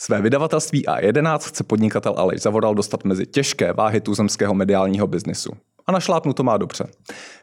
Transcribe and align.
Své 0.00 0.22
vydavatelství 0.22 0.86
A11 0.86 1.38
chce 1.38 1.64
podnikatel 1.64 2.14
Aleš 2.16 2.42
Zavoral 2.42 2.74
dostat 2.74 3.04
mezi 3.04 3.26
těžké 3.26 3.72
váhy 3.72 4.00
tuzemského 4.00 4.54
mediálního 4.54 5.06
biznisu 5.06 5.52
a 5.88 5.92
našlápnu 5.92 6.32
to 6.32 6.42
má 6.42 6.56
dobře. 6.56 6.86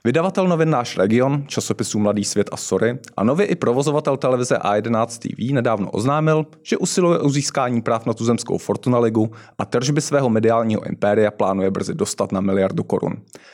Vydavatel 0.04 0.48
novin 0.48 0.70
Náš 0.70 0.98
region, 0.98 1.44
časopisů 1.48 2.00
Mladý 2.00 2.24
svět 2.24 2.50
a 2.52 2.58
Sory 2.58 3.00
a 3.18 3.24
nově 3.24 3.46
i 3.46 3.56
provozovatel 3.56 4.18
televize 4.18 4.58
A11 4.58 5.08
TV 5.20 5.54
nedávno 5.54 5.92
oznámil, 5.92 6.46
že 6.64 6.78
usiluje 6.78 7.20
o 7.20 7.30
získání 7.30 7.82
práv 7.82 8.06
na 8.06 8.14
tuzemskou 8.14 8.58
Fortuna 8.58 9.00
Ligu 9.00 9.32
a 9.58 9.66
tržby 9.66 10.02
svého 10.02 10.30
mediálního 10.30 10.86
impéria 10.86 11.32
plánuje 11.32 11.72
brzy 11.72 11.94
dostat 11.94 12.32
na 12.32 12.42
miliardu 12.42 12.84
korun. 12.84 13.14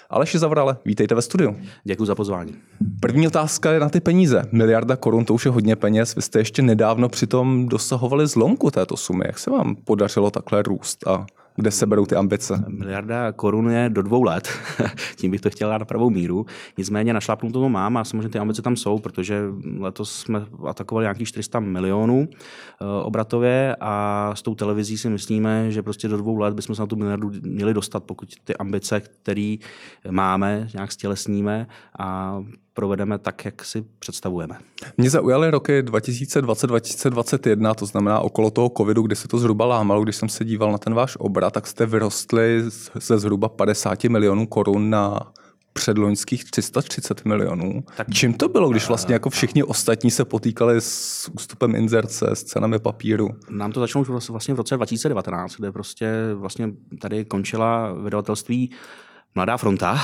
Aleši 0.10 0.40
Zavrale, 0.40 0.78
vítejte 0.86 1.16
ve 1.16 1.22
studiu. 1.22 1.56
Děkuji 1.84 2.06
za 2.06 2.16
pozvání. 2.16 2.56
První 3.00 3.28
otázka 3.28 3.72
je 3.72 3.80
na 3.80 3.90
ty 3.90 4.00
peníze. 4.00 4.44
Miliarda 4.52 4.96
korun, 4.96 5.26
to 5.26 5.34
už 5.34 5.46
je 5.46 5.52
hodně 5.52 5.76
peněz. 5.76 6.16
Vy 6.16 6.22
jste 6.22 6.40
ještě 6.40 6.62
nedávno 6.62 7.10
přitom 7.10 7.68
dosahovali 7.68 8.28
zlomku 8.28 8.72
této 8.72 8.98
sumy. 8.98 9.24
Jak 9.28 9.40
se 9.40 9.52
vám 9.52 9.76
podařilo 9.76 10.32
takhle 10.32 10.62
růst 10.62 11.08
a 11.08 11.26
kde 11.56 11.72
se 11.72 11.86
berou 11.86 12.06
ty 12.06 12.16
ambice? 12.16 12.64
Miliarda 12.68 13.32
korun 13.32 13.72
je 13.72 13.90
do 13.90 14.02
dvou 14.02 14.24
let, 14.24 14.50
tím 15.16 15.32
bych 15.32 15.42
to 15.42 15.50
chtěl 15.50 15.70
dát 15.70 15.78
na 15.78 15.86
pravou 15.86 16.10
míru. 16.10 16.46
Nicméně 16.78 17.14
našlápnu 17.14 17.52
to 17.52 17.70
mám 17.70 17.98
a 17.98 18.04
samozřejmě 18.04 18.30
ty 18.30 18.40
ambice 18.40 18.62
tam 18.62 18.76
jsou, 18.76 19.00
protože 19.00 19.44
letos 19.78 20.16
jsme 20.16 20.46
atakovali 20.68 21.04
nějakých 21.04 21.28
400 21.28 21.60
milionů 21.60 22.28
eh, 22.32 22.86
obratově 23.04 23.76
a 23.80 24.32
s 24.36 24.42
tou 24.42 24.56
televizí 24.56 24.98
si 24.98 25.10
myslíme, 25.10 25.72
že 25.72 25.84
prostě 25.84 26.08
do 26.08 26.18
dvou 26.18 26.38
let 26.38 26.54
bychom 26.54 26.76
se 26.76 26.82
na 26.82 26.86
tu 26.86 26.96
miliardu 26.96 27.32
měli 27.42 27.74
dostat, 27.74 28.04
pokud 28.04 28.30
ty 28.44 28.56
ambice, 28.56 29.00
které 29.00 29.56
máme, 30.12 30.68
nějak 30.74 30.92
stělesníme 30.92 31.68
a 32.00 32.40
provedeme 32.74 33.18
tak, 33.18 33.46
jak 33.46 33.66
si 33.66 33.86
představujeme. 34.00 34.58
Mě 34.98 35.10
zaujaly 35.10 35.52
roky 35.52 35.82
2020-2021, 35.82 37.76
to 37.76 37.86
znamená 37.86 38.20
okolo 38.20 38.52
toho 38.52 38.72
covidu, 38.78 39.02
kdy 39.02 39.16
se 39.16 39.28
to 39.28 39.38
zhruba 39.38 39.66
lámalo, 39.66 40.04
když 40.04 40.16
jsem 40.16 40.30
se 40.30 40.46
díval 40.46 40.72
na 40.72 40.78
ten 40.78 40.94
váš 40.94 41.18
obrat, 41.20 41.54
tak 41.54 41.68
jste 41.68 41.86
vyrostli 41.86 42.64
ze 42.94 43.20
zhruba 43.20 43.50
50 43.50 44.04
milionů 44.04 44.48
korun 44.48 44.90
na 44.90 45.20
předloňských 45.74 46.52
330 46.52 47.26
milionů. 47.26 47.84
Tak, 47.98 48.08
Čím 48.14 48.34
to 48.34 48.50
bylo, 48.50 48.70
když 48.70 48.88
vlastně 48.88 49.14
jako 49.14 49.30
všichni 49.30 49.64
ostatní 49.64 50.12
se 50.12 50.26
potýkali 50.26 50.82
s 50.82 51.30
ústupem 51.34 51.76
inzerce, 51.76 52.30
s 52.34 52.44
cenami 52.44 52.80
papíru? 52.80 53.30
Nám 53.50 53.72
to 53.72 53.80
začalo 53.80 54.02
už 54.02 54.30
vlastně 54.30 54.54
v 54.54 54.58
roce 54.58 54.76
2019, 54.76 55.56
kde 55.56 55.72
prostě 55.72 56.12
vlastně 56.34 56.72
tady 57.02 57.26
končila 57.26 57.94
vydavatelství 57.94 58.72
Mladá 59.36 59.58
fronta, 59.58 60.00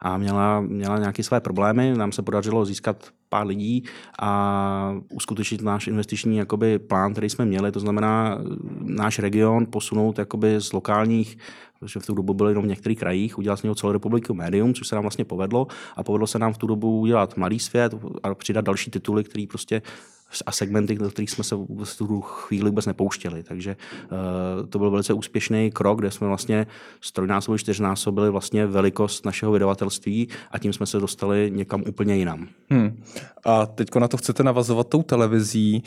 a 0.00 0.18
měla, 0.18 0.60
měla 0.60 0.98
nějaké 0.98 1.22
své 1.22 1.40
problémy. 1.40 1.94
Nám 1.96 2.12
se 2.12 2.22
podařilo 2.22 2.64
získat 2.64 2.96
pár 3.28 3.46
lidí 3.46 3.84
a 4.20 4.94
uskutečnit 5.12 5.62
náš 5.62 5.86
investiční 5.86 6.36
jakoby, 6.36 6.78
plán, 6.78 7.12
který 7.12 7.30
jsme 7.30 7.44
měli, 7.44 7.72
to 7.72 7.80
znamená 7.80 8.38
náš 8.80 9.18
region 9.18 9.66
posunout 9.70 10.18
jakoby, 10.18 10.60
z 10.60 10.72
lokálních 10.72 11.36
protože 11.84 12.00
v 12.00 12.06
tu 12.06 12.14
dobu 12.14 12.34
byly 12.34 12.50
jenom 12.50 12.64
v 12.64 12.68
některých 12.68 12.98
krajích, 12.98 13.38
udělat 13.38 13.56
z 13.56 13.62
něho 13.62 13.74
celorepubliku 13.74 14.34
médium, 14.34 14.74
což 14.74 14.88
se 14.88 14.94
nám 14.94 15.02
vlastně 15.02 15.24
povedlo 15.24 15.66
a 15.96 16.02
povedlo 16.02 16.26
se 16.26 16.38
nám 16.38 16.52
v 16.52 16.58
tu 16.58 16.66
dobu 16.66 17.00
udělat 17.00 17.36
Mladý 17.36 17.58
svět 17.58 17.94
a 18.22 18.34
přidat 18.34 18.64
další 18.64 18.90
tituly, 18.90 19.24
které 19.24 19.44
prostě 19.48 19.82
a 20.46 20.52
segmenty, 20.52 20.94
do 20.94 21.10
kterých 21.10 21.30
jsme 21.30 21.44
se 21.44 21.56
v 21.56 21.96
tu 21.98 22.20
chvíli 22.20 22.70
vůbec 22.70 22.86
nepouštěli. 22.86 23.42
Takže 23.42 23.76
uh, 24.12 24.66
to 24.66 24.78
byl 24.78 24.90
velice 24.90 25.12
úspěšný 25.12 25.70
krok, 25.70 25.98
kde 25.98 26.10
jsme 26.10 26.26
vlastně 26.26 26.66
strojnásobili, 27.00 27.58
čtyřnásobili 27.58 28.30
vlastně 28.30 28.66
velikost 28.66 29.26
našeho 29.26 29.52
vydavatelství 29.52 30.28
a 30.50 30.58
tím 30.58 30.72
jsme 30.72 30.86
se 30.86 30.98
dostali 30.98 31.50
někam 31.54 31.82
úplně 31.88 32.16
jinam. 32.16 32.48
Hmm. 32.70 33.02
A 33.44 33.66
teď 33.66 33.94
na 33.94 34.08
to 34.08 34.16
chcete 34.16 34.42
navazovat 34.42 34.88
tou 34.88 35.02
televizí. 35.02 35.82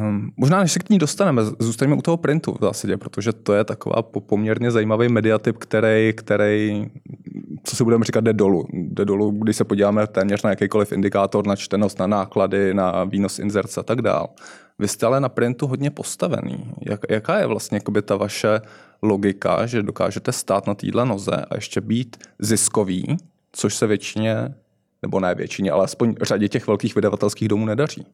Um, 0.00 0.32
možná 0.36 0.60
než 0.60 0.72
se 0.72 0.78
k 0.78 0.90
ní 0.90 0.98
dostaneme, 0.98 1.42
zůstaneme 1.58 1.96
u 1.96 2.02
toho 2.02 2.16
printu 2.16 2.52
v 2.52 2.64
zásadě, 2.64 2.96
protože 2.96 3.32
to 3.32 3.52
je 3.52 3.64
taková 3.64 4.02
poměrně 4.02 4.70
zajímavý 4.70 5.08
mediatyp, 5.08 5.58
který, 5.58 6.12
který 6.16 6.90
co 7.64 7.76
si 7.76 7.84
budeme 7.84 8.04
říkat, 8.04 8.24
jde 8.24 8.32
dolů. 8.32 8.66
Jde 8.72 9.04
dolů, 9.04 9.30
když 9.30 9.56
se 9.56 9.64
podíváme 9.64 10.06
téměř 10.06 10.42
na 10.42 10.50
jakýkoliv 10.50 10.92
indikátor, 10.92 11.46
na 11.46 11.56
čtenost, 11.56 11.98
na 11.98 12.06
náklady, 12.06 12.74
na 12.74 13.04
výnos 13.04 13.38
inzerce 13.38 13.80
a 13.80 13.82
tak 13.82 14.02
dál. 14.02 14.28
Vy 14.78 14.88
jste 14.88 15.06
ale 15.06 15.20
na 15.20 15.28
printu 15.28 15.66
hodně 15.66 15.90
postavený. 15.90 16.72
Jak, 16.80 17.00
jaká 17.10 17.38
je 17.38 17.46
vlastně 17.46 17.80
ta 18.02 18.16
vaše 18.16 18.60
logika, 19.02 19.66
že 19.66 19.82
dokážete 19.82 20.32
stát 20.32 20.66
na 20.66 20.74
téhle 20.74 21.06
noze 21.06 21.36
a 21.50 21.54
ještě 21.54 21.80
být 21.80 22.16
ziskový, 22.38 23.16
což 23.52 23.74
se 23.74 23.86
většině, 23.86 24.54
nebo 25.02 25.20
ne 25.20 25.34
většině, 25.34 25.70
ale 25.70 25.84
aspoň 25.84 26.14
řadě 26.22 26.48
těch 26.48 26.66
velkých 26.66 26.94
vydavatelských 26.94 27.48
domů 27.48 27.66
nedaří? 27.66 28.06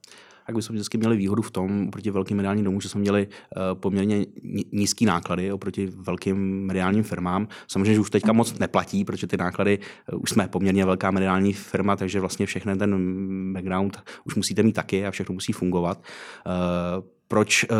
tak 0.48 0.56
bychom 0.56 0.76
vždycky 0.76 0.98
měli 0.98 1.16
výhodu 1.16 1.42
v 1.42 1.50
tom, 1.50 1.88
oproti 1.88 2.10
velkým 2.10 2.36
mediálním 2.36 2.64
domům, 2.64 2.80
že 2.80 2.88
jsme 2.88 3.00
měli 3.00 3.26
uh, 3.26 3.62
poměrně 3.80 4.26
nízké 4.72 5.04
náklady 5.04 5.52
oproti 5.52 5.86
velkým 5.86 6.66
mediálním 6.66 7.02
firmám. 7.02 7.48
Samozřejmě, 7.66 7.94
že 7.94 8.00
už 8.00 8.10
teďka 8.10 8.32
moc 8.32 8.58
neplatí, 8.58 9.04
protože 9.04 9.26
ty 9.26 9.36
náklady, 9.36 9.78
uh, 10.12 10.20
už 10.22 10.30
jsme 10.30 10.48
poměrně 10.48 10.84
velká 10.84 11.10
mediální 11.10 11.52
firma, 11.52 11.96
takže 11.96 12.20
vlastně 12.20 12.46
všechny 12.46 12.76
ten 12.76 13.52
background 13.52 14.02
už 14.24 14.34
musíte 14.34 14.62
mít 14.62 14.72
taky 14.72 15.06
a 15.06 15.10
všechno 15.10 15.32
musí 15.32 15.52
fungovat. 15.52 16.02
Uh, 16.46 17.04
proč, 17.28 17.66
uh, 17.70 17.76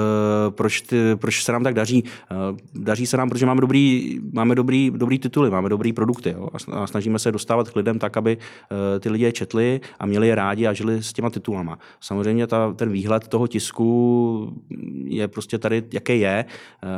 proč, 0.50 0.80
ty, 0.80 0.96
proč 1.16 1.44
se 1.44 1.52
nám 1.52 1.64
tak 1.64 1.74
daří. 1.74 2.04
Uh, 2.30 2.58
daří 2.74 3.06
se 3.06 3.16
nám, 3.16 3.28
protože 3.28 3.46
máme 3.46 3.60
dobrý, 3.60 4.18
máme 4.32 4.54
dobrý, 4.54 4.90
dobrý 4.90 5.18
tituly, 5.18 5.50
máme 5.50 5.68
dobrý 5.68 5.92
produkty 5.92 6.30
jo? 6.30 6.48
a 6.72 6.86
snažíme 6.86 7.18
se 7.18 7.32
dostávat 7.32 7.70
k 7.70 7.76
lidem 7.76 7.98
tak, 7.98 8.16
aby 8.16 8.36
uh, 8.36 8.76
ty 9.00 9.10
lidi 9.10 9.24
je 9.24 9.32
četli 9.32 9.80
a 9.98 10.06
měli 10.06 10.28
je 10.28 10.34
rádi 10.34 10.66
a 10.66 10.72
žili 10.72 11.02
s 11.02 11.12
těma 11.12 11.30
titulama. 11.30 11.78
Samozřejmě 12.00 12.46
ta, 12.46 12.72
ten 12.72 12.92
výhled 12.92 13.28
toho 13.28 13.46
tisku 13.46 14.58
je 15.04 15.28
prostě 15.28 15.58
tady, 15.58 15.82
jaký 15.92 16.20
je. 16.20 16.44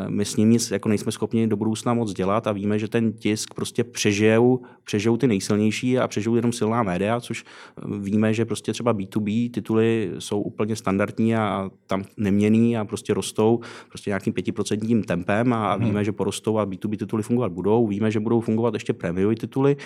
My 0.09 0.25
s 0.25 0.37
ním 0.37 0.50
nic 0.50 0.71
jako 0.71 0.88
nejsme 0.88 1.12
schopni 1.12 1.47
do 1.47 1.56
budoucna 1.56 1.94
moc 1.94 2.12
dělat 2.12 2.47
a 2.47 2.53
víme, 2.53 2.78
že 2.78 2.88
ten 2.88 3.12
tisk 3.12 3.55
prostě 3.55 3.84
přežijou, 3.84 4.61
přežijou 4.84 5.17
ty 5.17 5.27
nejsilnější 5.27 5.99
a 5.99 6.09
přežijou 6.09 6.37
jenom 6.37 6.53
silná 6.53 6.82
média, 6.82 7.21
což 7.21 7.44
víme, 7.99 8.34
že 8.34 8.44
prostě 8.44 8.72
třeba 8.72 8.94
B2B 8.94 9.50
tituly 9.50 10.11
jsou 10.19 10.41
úplně 10.41 10.77
standardní 10.77 11.37
a 11.37 11.71
tam 11.87 12.05
nemění 12.17 12.40
změný 12.41 12.77
a 12.77 12.84
prostě 12.84 13.15
rostou 13.15 13.61
prostě 13.89 14.11
nějakým 14.11 14.33
pětiprocentním 14.33 15.03
tempem 15.03 15.53
a 15.53 15.75
hmm. 15.75 15.84
víme, 15.84 16.05
že 16.05 16.12
porostou 16.12 16.59
a 16.59 16.67
B2B 16.67 16.97
tituly 16.97 17.23
fungovat 17.23 17.53
budou. 17.53 17.87
Víme, 17.87 18.11
že 18.11 18.21
budou 18.21 18.41
fungovat 18.41 18.75
ještě 18.75 18.93
prémiové 18.93 19.34
tituly 19.34 19.77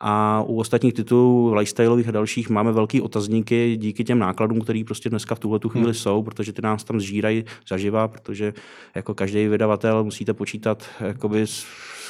a 0.00 0.42
u 0.46 0.56
ostatních 0.60 0.94
titulů 0.94 1.54
lifestyleových 1.54 2.08
a 2.08 2.10
dalších 2.10 2.50
máme 2.50 2.72
velký 2.72 3.00
otazníky 3.00 3.76
díky 3.76 4.04
těm 4.04 4.18
nákladům, 4.18 4.60
které 4.60 4.82
prostě 4.86 5.10
dneska 5.10 5.34
v 5.34 5.38
tuhle 5.38 5.58
chvíli 5.68 5.84
hmm. 5.84 5.94
jsou, 5.94 6.22
protože 6.22 6.52
ty 6.52 6.62
nás 6.62 6.84
tam 6.84 7.00
zžírají 7.00 7.44
zaživa, 7.68 8.08
protože 8.08 8.54
jako 8.94 9.14
každý 9.14 9.48
vydavatel 9.48 10.04
musíte 10.04 10.34
počítat 10.34 10.84
jakoby 11.00 11.46
s 11.46 11.66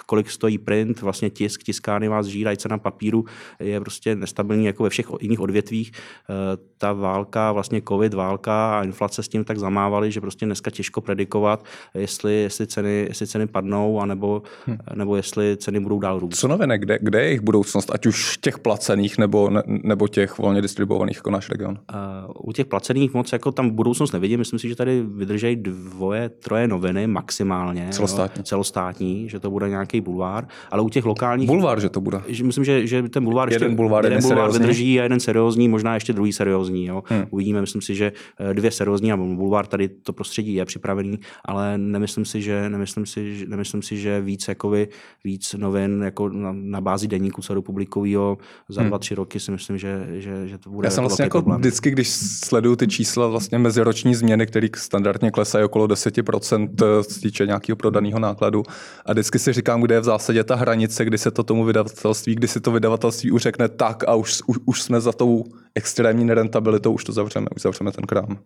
kolik 0.06 0.30
stojí 0.30 0.58
print, 0.58 1.02
vlastně 1.02 1.30
tisk, 1.30 1.62
tiskárny 1.62 2.08
vás 2.08 2.26
žírají, 2.26 2.56
cena 2.56 2.78
papíru 2.78 3.24
je 3.60 3.80
prostě 3.80 4.16
nestabilní 4.16 4.66
jako 4.66 4.82
ve 4.82 4.90
všech 4.90 5.06
jiných 5.20 5.40
odvětvích. 5.40 5.92
Eh, 5.94 6.32
ta 6.78 6.92
válka, 6.92 7.52
vlastně 7.52 7.82
covid, 7.88 8.14
válka 8.14 8.78
a 8.78 8.82
inflace 8.82 9.22
s 9.22 9.28
tím 9.28 9.44
tak 9.44 9.58
zamávaly, 9.58 10.12
že 10.12 10.20
prostě 10.20 10.46
dneska 10.46 10.70
těžko 10.70 11.00
predikovat, 11.00 11.64
jestli, 11.94 12.34
jestli, 12.34 12.66
ceny, 12.66 13.04
jestli 13.08 13.26
ceny 13.26 13.46
padnou, 13.46 14.00
anebo, 14.00 14.42
hmm. 14.66 14.78
nebo 14.94 15.16
jestli 15.16 15.56
ceny 15.56 15.80
budou 15.80 15.98
dál 15.98 16.18
růst. 16.18 16.38
Co 16.38 16.48
noviny, 16.48 16.78
kde, 16.78 16.98
kde 17.02 17.18
je 17.20 17.24
jejich 17.24 17.40
budoucnost, 17.40 17.90
ať 17.94 18.06
už 18.06 18.36
těch 18.36 18.58
placených 18.58 19.18
nebo, 19.18 19.50
ne, 19.50 19.62
nebo 19.66 20.08
těch 20.08 20.38
volně 20.38 20.62
distribuovaných 20.62 21.16
jako 21.16 21.30
náš 21.30 21.50
region? 21.50 21.78
Uh, 21.94 22.48
u 22.48 22.52
těch 22.52 22.66
placených 22.66 23.14
moc 23.14 23.32
jako 23.32 23.52
tam 23.52 23.70
budoucnost 23.70 24.12
nevidím. 24.12 24.38
Myslím 24.38 24.58
si, 24.58 24.68
že 24.68 24.76
tady 24.76 25.02
vydržejí 25.02 25.56
dvoje, 25.56 26.28
troje 26.28 26.68
noviny 26.68 27.06
maximálně. 27.06 27.88
Celostátní. 27.90 28.40
Jo, 28.40 28.44
celostátní, 28.44 29.28
že 29.28 29.40
to 29.40 29.50
bude 29.50 29.68
nějaký 29.68 29.95
nějaký 29.96 30.04
bulvár, 30.04 30.46
ale 30.70 30.82
u 30.82 30.88
těch 30.88 31.04
lokálních... 31.04 31.48
Bulvár, 31.48 31.80
že 31.80 31.88
to 31.88 32.00
bude. 32.00 32.20
Že, 32.28 32.44
myslím, 32.44 32.64
že, 32.64 32.86
že 32.86 33.02
ten 33.08 33.24
bulvár 33.24 33.48
jeden 33.48 33.62
ještě, 33.62 33.76
bulvár, 33.76 34.04
jeden 34.04 34.22
bulvár 34.22 34.52
vydrží 34.52 35.00
a 35.00 35.02
jeden 35.02 35.20
seriózní, 35.20 35.68
možná 35.68 35.94
ještě 35.94 36.12
druhý 36.12 36.32
seriózní. 36.32 36.86
Jo. 36.86 37.02
Hmm. 37.06 37.24
Uvidíme, 37.30 37.60
myslím 37.60 37.82
si, 37.82 37.94
že 37.94 38.12
eh, 38.38 38.54
dvě 38.54 38.70
seriózní 38.70 39.12
a 39.12 39.16
bulvár 39.16 39.66
tady 39.66 39.88
to 39.88 40.12
prostředí 40.12 40.54
je 40.54 40.64
připravený, 40.64 41.18
ale 41.44 41.78
nemyslím 41.78 42.24
si, 42.24 42.42
že, 42.42 42.68
nemyslím 42.68 43.06
si, 43.06 43.36
že, 43.36 43.46
nemyslím 43.46 43.82
si, 43.82 43.96
že 43.96 44.20
víc, 44.20 44.48
jakoby, 44.48 44.88
víc 45.24 45.54
novin 45.58 46.02
jako 46.04 46.28
na, 46.28 46.52
na 46.52 46.80
bázi 46.80 47.08
deníku 47.08 47.42
celorepublikového 47.42 48.38
za 48.68 48.80
hmm. 48.80 48.88
dva, 48.88 48.98
tři 48.98 49.14
roky 49.14 49.40
si 49.40 49.50
myslím, 49.50 49.78
že, 49.78 50.06
že, 50.12 50.48
že 50.48 50.58
to 50.58 50.70
bude 50.70 50.86
Já 50.86 50.90
jsem 50.90 51.04
vlastně 51.04 51.22
jako 51.22 51.38
problém. 51.38 51.60
vždycky, 51.60 51.90
když 51.90 52.08
sleduju 52.44 52.76
ty 52.76 52.86
čísla 52.86 53.26
vlastně 53.28 53.58
meziroční 53.58 54.14
změny, 54.14 54.46
které 54.46 54.68
standardně 54.76 55.30
klesají 55.30 55.64
okolo 55.64 55.86
10% 55.86 56.68
eh, 56.82 57.02
z 57.02 57.20
týče 57.20 57.46
nějakého 57.46 57.76
prodaného 57.76 58.18
nákladu 58.18 58.62
a 59.06 59.12
vždycky 59.12 59.38
si 59.38 59.52
říkám, 59.52 59.80
kde 59.86 59.94
je 59.94 60.00
v 60.00 60.04
zásadě 60.04 60.44
ta 60.44 60.54
hranice, 60.54 61.04
kdy 61.04 61.18
se 61.18 61.30
to 61.30 61.42
tomu 61.42 61.64
vydavatelství, 61.64 62.34
kdy 62.34 62.48
si 62.48 62.60
to 62.60 62.72
vydavatelství 62.72 63.30
už 63.30 63.42
řekne 63.42 63.68
tak 63.68 64.04
a 64.08 64.14
už, 64.14 64.42
už, 64.46 64.56
už 64.64 64.82
jsme 64.82 65.00
za 65.00 65.12
tou 65.12 65.44
extrémní 65.74 66.24
nerentabilitou, 66.24 66.92
už 66.92 67.04
to 67.04 67.12
zavřeme, 67.12 67.46
už 67.56 67.62
zavřeme 67.62 67.92
ten 67.92 68.04
krám. 68.06 68.38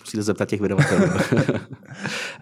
Musíte 0.00 0.22
zeptat 0.22 0.48
těch 0.48 0.60
vydavatelů. 0.60 1.02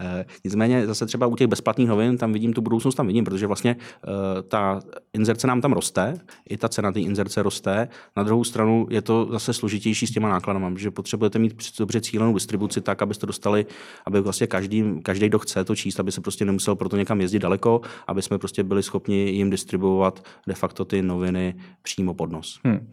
Eh, 0.00 0.25
Nicméně 0.45 0.87
zase 0.87 1.06
třeba 1.06 1.27
u 1.27 1.37
těch 1.37 1.47
bezplatných 1.47 1.89
novin 1.89 2.19
tam 2.19 2.33
vidím 2.33 2.53
tu 2.53 2.61
budoucnost, 2.61 2.95
tam 2.95 3.06
vidím, 3.06 3.25
protože 3.25 3.47
vlastně 3.47 3.77
uh, 3.77 4.12
ta 4.49 4.81
inzerce 5.12 5.47
nám 5.47 5.61
tam 5.61 5.73
roste, 5.73 6.19
i 6.49 6.56
ta 6.56 6.69
cena 6.69 6.93
té 6.93 7.01
inzerce 7.01 7.43
roste. 7.43 7.89
Na 8.17 8.23
druhou 8.23 8.44
stranu 8.44 8.87
je 8.91 9.03
to 9.03 9.29
zase 9.33 9.53
složitější 9.53 10.06
s 10.06 10.11
těma 10.11 10.29
nákladama, 10.29 10.73
že 10.77 10.91
potřebujete 10.91 11.39
mít 11.39 11.79
dobře 11.79 12.01
cílenou 12.01 12.35
distribuci 12.35 12.81
tak, 12.81 13.03
abyste 13.03 13.27
dostali, 13.27 13.67
aby 14.06 14.21
vlastně 14.21 14.47
každý, 14.47 14.85
každý, 15.03 15.29
kdo 15.29 15.39
chce 15.39 15.65
to 15.65 15.77
číst, 15.77 16.01
aby 16.01 16.12
se 16.12 16.21
prostě 16.21 16.44
nemusel 16.44 16.75
proto 16.75 16.97
někam 16.97 17.21
jezdit 17.21 17.39
daleko, 17.39 17.81
aby 18.06 18.23
jsme 18.23 18.38
prostě 18.38 18.62
byli 18.62 18.82
schopni 18.82 19.31
jim 19.31 19.50
distribuovat 19.50 20.25
de 20.46 20.55
facto 20.55 20.85
ty 20.85 21.02
noviny 21.02 21.55
přímo 21.82 22.14
pod 22.14 22.31
nos. 22.31 22.61
Hmm 22.64 22.87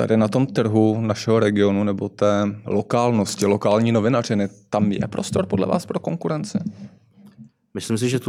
tady 0.00 0.16
na 0.16 0.28
tom 0.28 0.46
trhu 0.46 1.00
našeho 1.00 1.40
regionu 1.40 1.84
nebo 1.84 2.08
té 2.08 2.60
lokálnosti, 2.66 3.46
lokální 3.46 3.92
novinařiny, 3.92 4.48
tam 4.70 4.92
je 4.92 5.08
prostor 5.08 5.46
podle 5.46 5.66
vás 5.66 5.86
pro 5.86 6.00
konkurenci? 6.00 6.58
Myslím 7.74 7.98
si, 7.98 8.08
že 8.08 8.20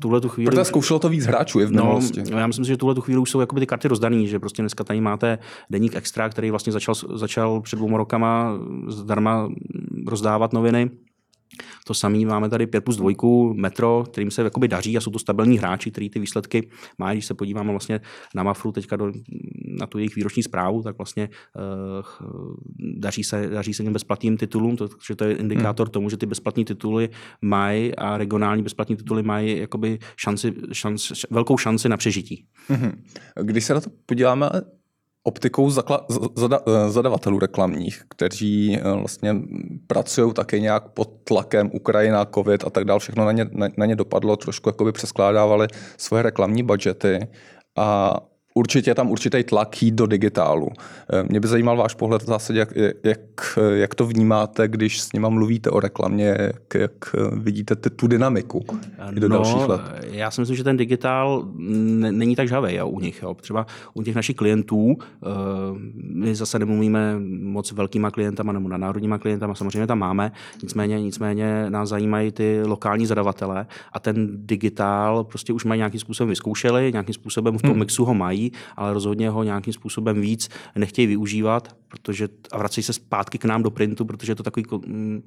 tuhle 0.00 0.20
tu 0.20 0.28
chvíli... 0.28 0.50
Protože 0.50 0.64
zkoušelo 0.64 0.98
to 0.98 1.08
víc 1.08 1.26
hráčů 1.26 1.60
i 1.60 1.66
v 1.66 1.72
no, 1.72 1.82
minulosti. 1.82 2.22
No, 2.30 2.38
já 2.38 2.46
myslím 2.46 2.64
si, 2.64 2.68
že 2.68 2.76
tuhle 2.76 2.94
tu 2.94 3.00
chvíli 3.00 3.20
už 3.20 3.30
jsou 3.30 3.40
jakoby 3.40 3.60
ty 3.60 3.66
karty 3.66 3.88
rozdaný, 3.88 4.28
že 4.28 4.38
prostě 4.38 4.62
dneska 4.62 4.84
tady 4.84 5.00
máte 5.00 5.38
deník 5.70 5.96
Extra, 5.96 6.28
který 6.28 6.50
vlastně 6.50 6.72
začal, 6.72 6.94
začal 7.14 7.60
před 7.60 7.76
dvěma 7.76 7.98
rokama 7.98 8.58
zdarma 8.88 9.48
rozdávat 10.06 10.52
noviny 10.52 10.90
to 11.86 11.94
samé 11.94 12.18
máme 12.18 12.48
tady 12.48 12.66
5 12.66 12.80
plus 12.80 12.96
2, 12.96 13.12
Metro, 13.54 14.04
kterým 14.12 14.30
se 14.30 14.42
jakoby 14.42 14.68
daří 14.68 14.96
a 14.96 15.00
jsou 15.00 15.10
to 15.10 15.18
stabilní 15.18 15.58
hráči, 15.58 15.90
který 15.90 16.10
ty 16.10 16.18
výsledky 16.18 16.68
mají. 16.98 17.16
Když 17.16 17.26
se 17.26 17.34
podíváme 17.34 17.70
vlastně 17.70 18.00
na 18.34 18.42
Mafru 18.42 18.72
teďka 18.72 18.96
do, 18.96 19.12
na 19.78 19.86
tu 19.86 19.98
jejich 19.98 20.16
výroční 20.16 20.42
zprávu, 20.42 20.82
tak 20.82 20.98
vlastně 20.98 21.28
uh, 21.56 22.36
daří, 22.98 23.24
se, 23.24 23.48
daří 23.48 23.74
se 23.74 23.82
těm 23.82 23.92
bezplatným 23.92 24.36
titulům, 24.36 24.76
to, 24.76 24.88
že 25.06 25.16
to 25.16 25.24
je 25.24 25.36
indikátor 25.36 25.86
hmm. 25.86 25.92
tomu, 25.92 26.10
že 26.10 26.16
ty 26.16 26.26
bezplatní 26.26 26.64
tituly 26.64 27.08
mají 27.42 27.94
a 27.94 28.18
regionální 28.18 28.62
bezplatní 28.62 28.96
tituly 28.96 29.22
mají 29.22 29.58
jakoby 29.58 29.98
šanci, 30.16 30.54
šanci, 30.72 31.14
velkou 31.30 31.58
šanci 31.58 31.88
na 31.88 31.96
přežití. 31.96 32.46
Hmm. 32.68 33.02
Když 33.42 33.64
se 33.64 33.74
na 33.74 33.80
to 33.80 33.90
podíváme 34.06 34.50
optikou 35.24 35.68
zakla- 35.68 36.06
zada- 36.36 36.60
eh, 36.66 36.90
zadavatelů 36.90 37.38
reklamních, 37.38 38.02
kteří 38.08 38.78
eh, 38.78 38.82
vlastně 38.82 39.34
pracují 39.86 40.32
také 40.34 40.60
nějak 40.60 40.88
pod 40.88 41.10
tlakem 41.24 41.70
Ukrajina, 41.74 42.24
COVID 42.24 42.64
a 42.64 42.70
tak 42.70 42.84
dále, 42.84 43.00
všechno 43.00 43.24
na 43.24 43.32
ně, 43.32 43.46
na, 43.52 43.68
na 43.76 43.86
ně 43.86 43.96
dopadlo, 43.96 44.36
trošku 44.36 44.68
jakoby 44.68 44.92
přeskládávali 44.92 45.66
svoje 45.96 46.22
reklamní 46.22 46.62
budžety. 46.62 47.28
A 47.78 48.16
určitě 48.54 48.90
je 48.90 48.94
tam 48.94 49.10
určitý 49.10 49.44
tlak 49.44 49.82
jít 49.82 49.94
do 49.94 50.06
digitálu. 50.06 50.68
Eh, 51.12 51.22
mě 51.22 51.40
by 51.40 51.48
zajímal 51.48 51.76
váš 51.76 51.94
pohled 51.94 52.22
v 52.22 52.26
zásadě, 52.26 52.58
jak, 52.58 52.72
jak, 53.04 53.58
jak 53.74 53.94
to 53.94 54.06
vnímáte, 54.06 54.68
když 54.68 55.00
s 55.00 55.12
nima 55.12 55.28
mluvíte 55.28 55.70
o 55.70 55.80
reklamě, 55.80 56.36
jak, 56.40 56.74
jak 56.74 57.16
vidíte 57.32 57.76
ty, 57.76 57.90
tu 57.90 58.06
dynamiku 58.06 58.64
i 59.16 59.20
do 59.20 59.28
no, 59.28 59.36
dalších 59.36 59.68
let. 59.68 59.80
Já 60.10 60.30
si 60.30 60.40
myslím, 60.40 60.56
že 60.56 60.64
ten 60.64 60.76
digitál 60.76 61.44
není 62.10 62.36
tak 62.36 62.48
žavý 62.48 62.82
u 62.82 63.00
nich. 63.00 63.22
Jo. 63.22 63.34
Třeba 63.34 63.66
u 63.94 64.02
těch 64.02 64.14
našich 64.14 64.36
klientů, 64.36 64.96
eh, 64.98 65.26
my 66.14 66.34
zase 66.34 66.58
nemluvíme 66.58 67.18
moc 67.42 67.72
velkýma 67.72 68.10
klientama 68.10 68.52
nebo 68.52 68.68
na 68.68 68.76
národníma 68.76 69.18
klientama, 69.18 69.54
samozřejmě 69.54 69.86
tam 69.86 69.98
máme, 69.98 70.32
nicméně, 70.62 71.02
nicméně 71.02 71.70
nás 71.70 71.88
zajímají 71.88 72.32
ty 72.32 72.62
lokální 72.66 73.06
zadavatele 73.06 73.66
a 73.92 74.00
ten 74.00 74.28
digitál 74.46 75.24
prostě 75.24 75.52
už 75.52 75.64
mají 75.64 75.78
nějakým 75.78 76.00
způsobem 76.00 76.28
vyzkoušeli, 76.28 76.92
nějakým 76.92 77.14
způsobem 77.14 77.58
v 77.58 77.62
tom 77.62 77.70
hmm. 77.70 77.78
mixu 77.78 78.04
ho 78.04 78.14
mají 78.14 78.41
ale 78.76 78.92
rozhodně 78.92 79.30
ho 79.30 79.42
nějakým 79.42 79.72
způsobem 79.72 80.20
víc 80.20 80.48
nechtějí 80.74 81.06
využívat, 81.06 81.76
protože 81.92 82.28
a 82.52 82.58
vrací 82.58 82.82
se 82.82 82.92
zpátky 82.92 83.38
k 83.38 83.44
nám 83.44 83.62
do 83.62 83.70
printu, 83.70 84.04
protože 84.04 84.32
je 84.32 84.36
to 84.36 84.42
takový 84.42 84.66
mm, 84.86 85.22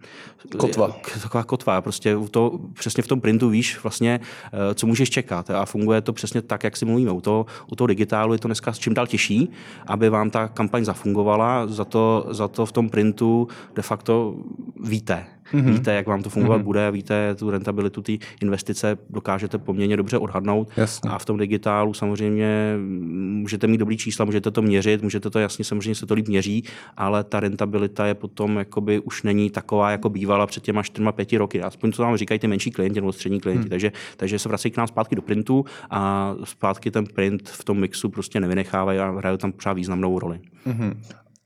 kotva. 0.57 0.95
Taková 1.21 1.43
kotva. 1.43 1.81
Prostě 1.81 2.17
to, 2.31 2.59
přesně 2.73 3.03
v 3.03 3.07
tom 3.07 3.21
printu 3.21 3.49
víš 3.49 3.83
vlastně, 3.83 4.19
eh, 4.53 4.75
co 4.75 4.87
můžeš 4.87 5.09
čekat 5.09 5.49
a 5.49 5.65
funguje 5.65 6.01
to 6.01 6.13
přesně 6.13 6.41
tak, 6.41 6.63
jak 6.63 6.77
si 6.77 6.85
mluvíme. 6.85 7.11
U 7.11 7.21
toho, 7.21 7.45
u 7.71 7.75
toho 7.75 7.87
digitálu 7.87 8.33
je 8.33 8.39
to 8.39 8.47
dneska 8.47 8.71
čím 8.71 8.93
dál 8.93 9.07
těžší, 9.07 9.49
aby 9.87 10.09
vám 10.09 10.29
ta 10.29 10.47
kampaň 10.47 10.85
zafungovala, 10.85 11.67
za 11.67 11.85
to, 11.85 12.27
za 12.29 12.47
to 12.47 12.65
v 12.65 12.71
tom 12.71 12.89
printu 12.89 13.47
de 13.75 13.81
facto 13.81 14.35
víte, 14.83 15.25
Mm-hmm. 15.53 15.71
Víte, 15.73 15.93
jak 15.93 16.07
vám 16.07 16.23
to 16.23 16.29
fungovat 16.29 16.61
mm-hmm. 16.61 16.63
bude, 16.63 16.91
víte 16.91 17.35
tu 17.35 17.49
rentabilitu 17.49 18.01
té 18.01 18.13
investice, 18.41 18.97
dokážete 19.09 19.57
poměrně 19.57 19.97
dobře 19.97 20.17
odhadnout. 20.17 20.69
Jasně. 20.77 21.09
A 21.09 21.19
v 21.19 21.25
tom 21.25 21.37
digitálu 21.37 21.93
samozřejmě 21.93 22.75
můžete 23.17 23.67
mít 23.67 23.77
dobrý 23.77 23.97
čísla, 23.97 24.25
můžete 24.25 24.51
to 24.51 24.61
měřit, 24.61 25.01
můžete 25.01 25.29
to 25.29 25.39
jasně, 25.39 25.65
samozřejmě 25.65 25.95
se 25.95 26.05
to 26.05 26.13
líp 26.13 26.27
měří, 26.27 26.63
ale 26.97 27.23
ta 27.23 27.39
rentabilita 27.39 28.05
je 28.05 28.13
potom 28.13 28.57
jakoby 28.57 28.99
už 28.99 29.23
není 29.23 29.49
taková, 29.49 29.91
jako 29.91 30.09
bývala 30.09 30.47
před 30.47 30.63
těma 30.63 30.81
4-5 30.81 31.37
roky. 31.37 31.61
Aspoň 31.61 31.91
to 31.91 32.03
nám 32.03 32.17
říkají 32.17 32.39
ty 32.39 32.47
menší 32.47 32.71
klienti 32.71 33.01
nebo 33.01 33.11
střední 33.11 33.39
klienti. 33.39 33.61
Hmm. 33.61 33.69
Takže, 33.69 33.91
takže 34.17 34.39
se 34.39 34.49
vrací 34.49 34.71
k 34.71 34.77
nám 34.77 34.87
zpátky 34.87 35.15
do 35.15 35.21
printu 35.21 35.65
a 35.89 36.33
zpátky 36.43 36.91
ten 36.91 37.05
print 37.05 37.49
v 37.49 37.63
tom 37.63 37.79
mixu 37.79 38.09
prostě 38.09 38.39
nevynechávají 38.39 38.99
a 38.99 39.11
hrají 39.11 39.37
tam 39.37 39.51
pořád 39.51 39.73
významnou 39.73 40.19
roli. 40.19 40.39
Mm-hmm. 40.67 40.97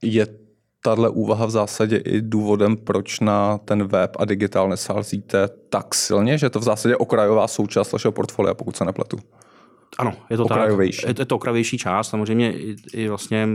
Je 0.01 0.27
tahle 0.81 1.09
úvaha 1.09 1.45
v 1.45 1.51
zásadě 1.51 1.97
i 1.97 2.21
důvodem, 2.21 2.77
proč 2.77 3.19
na 3.19 3.57
ten 3.57 3.87
web 3.87 4.15
a 4.19 4.25
digitál 4.25 4.69
nesázíte 4.69 5.49
tak 5.69 5.95
silně, 5.95 6.37
že 6.37 6.49
to 6.49 6.59
v 6.59 6.63
zásadě 6.63 6.97
okrajová 6.97 7.47
součást 7.47 7.91
vašeho 7.91 8.11
portfolia, 8.11 8.53
pokud 8.53 8.77
se 8.77 8.85
nepletu. 8.85 9.17
Ano, 9.99 10.13
je 10.29 10.37
to 10.37 10.45
okrajovější. 10.45 11.01
tak. 11.01 11.19
Je 11.19 11.25
to 11.25 11.35
okrajovější 11.35 11.77
část. 11.77 12.09
Samozřejmě 12.09 12.53
i, 12.53 12.75
i 12.93 13.07
vlastně 13.07 13.47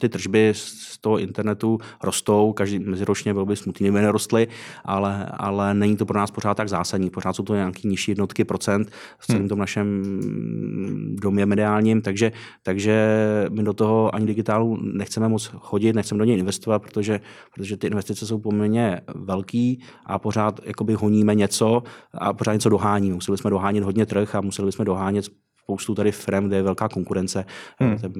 ty 0.00 0.08
tržby 0.08 0.52
z 0.56 0.98
toho 0.98 1.18
internetu 1.18 1.78
rostou, 2.02 2.52
každý 2.52 2.78
meziročně 2.78 3.34
byl 3.34 3.46
by 3.46 3.56
smutný, 3.56 3.84
kdyby 3.84 4.02
nerostly, 4.02 4.48
ale, 4.84 5.26
ale 5.36 5.74
není 5.74 5.96
to 5.96 6.06
pro 6.06 6.18
nás 6.18 6.30
pořád 6.30 6.56
tak 6.56 6.68
zásadní. 6.68 7.10
Pořád 7.10 7.32
jsou 7.32 7.42
to 7.42 7.54
nějaké 7.54 7.88
nižší 7.88 8.10
jednotky 8.10 8.44
procent 8.44 8.90
v 9.18 9.26
celém 9.26 9.42
hmm. 9.42 9.48
tom 9.48 9.58
našem 9.58 10.02
domě 11.20 11.46
mediálním, 11.46 12.02
takže, 12.02 12.32
takže 12.62 13.06
my 13.50 13.62
do 13.62 13.72
toho 13.72 14.14
ani 14.14 14.26
digitálu 14.26 14.78
nechceme 14.82 15.28
moc 15.28 15.46
chodit, 15.46 15.92
nechceme 15.92 16.18
do 16.18 16.24
něj 16.24 16.38
investovat, 16.38 16.82
protože, 16.82 17.20
protože 17.54 17.76
ty 17.76 17.86
investice 17.86 18.26
jsou 18.26 18.38
poměrně 18.38 19.00
velký 19.14 19.82
a 20.06 20.18
pořád 20.18 20.60
jakoby 20.64 20.94
honíme 20.94 21.34
něco 21.34 21.82
a 22.14 22.32
pořád 22.32 22.52
něco 22.52 22.68
doháníme. 22.68 23.14
Museli 23.14 23.38
jsme 23.38 23.50
dohánět 23.50 23.84
hodně 23.84 24.06
trh 24.06 24.34
a 24.34 24.40
museli 24.40 24.72
jsme 24.72 24.84
dohánět 24.84 25.24
spoustu 25.62 25.94
tady 25.94 26.12
firm, 26.12 26.46
kde 26.46 26.56
je 26.56 26.62
velká 26.62 26.88
konkurence. 26.88 27.44
Hmm. 27.80 27.98
Ten 27.98 28.12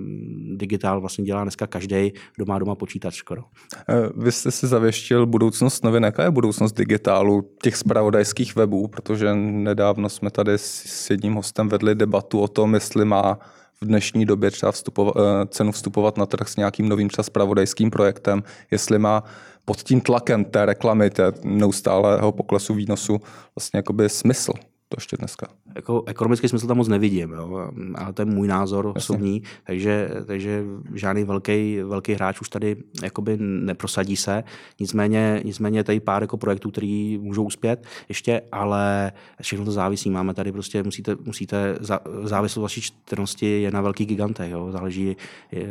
digitál 0.57 1.01
vlastně 1.01 1.25
dělá 1.25 1.43
dneska 1.43 1.67
každý, 1.67 2.13
kdo 2.37 2.45
má 2.47 2.59
doma 2.59 2.75
počítač 2.75 3.17
skoro. 3.17 3.43
Eh, 3.89 4.09
vy 4.17 4.33
jste 4.33 4.51
si 4.51 4.67
zavěštil 4.67 5.27
budoucnost 5.27 5.85
novin. 5.85 6.05
Jaká 6.05 6.25
je 6.25 6.31
budoucnost 6.31 6.73
digitálu, 6.73 7.51
těch 7.63 7.77
spravodajských 7.77 8.57
webů? 8.57 8.89
Protože 8.89 9.35
nedávno 9.35 10.09
jsme 10.09 10.31
tady 10.31 10.53
s 10.57 11.11
jedním 11.11 11.35
hostem 11.35 11.69
vedli 11.69 11.95
debatu 11.95 12.41
o 12.41 12.49
tom, 12.49 12.75
jestli 12.75 13.05
má 13.05 13.39
v 13.81 13.87
dnešní 13.87 14.27
době 14.27 14.51
třeba 14.51 14.73
vstupovat, 14.73 15.15
eh, 15.17 15.47
cenu 15.47 15.73
vstupovat 15.73 16.19
na 16.19 16.27
trh 16.27 16.49
s 16.49 16.57
nějakým 16.57 16.89
novým 16.89 17.09
třeba 17.09 17.23
spravodajským 17.23 17.91
projektem, 17.91 18.43
jestli 18.71 18.99
má 18.99 19.25
pod 19.65 19.83
tím 19.83 20.01
tlakem 20.01 20.45
té 20.45 20.67
reklamy, 20.67 21.11
té 21.11 21.33
neustálého 21.45 22.33
poklesu 22.33 22.75
výnosu 22.75 23.21
vlastně 23.57 23.79
jakoby 23.79 24.09
smysl 24.09 24.53
to 24.93 24.97
ještě 24.99 25.17
dneska. 25.17 25.47
Jako 25.75 26.03
ekonomický 26.07 26.49
smysl 26.49 26.67
tam 26.67 26.77
moc 26.77 26.89
nevidím, 26.89 27.31
jo? 27.31 27.71
ale 27.95 28.13
to 28.13 28.23
je 28.23 28.27
můj 28.27 28.49
názor 28.49 28.87
Jasně. 28.87 28.99
osobní, 28.99 29.43
takže, 29.67 30.11
takže 30.27 30.65
žádný 30.95 31.25
velký, 31.25 31.83
velký 31.83 32.15
hráč 32.15 32.41
už 32.41 32.49
tady 32.49 32.77
jakoby 33.03 33.37
neprosadí 33.41 34.17
se, 34.17 34.45
nicméně, 34.81 35.41
nicméně 35.45 35.85
tady 35.85 36.01
pár 36.01 36.23
jako 36.23 36.37
projektů, 36.37 36.71
který 36.71 37.19
můžou 37.19 37.45
uspět 37.45 37.87
ještě, 38.09 38.43
ale 38.53 39.13
všechno 39.43 39.65
to 39.65 39.73
závisí. 39.73 40.11
Máme 40.11 40.35
tady 40.35 40.53
prostě, 40.53 40.83
musíte, 40.83 41.17
musíte 41.25 41.79
závislost 42.23 42.63
vaší 42.63 42.81
čtenosti 42.81 43.63
je 43.63 43.71
na 43.71 43.81
velký 43.81 44.07
gigantech, 44.07 44.51
jo? 44.51 44.73
záleží, 44.73 45.17
je, 45.53 45.67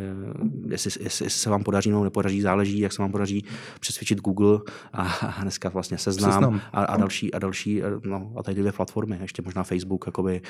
jestli, 0.70 0.92
jestli, 1.04 1.26
jestli, 1.26 1.30
se 1.30 1.50
vám 1.50 1.64
podaří 1.64 1.90
nebo 1.90 2.04
nepodaří, 2.04 2.42
záleží, 2.42 2.80
jak 2.80 2.94
se 2.94 3.02
vám 3.02 3.12
podaří 3.12 3.46
přesvědčit 3.80 4.22
Google 4.22 4.60
a, 4.94 5.04
a 5.04 5.42
dneska 5.42 5.70
vlastně 5.70 5.98
seznám, 5.98 6.32
seznám. 6.32 6.62
A, 6.74 6.84
a, 6.84 6.98
další, 6.98 7.34
a 7.34 7.40
další, 7.40 7.82
no, 8.04 8.32
a 8.36 8.44
tady 8.44 8.62
dvě 8.62 8.72
platformy 8.72 9.11
platformy, 9.12 9.24
ještě 9.24 9.42
možná 9.42 9.64
Facebook, 9.64 10.04
jakoby 10.08 10.42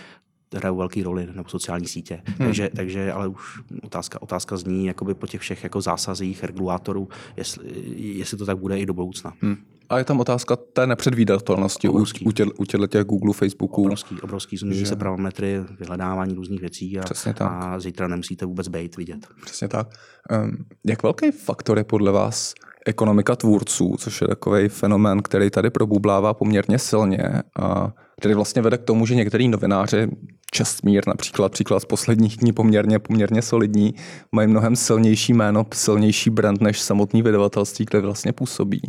hrajou 0.55 0.77
velký 0.77 1.03
roli, 1.03 1.27
nebo 1.35 1.49
sociální 1.49 1.87
sítě. 1.87 2.21
Hmm. 2.25 2.37
Takže, 2.37 2.69
takže, 2.75 3.11
ale 3.11 3.27
už 3.27 3.59
otázka, 3.83 4.21
otázka 4.21 4.57
zní 4.57 4.85
jakoby 4.85 5.13
po 5.13 5.27
těch 5.27 5.41
všech 5.41 5.63
jako 5.63 5.81
zásazích 5.81 6.43
regulátorů, 6.43 7.09
jestli, 7.37 7.63
jestli 7.95 8.37
to 8.37 8.45
tak 8.45 8.57
bude 8.57 8.79
i 8.79 8.85
do 8.85 8.93
budoucna. 8.93 9.33
Hmm. 9.41 9.57
A 9.89 9.97
je 9.97 10.03
tam 10.03 10.19
otázka 10.19 10.55
té 10.55 10.87
nepředvídatelnosti 10.87 11.89
obrovský. 11.89 12.25
u, 12.25 12.29
u 12.59 12.65
těchto 12.65 12.87
těch 12.87 13.03
Google, 13.03 13.33
Facebooků. 13.33 13.81
Obrovský, 13.81 14.21
obrovský. 14.21 14.57
Změní 14.57 14.79
že... 14.79 14.85
se 14.85 14.95
parametry, 14.95 15.59
vyhledávání 15.79 16.35
různých 16.35 16.61
věcí 16.61 16.99
a, 16.99 17.03
a 17.39 17.79
zítra 17.79 18.07
nemusíte 18.07 18.45
vůbec 18.45 18.67
být 18.67 18.97
vidět. 18.97 19.27
Přesně 19.45 19.67
tak. 19.67 19.87
Um, 20.31 20.65
jak 20.85 21.03
velký 21.03 21.31
faktor 21.31 21.77
je 21.77 21.83
podle 21.83 22.11
vás 22.11 22.53
ekonomika 22.85 23.35
tvůrců, 23.35 23.95
což 23.99 24.21
je 24.21 24.27
takový 24.27 24.69
fenomén, 24.69 25.21
který 25.21 25.49
tady 25.49 25.69
probublává 25.69 26.33
poměrně 26.33 26.79
silně 26.79 27.23
a 27.59 27.93
který 28.21 28.33
vlastně 28.33 28.61
vede 28.61 28.77
k 28.77 28.83
tomu, 28.83 29.05
že 29.05 29.15
některý 29.15 29.47
novináři, 29.47 30.07
Čestmír 30.51 31.07
například, 31.07 31.51
příklad 31.51 31.79
z 31.79 31.85
posledních 31.85 32.37
dní 32.37 32.53
poměrně, 32.53 32.99
poměrně 32.99 33.41
solidní, 33.41 33.93
mají 34.31 34.47
mnohem 34.47 34.75
silnější 34.75 35.33
jméno, 35.33 35.65
silnější 35.73 36.29
brand 36.29 36.61
než 36.61 36.81
samotný 36.81 37.21
vydavatelství, 37.21 37.85
kde 37.89 37.99
vlastně 37.99 38.33
působí. 38.33 38.81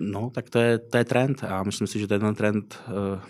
No, 0.00 0.30
tak 0.34 0.50
to 0.50 0.58
je, 0.58 0.78
to 0.78 0.96
je 0.96 1.04
trend 1.04 1.44
a 1.48 1.62
myslím 1.62 1.86
si, 1.86 1.98
že 1.98 2.06
ten 2.06 2.34
trend 2.34 2.78
uh, 2.88 3.20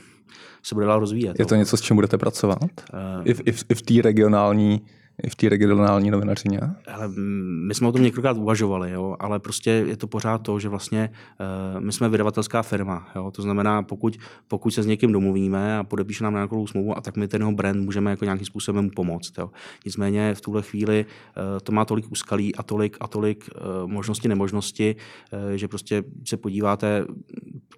se 0.63 0.75
bude 0.75 0.87
dál 0.87 1.01
rozvíjet. 1.01 1.39
Je 1.39 1.47
to 1.47 1.55
něco, 1.55 1.77
s 1.77 1.81
čím 1.81 1.97
budete 1.97 2.19
pracovat? 2.19 2.59
Uh, 2.63 3.23
I 3.25 3.35
v, 3.35 3.41
i 3.45 3.53
v, 3.53 3.65
i 3.71 3.75
v 3.75 3.83
té 3.83 4.03
regionální 4.03 4.81
v 5.29 5.35
té 5.37 5.49
regionální 5.49 6.11
novinařině? 6.11 6.61
Ale 6.93 7.09
my 7.67 7.75
jsme 7.75 7.89
o 7.89 7.93
tom 7.93 8.03
několikrát 8.03 8.37
uvažovali, 8.37 8.91
jo, 8.91 9.17
ale 9.19 9.39
prostě 9.39 9.71
je 9.71 9.97
to 9.97 10.07
pořád 10.07 10.39
to, 10.39 10.59
že 10.59 10.69
vlastně 10.69 11.11
uh, 11.75 11.81
my 11.81 11.93
jsme 11.93 12.09
vydavatelská 12.09 12.63
firma. 12.63 13.09
Jo, 13.17 13.31
to 13.31 13.43
znamená, 13.43 13.83
pokud, 13.83 14.17
pokud 14.49 14.71
se 14.71 14.83
s 14.83 14.87
někým 14.87 15.13
domluvíme 15.13 15.79
a 15.79 15.85
podepíše 15.85 16.25
nám 16.25 16.33
nějakou 16.33 16.67
smlouvu, 16.67 16.99
a 16.99 17.01
tak 17.01 17.17
my 17.17 17.29
ten 17.29 17.41
jeho 17.41 17.53
brand 17.53 17.85
můžeme 17.85 18.11
jako 18.11 18.25
nějakým 18.25 18.47
způsobem 18.47 18.91
pomoct. 18.91 19.33
Jo. 19.39 19.51
Nicméně 19.85 20.35
v 20.35 20.41
tuhle 20.41 20.63
chvíli 20.63 21.05
uh, 21.05 21.43
to 21.63 21.73
má 21.73 21.85
tolik 21.85 22.13
úskalí 22.13 22.55
a 22.55 22.63
tolik 22.63 22.97
a 23.01 23.09
tolik 23.09 23.51
uh, 23.55 23.91
možnosti, 23.91 24.29
nemožnosti, 24.29 24.97
uh, 25.33 25.39
že 25.55 25.69
prostě 25.69 26.05
se 26.25 26.37
podíváte, 26.37 27.05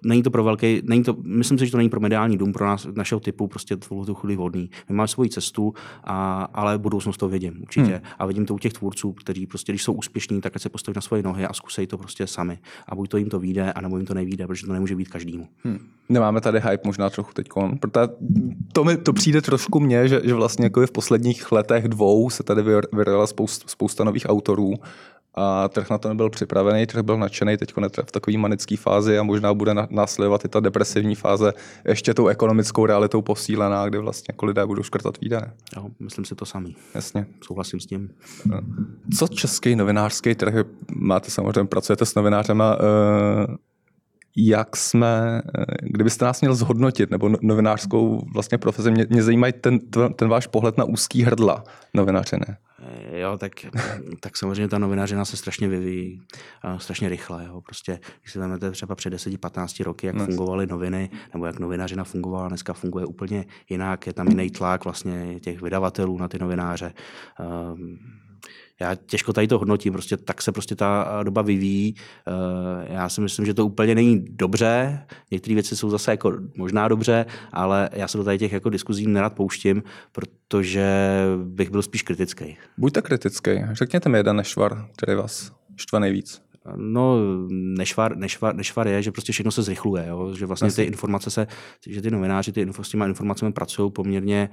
není 0.05 0.23
to 0.23 0.31
pro 0.31 0.43
velký, 0.43 0.81
není 0.83 1.03
to, 1.03 1.15
myslím 1.23 1.57
si, 1.57 1.65
že 1.65 1.71
to 1.71 1.77
není 1.77 1.89
pro 1.89 1.99
mediální 1.99 2.37
dům, 2.37 2.53
pro 2.53 2.65
nás, 2.65 2.87
našeho 2.95 3.19
typu, 3.19 3.47
prostě 3.47 3.75
v 3.75 4.05
tu 4.05 4.13
chvíli 4.13 4.35
vhodný. 4.35 4.69
My 4.89 4.95
máme 4.95 5.07
svoji 5.07 5.29
cestu, 5.29 5.73
a, 6.03 6.43
ale 6.53 6.77
budoucnost 6.77 7.17
to 7.17 7.28
vidím, 7.29 7.59
určitě. 7.61 7.91
Hmm. 7.91 8.01
A 8.19 8.25
vidím 8.25 8.45
to 8.45 8.53
u 8.53 8.59
těch 8.59 8.73
tvůrců, 8.73 9.13
kteří 9.13 9.47
prostě, 9.47 9.71
když 9.71 9.83
jsou 9.83 9.93
úspěšní, 9.93 10.41
tak 10.41 10.59
se 10.59 10.69
postaví 10.69 10.95
na 10.95 11.01
svoje 11.01 11.23
nohy 11.23 11.45
a 11.45 11.53
zkusej 11.53 11.87
to 11.87 11.97
prostě 11.97 12.27
sami. 12.27 12.59
A 12.87 12.95
buď 12.95 13.09
to 13.09 13.17
jim 13.17 13.29
to 13.29 13.39
vyjde, 13.39 13.73
anebo 13.73 13.97
jim 13.97 14.05
to 14.05 14.13
nevíde, 14.13 14.47
protože 14.47 14.65
to 14.65 14.73
nemůže 14.73 14.95
být 14.95 15.07
každému. 15.07 15.47
Hmm. 15.63 15.79
Nemáme 16.09 16.41
tady 16.41 16.59
hype 16.59 16.81
možná 16.85 17.09
trochu 17.09 17.33
teď, 17.33 17.47
protože 17.79 18.07
to, 18.73 18.83
mi, 18.83 18.97
to 18.97 19.13
přijde 19.13 19.41
trošku 19.41 19.79
mně, 19.79 20.07
že, 20.07 20.21
že 20.23 20.33
vlastně 20.33 20.65
jako 20.65 20.85
v 20.85 20.91
posledních 20.91 21.51
letech 21.51 21.87
dvou 21.87 22.29
se 22.29 22.43
tady 22.43 22.61
vyrojila 22.93 23.27
spousta, 23.27 23.67
spousta 23.67 24.03
nových 24.03 24.25
autorů 24.29 24.73
a 25.35 25.67
trh 25.67 25.89
na 25.89 25.97
to 25.97 26.09
nebyl 26.09 26.29
připravený, 26.29 26.85
trh 26.85 27.01
byl 27.01 27.17
nadšený, 27.17 27.57
teď 27.57 27.73
v 28.05 28.11
takové 28.11 28.37
manické 28.37 28.77
fázi 28.77 29.17
a 29.17 29.23
možná 29.23 29.53
bude 29.53 29.73
následovat 29.89 30.45
i 30.45 30.47
ta 30.47 30.59
depresivní 30.59 31.15
fáze 31.15 31.53
ještě 31.87 32.13
tou 32.13 32.27
ekonomickou 32.27 32.85
realitou 32.85 33.21
posílená, 33.21 33.89
kdy 33.89 33.97
vlastně 33.97 34.25
jako 34.29 34.45
lidé 34.45 34.65
budou 34.65 34.83
škrtat 34.83 35.21
výdaje. 35.21 35.51
Jo, 35.75 35.85
myslím 35.99 36.25
si 36.25 36.35
to 36.35 36.45
samý. 36.45 36.75
Jasně. 36.95 37.18
Souhlasím 37.41 37.79
s 37.79 37.85
tím. 37.85 38.09
Co 39.17 39.27
český 39.27 39.75
novinářský 39.75 40.35
trh, 40.35 40.53
máte 40.95 41.31
samozřejmě, 41.31 41.67
pracujete 41.67 42.05
s 42.05 42.15
novinářema, 42.15 42.77
eh, 42.79 43.55
jak 44.37 44.77
jsme, 44.77 45.41
eh, 45.59 45.65
kdybyste 45.81 46.25
nás 46.25 46.41
měl 46.41 46.55
zhodnotit, 46.55 47.11
nebo 47.11 47.29
no, 47.29 47.37
novinářskou 47.41 48.25
vlastně 48.33 48.57
profesi, 48.57 48.91
mě, 48.91 49.07
mě 49.09 49.23
zajímají 49.23 49.53
ten, 49.53 49.79
ten 50.15 50.29
váš 50.29 50.47
pohled 50.47 50.77
na 50.77 50.83
úzký 50.83 51.23
hrdla 51.23 51.63
novinařiny. 51.93 52.45
Jo, 53.11 53.37
tak, 53.37 53.51
tak 54.19 54.37
samozřejmě 54.37 54.67
ta 54.67 54.79
novinařina 54.79 55.25
se 55.25 55.37
strašně 55.37 55.67
vyvíjí, 55.67 56.21
strašně 56.77 57.09
rychle. 57.09 57.45
Jo. 57.45 57.61
Prostě, 57.61 57.99
když 58.21 58.31
si 58.31 58.39
vezmete 58.39 58.71
třeba 58.71 58.95
před 58.95 59.13
10-15 59.13 59.83
roky, 59.83 60.07
jak 60.07 60.15
fungovaly 60.15 60.67
noviny, 60.67 61.09
nebo 61.33 61.45
jak 61.45 61.59
novinařina 61.59 62.03
fungovala, 62.03 62.47
dneska 62.47 62.73
funguje 62.73 63.05
úplně 63.05 63.45
jinak, 63.69 64.07
je 64.07 64.13
tam 64.13 64.27
jiný 64.27 64.49
tlak 64.49 64.83
vlastně 64.83 65.39
těch 65.39 65.61
vydavatelů 65.61 66.17
na 66.17 66.27
ty 66.27 66.39
novináře. 66.39 66.93
Um, 67.73 67.99
já 68.79 68.95
těžko 68.95 69.33
tady 69.33 69.47
to 69.47 69.59
hodnotím, 69.59 69.93
prostě 69.93 70.17
tak 70.17 70.41
se 70.41 70.51
prostě 70.51 70.75
ta 70.75 71.19
doba 71.23 71.41
vyvíjí. 71.41 71.95
Eh, 71.97 72.93
já 72.93 73.09
si 73.09 73.21
myslím, 73.21 73.45
že 73.45 73.53
to 73.53 73.65
úplně 73.65 73.95
není 73.95 74.25
dobře, 74.29 75.01
některé 75.31 75.53
věci 75.53 75.75
jsou 75.75 75.89
zase 75.89 76.11
jako 76.11 76.33
možná 76.57 76.87
dobře, 76.87 77.25
ale 77.51 77.89
já 77.93 78.07
se 78.07 78.17
do 78.17 78.23
tady 78.23 78.37
těch 78.37 78.51
jako 78.51 78.69
diskuzí 78.69 79.07
nerad 79.07 79.33
pouštím, 79.33 79.83
protože 80.11 80.89
bych 81.43 81.69
byl 81.69 81.81
spíš 81.81 82.01
kritický. 82.03 82.57
Buďte 82.77 83.01
kritický. 83.01 83.51
Řekněte 83.71 84.09
mi 84.09 84.17
jeden 84.17 84.35
nešvar, 84.35 84.87
který 84.95 85.15
vás 85.15 85.51
štve 85.75 85.99
nejvíc. 85.99 86.48
No, 86.75 87.17
nešvar, 87.49 88.17
nešvar, 88.17 88.55
nešvar 88.55 88.87
je, 88.87 89.01
že 89.01 89.11
prostě 89.11 89.31
všechno 89.31 89.51
se 89.51 89.61
zrychluje, 89.61 90.05
jo? 90.07 90.33
že 90.33 90.45
vlastně 90.45 90.71
ty 90.71 90.83
informace 90.83 91.29
se, 91.29 91.47
že 91.87 92.01
ty 92.01 92.11
novináři 92.11 92.51
ty 92.51 92.61
info, 92.61 92.83
s 92.83 92.89
těma 92.89 93.07
informacemi 93.07 93.51
pracují 93.51 93.91
poměrně, 93.91 94.49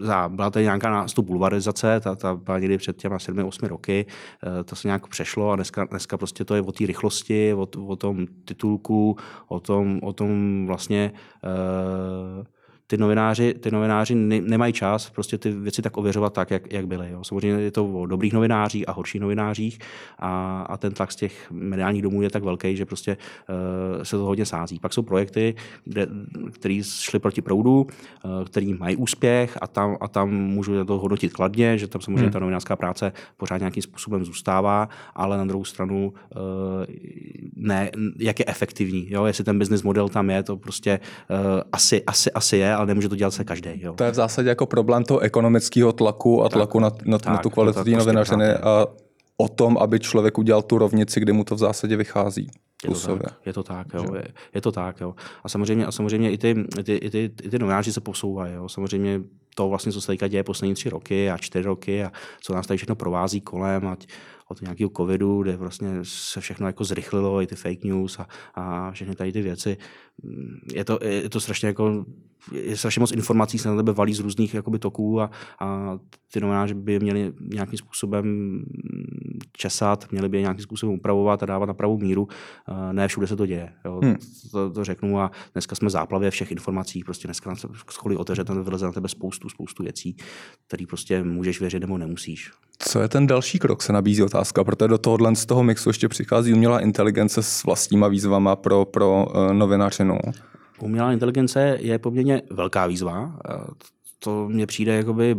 za, 0.00 0.28
byla 0.28 0.50
tady 0.50 0.64
nějaká 0.64 0.90
nástup 0.90 1.26
bulvarizace, 1.26 2.00
ta, 2.00 2.14
ta 2.14 2.34
byla 2.34 2.58
někdy 2.58 2.78
před 2.78 2.96
těma 2.96 3.16
7-8 3.16 3.66
roky, 3.66 4.06
eh, 4.60 4.64
to 4.64 4.76
se 4.76 4.88
nějak 4.88 5.06
přešlo 5.06 5.50
a 5.50 5.56
dneska, 5.56 5.84
dneska 5.84 6.18
prostě 6.18 6.44
to 6.44 6.54
je 6.54 6.62
o 6.62 6.72
té 6.72 6.86
rychlosti, 6.86 7.54
o, 7.54 7.68
o 7.86 7.96
tom 7.96 8.26
titulku, 8.44 9.16
o 9.48 9.60
tom, 9.60 10.00
o 10.02 10.12
tom 10.12 10.64
vlastně 10.66 11.12
uh, 11.44 12.44
ty 12.90 12.96
novináři, 12.96 13.54
ty 13.54 13.70
novináři 13.70 14.14
ne, 14.14 14.40
nemají 14.40 14.72
čas 14.72 15.10
prostě 15.10 15.38
ty 15.38 15.50
věci 15.50 15.82
tak 15.82 15.96
ověřovat 15.96 16.32
tak, 16.32 16.50
jak, 16.50 16.72
jak 16.72 16.86
byly. 16.86 17.10
Jo. 17.10 17.24
Samozřejmě 17.24 17.62
je 17.62 17.70
to 17.70 17.86
o 17.86 18.06
dobrých 18.06 18.32
novinářích 18.32 18.88
a 18.88 18.92
horších 18.92 19.20
novinářích 19.20 19.78
a, 20.18 20.62
a 20.62 20.76
ten 20.76 20.92
tlak 20.92 21.12
z 21.12 21.16
těch 21.16 21.50
mediálních 21.50 22.02
domů 22.02 22.22
je 22.22 22.30
tak 22.30 22.44
velký, 22.44 22.76
že 22.76 22.86
prostě 22.86 23.16
uh, 23.96 24.02
se 24.02 24.16
to 24.16 24.24
hodně 24.24 24.46
sází. 24.46 24.78
Pak 24.78 24.92
jsou 24.92 25.02
projekty, 25.02 25.54
kde, 25.84 26.06
které 26.52 26.80
šly 26.84 27.18
proti 27.18 27.42
proudu, 27.42 27.80
uh, 27.80 28.44
který 28.44 28.74
mají 28.74 28.96
úspěch 28.96 29.58
a 29.60 29.66
tam, 29.66 29.96
a 30.00 30.08
tam 30.08 30.30
můžu 30.30 30.84
to 30.84 30.98
hodnotit 30.98 31.32
kladně, 31.32 31.78
že 31.78 31.86
tam 31.86 32.00
samozřejmě 32.00 32.22
hmm. 32.22 32.32
ta 32.32 32.38
novinářská 32.38 32.76
práce 32.76 33.12
pořád 33.36 33.58
nějakým 33.58 33.82
způsobem 33.82 34.24
zůstává, 34.24 34.88
ale 35.14 35.38
na 35.38 35.44
druhou 35.44 35.64
stranu 35.64 36.12
uh, 36.12 36.40
ne, 37.56 37.90
jak 38.18 38.38
je 38.38 38.44
efektivní. 38.48 39.06
Jo? 39.10 39.24
Jestli 39.24 39.44
ten 39.44 39.58
business 39.58 39.82
model 39.82 40.08
tam 40.08 40.30
je, 40.30 40.42
to 40.42 40.56
prostě 40.56 41.00
uh, 41.30 41.36
asi, 41.72 42.04
asi, 42.04 42.32
asi 42.32 42.56
je, 42.56 42.79
ale 42.80 42.86
nemůže 42.86 43.08
to 43.08 43.16
dělat 43.16 43.30
se 43.30 43.44
každý. 43.44 43.70
Jo. 43.74 43.92
To 43.92 44.04
je 44.04 44.10
v 44.10 44.14
zásadě 44.14 44.48
jako 44.48 44.66
problém 44.66 45.04
toho 45.04 45.20
ekonomického 45.20 45.92
tlaku 45.92 46.42
a 46.42 46.48
tak, 46.48 46.52
tlaku 46.52 46.80
na, 46.80 46.90
na, 47.04 47.18
tak, 47.18 47.32
na 47.32 47.38
tu 47.38 47.50
kvalitu 47.50 47.84
té 47.84 47.90
novinařiny 47.90 48.54
a 48.54 48.86
o 49.36 49.48
tom, 49.48 49.78
aby 49.78 50.00
člověk 50.00 50.38
udělal 50.38 50.62
tu 50.62 50.78
rovnici, 50.78 51.20
kdy 51.20 51.32
mu 51.32 51.44
to 51.44 51.54
v 51.54 51.58
zásadě 51.58 51.96
vychází. 51.96 52.50
Je 52.88 52.94
to, 52.94 53.16
tak, 53.16 53.32
je 53.46 53.52
to 53.52 53.62
tak, 53.62 53.86
jo. 53.94 54.14
Je, 54.14 54.24
je 54.54 54.60
to 54.60 54.72
tak, 54.72 55.00
jo. 55.00 55.14
A 55.44 55.48
samozřejmě, 55.48 55.86
a 55.86 55.92
samozřejmě 55.92 56.30
i 56.30 56.38
ty, 56.38 56.54
ty, 56.84 56.94
i 56.94 57.10
ty, 57.10 57.30
i 57.42 57.50
ty 57.50 57.58
novináři 57.58 57.92
se 57.92 58.00
posouvají, 58.00 58.54
jo. 58.54 58.68
Samozřejmě 58.68 59.20
to 59.54 59.68
vlastně, 59.68 59.92
co 59.92 60.00
se 60.00 60.06
teďka 60.06 60.28
děje 60.28 60.44
poslední 60.44 60.74
tři 60.74 60.90
roky 60.90 61.30
a 61.30 61.38
čtyři 61.38 61.64
roky 61.64 62.04
a 62.04 62.12
co 62.40 62.54
nás 62.54 62.66
tady 62.66 62.76
všechno 62.76 62.94
provází 62.94 63.40
kolem, 63.40 63.86
ať 63.86 64.06
od 64.48 64.62
nějakého 64.62 64.90
covidu, 64.96 65.42
kde 65.42 65.56
vlastně 65.56 65.90
se 66.02 66.40
všechno 66.40 66.66
jako 66.66 66.84
zrychlilo, 66.84 67.42
i 67.42 67.46
ty 67.46 67.54
fake 67.54 67.84
news 67.84 68.18
a, 68.18 68.26
a 68.54 68.90
všechny 68.90 69.14
tady 69.14 69.32
ty 69.32 69.42
věci. 69.42 69.76
Je 70.74 70.84
to, 70.84 70.98
je 71.02 71.30
to 71.30 71.40
strašně 71.40 71.68
jako 71.68 72.04
je 72.52 72.76
strašně 72.76 73.00
moc 73.00 73.12
informací 73.12 73.58
se 73.58 73.68
na 73.68 73.76
tebe 73.76 73.92
valí 73.92 74.14
z 74.14 74.20
různých 74.20 74.54
jakoby, 74.54 74.78
toků 74.78 75.20
a, 75.20 75.30
a 75.60 75.98
ty 76.32 76.40
novináři 76.40 76.74
by 76.74 77.00
měli 77.00 77.32
nějakým 77.40 77.78
způsobem 77.78 78.58
česat, 79.52 80.12
měli 80.12 80.28
by 80.28 80.36
je 80.36 80.40
nějakým 80.40 80.62
způsobem 80.62 80.94
upravovat 80.94 81.42
a 81.42 81.46
dávat 81.46 81.66
na 81.66 81.74
pravou 81.74 81.98
míru. 81.98 82.28
Ne 82.92 83.08
všude 83.08 83.26
se 83.26 83.36
to 83.36 83.46
děje. 83.46 83.72
Jo. 83.84 84.00
Hmm. 84.02 84.16
To, 84.50 84.70
to, 84.70 84.84
řeknu 84.84 85.20
a 85.20 85.30
dneska 85.52 85.76
jsme 85.76 85.90
záplavě 85.90 86.30
všech 86.30 86.50
informací. 86.50 87.04
Prostě 87.04 87.28
dneska 87.28 87.54
scholi 87.90 88.16
otevře, 88.16 88.44
tam 88.44 88.64
vyleze 88.64 88.86
na 88.86 88.92
tebe 88.92 89.08
spoustu, 89.08 89.48
spoustu 89.48 89.82
věcí, 89.82 90.16
které 90.66 90.86
prostě 90.86 91.22
můžeš 91.22 91.60
věřit 91.60 91.80
nebo 91.80 91.98
nemusíš. 91.98 92.50
Co 92.78 93.00
je 93.00 93.08
ten 93.08 93.26
další 93.26 93.58
krok, 93.58 93.82
se 93.82 93.92
nabízí 93.92 94.22
otázka, 94.22 94.64
protože 94.64 94.88
do 94.88 94.98
tohohle 94.98 95.36
z 95.36 95.46
toho 95.46 95.62
mixu 95.62 95.88
ještě 95.88 96.08
přichází 96.08 96.54
umělá 96.54 96.80
inteligence 96.80 97.42
s 97.42 97.64
vlastníma 97.64 98.08
výzvama 98.08 98.56
pro, 98.56 98.84
pro 98.84 99.26
uh, 99.26 99.52
novinařinu. 99.52 100.18
Umělá 100.82 101.12
inteligence 101.12 101.78
je 101.80 101.98
poměrně 101.98 102.42
velká 102.50 102.86
výzva. 102.86 103.38
To 104.18 104.48
mně 104.48 104.66
přijde 104.66 104.96
jakoby 104.96 105.36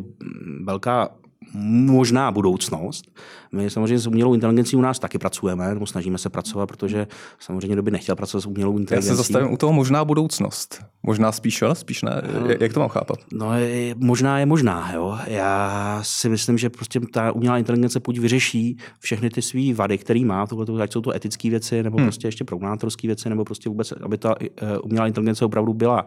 velká 0.63 1.09
možná 1.53 2.31
budoucnost. 2.31 3.11
My 3.51 3.69
samozřejmě 3.69 3.99
s 3.99 4.07
umělou 4.07 4.33
inteligencí 4.33 4.75
u 4.75 4.81
nás 4.81 4.99
taky 4.99 5.17
pracujeme, 5.17 5.73
nebo 5.73 5.85
snažíme 5.85 6.17
se 6.17 6.29
pracovat, 6.29 6.67
protože 6.67 7.07
samozřejmě 7.39 7.75
kdo 7.75 7.83
by 7.83 7.91
nechtěl 7.91 8.15
pracovat 8.15 8.41
s 8.41 8.45
umělou 8.45 8.77
inteligencí. 8.77 9.07
Já 9.07 9.13
se 9.13 9.17
zastavím 9.17 9.53
u 9.53 9.57
toho 9.57 9.73
možná 9.73 10.05
budoucnost. 10.05 10.83
Možná 11.03 11.31
spíš, 11.31 11.61
jo? 11.61 11.75
spíš 11.75 12.01
ne. 12.01 12.21
Jak 12.59 12.73
to 12.73 12.79
mám 12.79 12.89
chápat? 12.89 13.17
No, 13.33 13.57
je, 13.57 13.95
možná 13.97 14.39
je 14.39 14.45
možná. 14.45 14.91
Jo? 14.93 15.17
Já 15.27 15.99
si 16.03 16.29
myslím, 16.29 16.57
že 16.57 16.69
prostě 16.69 16.99
ta 17.13 17.31
umělá 17.31 17.57
inteligence 17.57 17.99
buď 17.99 18.19
vyřeší 18.19 18.77
všechny 18.99 19.29
ty 19.29 19.41
své 19.41 19.73
vady, 19.73 19.97
které 19.97 20.25
má, 20.25 20.47
tohle, 20.47 20.83
ať 20.83 20.91
jsou 20.91 21.01
to 21.01 21.15
etické 21.15 21.49
věci, 21.49 21.83
nebo 21.83 21.97
hmm. 21.97 22.05
prostě 22.05 22.27
ještě 22.27 22.43
programátorské 22.43 23.07
věci, 23.07 23.29
nebo 23.29 23.45
prostě 23.45 23.69
vůbec, 23.69 23.91
aby 24.01 24.17
ta 24.17 24.35
eh, 24.41 24.77
umělá 24.77 25.07
inteligence 25.07 25.45
opravdu 25.45 25.73
byla 25.73 26.05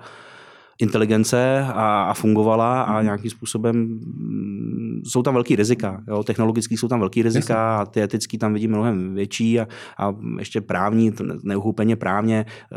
inteligence 0.78 1.66
a, 1.75 2.02
a 2.02 2.14
fungovala 2.14 2.83
a 2.83 2.95
mhm. 2.95 3.04
nějakým 3.04 3.31
způsobem 3.31 3.76
mm, 3.76 5.02
jsou 5.04 5.23
tam 5.23 5.35
velký 5.35 5.57
rizika. 5.57 6.02
Jo? 6.09 6.23
Technologický 6.23 6.76
jsou 6.76 6.88
tam 6.88 7.00
velký 7.00 7.23
rizika 7.23 7.78
a 7.81 7.87
ty 7.87 8.02
etický 8.02 8.38
tam 8.38 8.54
vidím 8.54 8.71
mnohem 8.71 9.14
větší 9.14 9.61
a, 9.61 9.66
a 9.99 10.14
ještě 10.38 10.61
právní, 10.61 11.12
neuchůpeně 11.43 11.97
právně. 11.97 12.47
Eh, 12.73 12.76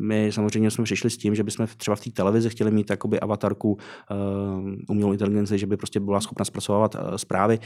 my 0.00 0.32
samozřejmě 0.32 0.70
jsme 0.70 0.84
přišli 0.84 1.10
s 1.10 1.16
tím, 1.16 1.34
že 1.34 1.42
bychom 1.42 1.66
třeba 1.76 1.96
v 1.96 2.00
té 2.00 2.10
televizi 2.10 2.50
chtěli 2.50 2.70
mít 2.70 2.90
jakoby 2.90 3.20
avatarku 3.20 3.72
uh, 3.72 3.78
umělou 4.88 5.12
inteligenci, 5.12 5.58
že 5.58 5.66
by 5.66 5.76
prostě 5.76 6.00
byla 6.00 6.20
schopna 6.20 6.44
zpracovávat 6.44 6.94
uh, 6.94 7.00
zprávy. 7.16 7.58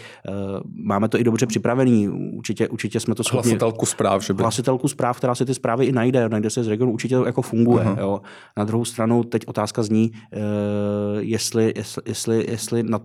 Máme 0.85 1.09
to 1.09 1.21
i 1.21 1.25
dobře 1.25 1.47
připravený, 1.47 2.09
určitě, 2.09 2.69
určitě 2.69 3.01
jsme 3.01 3.15
to 3.15 3.25
schopni. 3.25 3.51
Hlasitelku 3.51 3.87
zpráv, 3.87 4.23
že 4.23 4.35
by... 4.35 4.43
Hlasitelku 4.43 4.89
zpráv, 4.89 5.19
která 5.19 5.35
si 5.35 5.45
ty 5.45 5.55
zprávy 5.55 5.85
i 5.87 5.93
najde, 5.93 6.29
najde 6.29 6.51
se 6.51 6.65
z 6.65 6.69
regionu, 6.69 6.93
určitě 6.93 7.17
to 7.17 7.27
jako 7.27 7.43
funguje. 7.43 7.85
Uh-huh. 7.85 7.99
Jo? 7.99 8.21
Na 8.57 8.65
druhou 8.65 8.85
stranu 8.85 9.25
teď 9.25 9.43
otázka 9.47 9.68
otázka 9.69 9.83
zní, 9.83 10.13
jestli, 11.19 11.73
jestli, 11.77 12.03
jestli, 12.07 12.47
jestli, 12.51 12.83
na, 12.83 13.01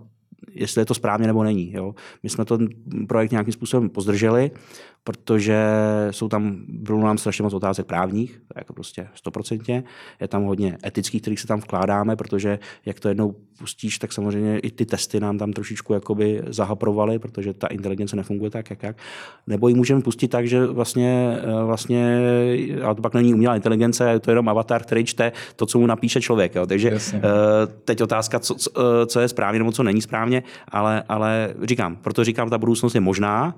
jestli 0.50 0.80
je 0.80 0.86
to 0.86 0.94
správně 0.94 1.26
nebo 1.26 1.44
není. 1.44 1.72
Jo. 1.72 1.94
My 2.22 2.28
jsme 2.28 2.44
ten 2.44 2.68
projekt 3.08 3.30
nějakým 3.30 3.52
způsobem 3.52 3.90
pozdrželi. 3.90 4.50
Protože 5.04 5.58
jsou 6.10 6.28
tam, 6.28 6.56
bylo 6.68 7.00
nám 7.00 7.18
strašně 7.18 7.42
moc 7.42 7.54
otázek 7.54 7.86
právních, 7.86 8.40
jako 8.56 8.72
prostě 8.72 9.08
stoprocentně. 9.14 9.84
Je 10.20 10.28
tam 10.28 10.42
hodně 10.44 10.78
etických, 10.86 11.22
kterých 11.22 11.40
se 11.40 11.46
tam 11.46 11.60
vkládáme, 11.60 12.16
protože 12.16 12.58
jak 12.86 13.00
to 13.00 13.08
jednou 13.08 13.34
pustíš, 13.58 13.98
tak 13.98 14.12
samozřejmě 14.12 14.58
i 14.58 14.70
ty 14.70 14.86
testy 14.86 15.20
nám 15.20 15.38
tam 15.38 15.52
trošičku 15.52 15.94
jakoby 15.94 16.42
zahaprovaly, 16.46 17.18
protože 17.18 17.54
ta 17.54 17.66
inteligence 17.66 18.16
nefunguje 18.16 18.50
tak, 18.50 18.70
jak 18.70 18.82
jak. 18.82 18.96
Nebo 19.46 19.68
ji 19.68 19.74
můžeme 19.74 20.02
pustit 20.02 20.28
tak, 20.28 20.46
že 20.48 20.66
vlastně, 20.66 21.38
eh, 21.42 21.64
vlastně 21.64 22.20
ale 22.84 22.94
to 22.94 23.02
pak 23.02 23.14
není 23.14 23.34
umělá 23.34 23.56
inteligence, 23.56 24.10
je 24.10 24.20
to 24.20 24.30
jenom 24.30 24.48
avatar, 24.48 24.82
který 24.82 25.04
čte 25.04 25.32
to, 25.56 25.66
co 25.66 25.78
mu 25.78 25.86
napíše 25.86 26.20
člověk. 26.20 26.54
Jo. 26.54 26.66
Takže 26.66 26.88
Jasně. 26.88 27.18
Eh, 27.18 27.66
teď 27.84 28.02
otázka, 28.02 28.38
co, 28.38 28.56
eh, 28.76 29.06
co 29.06 29.20
je 29.20 29.28
správně 29.28 29.58
nebo 29.58 29.72
co 29.72 29.82
není 29.82 30.02
správně, 30.02 30.42
ale, 30.68 31.02
ale 31.08 31.54
říkám, 31.62 31.96
proto 31.96 32.24
říkám, 32.24 32.50
ta 32.50 32.58
budoucnost 32.58 32.94
je 32.94 33.00
možná, 33.00 33.54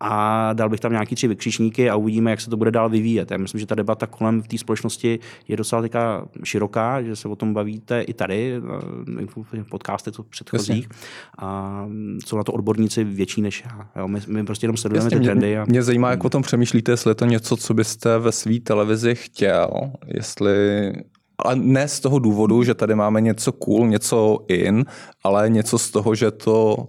a 0.00 0.52
dal 0.52 0.68
bych 0.68 0.80
tam 0.80 0.92
nějaký 0.92 1.14
tři 1.14 1.28
vykřičníky 1.28 1.90
a 1.90 1.96
uvidíme, 1.96 2.30
jak 2.30 2.40
se 2.40 2.50
to 2.50 2.56
bude 2.56 2.70
dál 2.70 2.88
vyvíjet. 2.88 3.30
Já 3.30 3.36
myslím, 3.36 3.60
že 3.60 3.66
ta 3.66 3.74
debata 3.74 4.06
kolem 4.06 4.42
té 4.42 4.58
společnosti 4.58 5.18
je 5.48 5.56
docela 5.56 5.82
teďka 5.82 6.28
široká, 6.44 7.02
že 7.02 7.16
se 7.16 7.28
o 7.28 7.36
tom 7.36 7.54
bavíte 7.54 8.00
i 8.00 8.14
tady, 8.14 8.54
eh, 9.22 9.62
v 9.62 9.68
podcastech 9.70 10.14
předchozích. 10.30 10.88
Jasně. 10.90 11.08
A 11.38 11.86
jsou 12.26 12.36
na 12.36 12.44
to 12.44 12.52
odborníci 12.52 13.04
větší 13.04 13.42
než 13.42 13.64
já. 13.64 13.88
Jo, 13.96 14.08
my, 14.08 14.20
my 14.26 14.44
prostě 14.44 14.64
jenom 14.64 14.76
sledujeme 14.76 15.06
Jasně, 15.06 15.18
ty 15.18 15.24
trendy. 15.24 15.46
Mě, 15.46 15.60
a... 15.60 15.64
mě 15.64 15.82
zajímá, 15.82 16.10
jak 16.10 16.24
o 16.24 16.30
tom 16.30 16.42
přemýšlíte, 16.42 16.92
jestli 16.92 17.10
je 17.10 17.14
to 17.14 17.24
něco, 17.24 17.56
co 17.56 17.74
byste 17.74 18.18
ve 18.18 18.32
své 18.32 18.60
televizi 18.60 19.14
chtěl, 19.14 19.70
jestli 20.06 20.92
a 21.44 21.54
ne 21.54 21.88
z 21.88 22.00
toho 22.00 22.18
důvodu, 22.18 22.62
že 22.62 22.74
tady 22.74 22.94
máme 22.94 23.20
něco 23.20 23.52
cool, 23.52 23.88
něco 23.88 24.38
in, 24.48 24.84
ale 25.24 25.50
něco 25.50 25.78
z 25.78 25.90
toho, 25.90 26.14
že 26.14 26.30
to 26.30 26.88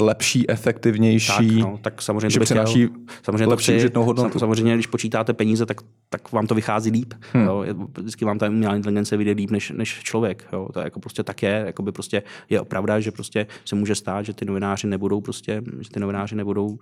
lepší, 0.00 0.50
efektivnější. 0.50 1.48
Tak, 1.48 1.70
no, 1.70 1.78
tak 1.82 2.02
samozřejmě 2.02 2.30
že 2.30 2.40
přináší 2.40 2.86
chtěl, 2.86 2.98
samozřejmě 3.22 3.46
lepší 3.46 3.76
užitnou 3.76 4.04
hodnotu. 4.04 4.38
Samozřejmě, 4.38 4.74
když 4.74 4.86
počítáte 4.86 5.32
peníze, 5.32 5.66
tak, 5.66 5.80
tak 6.08 6.32
vám 6.32 6.46
to 6.46 6.54
vychází 6.54 6.90
líp. 6.90 7.14
Hmm. 7.32 7.44
Jo. 7.44 7.64
Vždycky 7.98 8.24
vám 8.24 8.38
ta 8.38 8.48
umělá 8.48 8.76
inteligence 8.76 9.16
vyjde 9.16 9.32
líp 9.32 9.50
než, 9.50 9.70
než 9.70 10.00
člověk. 10.02 10.48
Jo. 10.52 10.68
To 10.72 10.80
je 10.80 10.84
jako 10.84 11.00
prostě 11.00 11.22
tak 11.22 11.42
je. 11.42 11.62
Jako 11.66 11.82
by 11.82 11.92
prostě 11.92 12.22
je 12.50 12.62
pravda, 12.64 13.00
že 13.00 13.10
prostě 13.10 13.46
se 13.64 13.76
může 13.76 13.94
stát, 13.94 14.24
že 14.24 14.32
ty 14.32 14.44
novináři 14.44 14.86
nebudou 14.86 15.20
prostě, 15.20 15.62
že 15.80 15.90
ty 15.90 16.00
novináři 16.00 16.36
nebudou, 16.36 16.66
uh, 16.66 16.78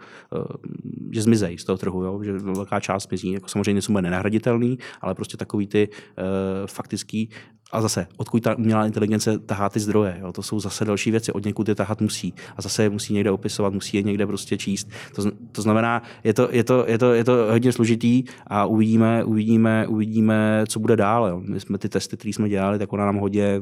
že 1.11 1.23
zmizejí 1.23 1.59
z 1.59 1.65
toho 1.65 1.79
trhu, 1.79 2.05
jo. 2.05 2.23
že 2.23 2.33
velká 2.33 2.81
část 2.81 3.09
zmizí. 3.09 3.33
Jako 3.33 3.49
samozřejmě 3.49 3.83
bude 3.89 4.03
nenahraditelný, 4.03 4.79
ale 5.01 5.15
prostě 5.15 5.37
takový 5.37 5.67
ty 5.67 5.89
uh, 5.89 6.67
faktický 6.67 7.31
a 7.73 7.81
zase, 7.81 8.07
odkud 8.17 8.43
ta 8.43 8.59
umělá 8.59 8.87
inteligence 8.87 9.39
tahá 9.39 9.69
ty 9.69 9.81
zdroje, 9.81 10.17
jo? 10.21 10.33
to 10.33 10.43
jsou 10.43 10.61
zase 10.61 10.85
další 10.85 11.11
věci, 11.11 11.33
od 11.33 11.45
někud 11.45 11.69
je 11.69 11.75
tahat 11.75 12.01
musí. 12.01 12.35
A 12.57 12.63
zase 12.63 12.83
je 12.83 12.91
musí 12.91 13.15
někde 13.15 13.31
opisovat, 13.31 13.73
musí 13.73 13.97
je 13.97 14.03
někde 14.03 14.27
prostě 14.27 14.59
číst. 14.59 14.89
To, 15.15 15.31
to 15.53 15.63
znamená, 15.63 16.03
je 16.25 16.35
to, 16.35 16.49
je, 16.53 16.65
to, 16.65 16.85
je, 16.87 16.99
to, 16.99 17.15
je 17.15 17.25
to 17.25 17.33
hodně 17.51 17.73
složitý 17.73 18.25
a 18.47 18.67
uvidíme, 18.67 19.25
uvidíme, 19.25 19.87
uvidíme, 19.87 20.65
co 20.69 20.81
bude 20.81 20.97
dál. 20.97 21.27
Jo? 21.27 21.41
My 21.45 21.61
jsme 21.61 21.79
ty 21.79 21.89
testy, 21.89 22.17
které 22.17 22.33
jsme 22.33 22.49
dělali, 22.49 22.79
tak 22.79 22.93
ona 22.93 23.07
nám 23.07 23.17
hodně 23.17 23.61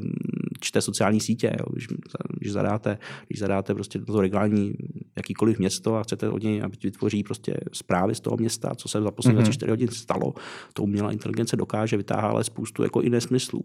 čte 0.61 0.81
sociální 0.81 1.21
sítě. 1.21 1.57
Jo? 1.61 1.67
Když, 1.73 1.87
když, 2.39 2.53
zadáte, 2.53 2.99
když 3.29 3.41
zadáte 3.41 3.75
prostě 3.75 3.99
to 3.99 4.21
regionální 4.21 4.73
jakýkoliv 5.17 5.59
město 5.59 5.95
a 5.95 6.03
chcete 6.03 6.29
od 6.29 6.43
něj, 6.43 6.63
aby 6.63 6.77
vytvoří 6.85 7.23
prostě 7.23 7.57
zprávy 7.73 8.15
z 8.15 8.21
toho 8.21 8.37
města, 8.37 8.75
co 8.75 8.89
se 8.89 9.03
za 9.03 9.11
poslední 9.11 9.39
mm-hmm. 9.39 9.45
24 9.45 9.71
hodin 9.71 9.89
stalo, 9.89 10.35
to 10.73 10.83
umělá 10.83 11.13
inteligence 11.13 11.57
dokáže, 11.57 11.97
vytáhá 11.97 12.29
ale 12.29 12.45
spoustu 12.45 12.83
jako 12.83 13.01
i 13.01 13.11
nesmyslů. 13.11 13.61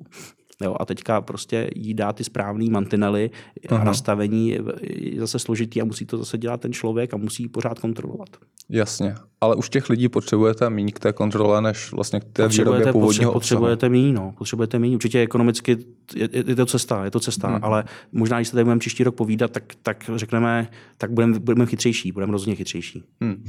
Jo, 0.64 0.76
a 0.80 0.86
teďka 0.86 1.22
prostě 1.22 1.70
jí 1.76 1.94
dá 1.94 2.14
ty 2.14 2.24
správné 2.24 2.66
mantinely 2.70 3.30
a 3.70 3.84
nastavení 3.84 4.50
je 4.50 5.20
zase 5.20 5.40
složitý 5.40 5.82
a 5.82 5.86
musí 5.86 6.06
to 6.06 6.18
zase 6.18 6.38
dělat 6.38 6.62
ten 6.62 6.74
člověk 6.74 7.14
a 7.14 7.18
musí 7.18 7.48
pořád 7.48 7.80
kontrolovat. 7.80 8.30
Jasně, 8.70 9.16
ale 9.42 9.56
už 9.56 9.70
těch 9.70 9.90
lidí 9.90 10.10
potřebujete 10.10 10.70
méně 10.70 10.92
k 10.92 11.00
té 11.00 11.14
kontrole, 11.14 11.62
než 11.62 11.92
vlastně 11.92 12.20
k 12.20 12.24
té 12.24 12.48
výrobě 12.48 12.92
původního 12.92 13.34
Potřebujete 13.34 13.90
méně, 13.90 14.14
no, 14.14 14.34
potřebujete 14.38 14.80
méně. 14.80 14.96
Určitě 14.96 15.20
ekonomicky 15.20 15.78
je, 16.16 16.30
je, 16.32 16.56
to 16.56 16.66
cesta, 16.66 17.06
je 17.06 17.12
to 17.12 17.20
cesta, 17.20 17.48
hmm. 17.48 17.60
ale 17.62 17.84
možná, 18.12 18.38
když 18.38 18.48
se 18.48 18.52
tady 18.52 18.64
budeme 18.64 18.80
příští 18.80 19.04
rok 19.04 19.16
povídat, 19.16 19.52
tak, 19.52 19.64
tak 19.84 20.10
řekneme, 20.16 20.68
tak 20.98 21.12
budeme, 21.12 21.40
budeme 21.40 21.66
chytřejší, 21.66 22.12
budeme 22.12 22.32
rozhodně 22.32 22.56
chytřejší. 22.56 23.04
Hmm. 23.22 23.44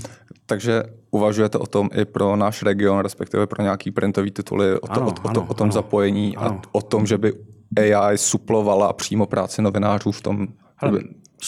Takže 0.46 0.82
uvažujete 1.10 1.58
o 1.58 1.66
tom 1.66 1.90
i 1.94 2.04
pro 2.04 2.36
náš 2.36 2.62
region, 2.62 2.98
respektive 2.98 3.46
pro 3.46 3.62
nějaký 3.62 3.90
printový 3.90 4.30
tituly, 4.30 4.80
o, 4.80 4.86
to, 4.86 4.92
ano, 4.92 5.06
o, 5.06 5.28
o, 5.28 5.32
to, 5.32 5.42
o 5.42 5.54
tom 5.54 5.64
ano, 5.64 5.72
zapojení 5.72 6.36
ano. 6.36 6.60
a 6.64 6.68
o 6.72 6.82
tom, 6.82 6.99
že 7.06 7.18
by 7.18 7.32
AI 7.76 8.18
suplovala 8.18 8.92
přímo 8.92 9.26
práci 9.26 9.62
novinářů 9.62 10.12
v 10.12 10.20
tom, 10.20 10.48
Hele, 10.76 11.00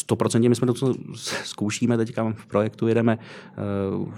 100% 0.09 0.49
my 0.49 0.55
jsme 0.55 0.67
to, 0.67 0.75
co 0.75 0.95
zkoušíme 1.45 1.97
teďka 1.97 2.33
v 2.37 2.47
projektu, 2.47 2.89
jedeme 2.89 3.19
uh, 3.99 4.09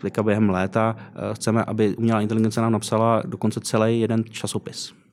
teďka 0.00 0.22
během 0.22 0.50
léta, 0.50 0.96
uh, 0.98 1.34
chceme, 1.34 1.64
aby 1.64 1.96
umělá 1.96 2.20
inteligence 2.20 2.60
nám 2.60 2.72
napsala 2.72 3.22
dokonce 3.26 3.60
celý 3.60 4.00
jeden 4.00 4.24
časopis 4.24 5.03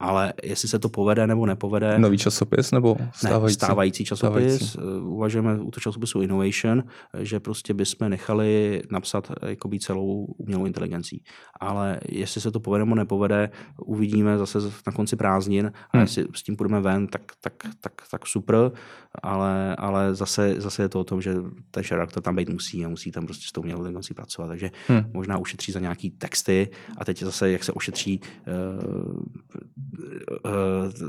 ale 0.00 0.32
jestli 0.42 0.68
se 0.68 0.78
to 0.78 0.88
povede 0.88 1.26
nebo 1.26 1.46
nepovede. 1.46 1.98
Nový 1.98 2.18
časopis 2.18 2.72
nebo 2.72 2.96
stávající? 3.12 3.58
Ne, 3.60 3.66
stávající 3.66 4.04
časopis. 4.04 4.54
Stávající. 4.54 4.78
Eh, 4.78 5.00
uvažujeme 5.00 5.54
u 5.54 5.70
toho 5.70 5.80
časopisu 5.80 6.20
Innovation, 6.20 6.82
že 7.18 7.40
prostě 7.40 7.74
bychom 7.74 8.08
nechali 8.08 8.82
napsat 8.90 9.30
eh, 9.30 9.50
jakoby 9.50 9.78
celou 9.78 10.24
umělou 10.24 10.66
inteligencí. 10.66 11.22
Ale 11.60 12.00
jestli 12.08 12.40
se 12.40 12.50
to 12.50 12.60
povede 12.60 12.84
nebo 12.84 12.94
nepovede, 12.94 13.50
uvidíme 13.86 14.38
zase 14.38 14.58
na 14.86 14.92
konci 14.92 15.16
prázdnin 15.16 15.72
a 15.90 15.96
hmm. 15.96 16.02
jestli 16.02 16.26
s 16.34 16.42
tím 16.42 16.56
půjdeme 16.56 16.80
ven, 16.80 17.06
tak, 17.06 17.22
tak, 17.40 17.52
tak, 17.80 17.92
tak 18.10 18.26
super, 18.26 18.72
ale, 19.22 19.76
ale 19.76 20.14
zase, 20.14 20.54
zase 20.58 20.82
je 20.82 20.88
to 20.88 21.00
o 21.00 21.04
tom, 21.04 21.22
že 21.22 21.34
ten 21.70 21.82
redaktor 21.90 22.22
tam 22.22 22.36
být 22.36 22.48
musí 22.48 22.84
a 22.84 22.88
musí 22.88 23.12
tam 23.12 23.24
prostě 23.24 23.46
s 23.48 23.52
tou 23.52 23.60
umělou 23.60 23.80
inteligencí 23.80 24.14
pracovat. 24.14 24.48
Takže 24.48 24.70
hmm. 24.88 25.04
možná 25.12 25.38
ušetří 25.38 25.72
za 25.72 25.80
nějaký 25.80 26.10
texty 26.10 26.68
a 26.98 27.04
teď 27.04 27.22
zase, 27.22 27.50
jak 27.50 27.64
se 27.64 27.72
ušetří 27.72 28.20
uh, 28.20 28.84
uh, 28.84 29.24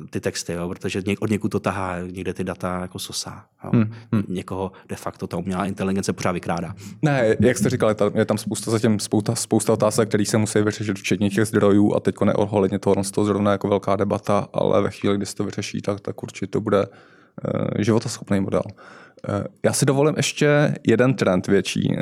ty 0.09 0.19
texty, 0.19 0.53
jo, 0.53 0.69
protože 0.69 1.03
od 1.19 1.29
někud 1.29 1.51
to 1.51 1.59
tahá, 1.59 1.99
někde 1.99 2.33
ty 2.33 2.43
data 2.43 2.81
jako 2.81 2.99
sosa. 2.99 3.45
Jo. 3.63 3.69
Hmm, 3.73 3.93
hmm. 4.11 4.23
Někoho 4.27 4.71
de 4.89 4.95
facto 4.95 5.27
ta 5.27 5.37
umělá 5.37 5.65
inteligence 5.65 6.13
pořád 6.13 6.31
vykrádá. 6.31 6.75
Ne, 7.01 7.35
jak 7.39 7.57
jste 7.57 7.69
říkal, 7.69 7.95
je 8.15 8.25
tam 8.25 8.37
spousta 8.37 8.71
zatím 8.71 8.99
spousta, 8.99 9.35
spousta 9.35 9.73
otázek, 9.73 10.09
které 10.09 10.25
se 10.25 10.37
musí 10.37 10.59
vyřešit, 10.61 10.99
včetně 10.99 11.29
těch 11.29 11.45
zdrojů 11.45 11.95
a 11.95 11.99
teď 11.99 12.15
neohledně 12.25 12.79
toho, 12.79 13.03
z 13.03 13.11
toho 13.11 13.25
zrovna 13.25 13.51
jako 13.51 13.67
velká 13.67 13.95
debata, 13.95 14.47
ale 14.53 14.81
ve 14.81 14.91
chvíli, 14.91 15.17
kdy 15.17 15.25
se 15.25 15.35
to 15.35 15.43
vyřeší, 15.43 15.81
tak, 15.81 15.99
tak 15.99 16.23
určitě 16.23 16.47
to 16.47 16.61
bude 16.61 16.79
uh, 16.79 17.65
životoschopný 17.79 18.39
model. 18.39 18.61
Uh, 18.65 19.45
já 19.63 19.73
si 19.73 19.85
dovolím 19.85 20.13
ještě 20.17 20.75
jeden 20.87 21.13
trend 21.13 21.47
větší 21.47 21.95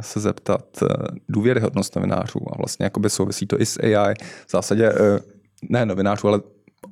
se 0.00 0.20
zeptat. 0.20 0.64
Důvěryhodnost 1.28 1.96
novinářů 1.96 2.40
a 2.52 2.56
vlastně 2.58 2.84
jakoby 2.84 3.10
souvisí 3.10 3.46
to 3.46 3.60
i 3.60 3.66
s 3.66 3.80
AI. 3.82 4.14
V 4.46 4.50
zásadě 4.50 4.92
ne 5.68 5.86
novinářů, 5.86 6.28
ale 6.28 6.40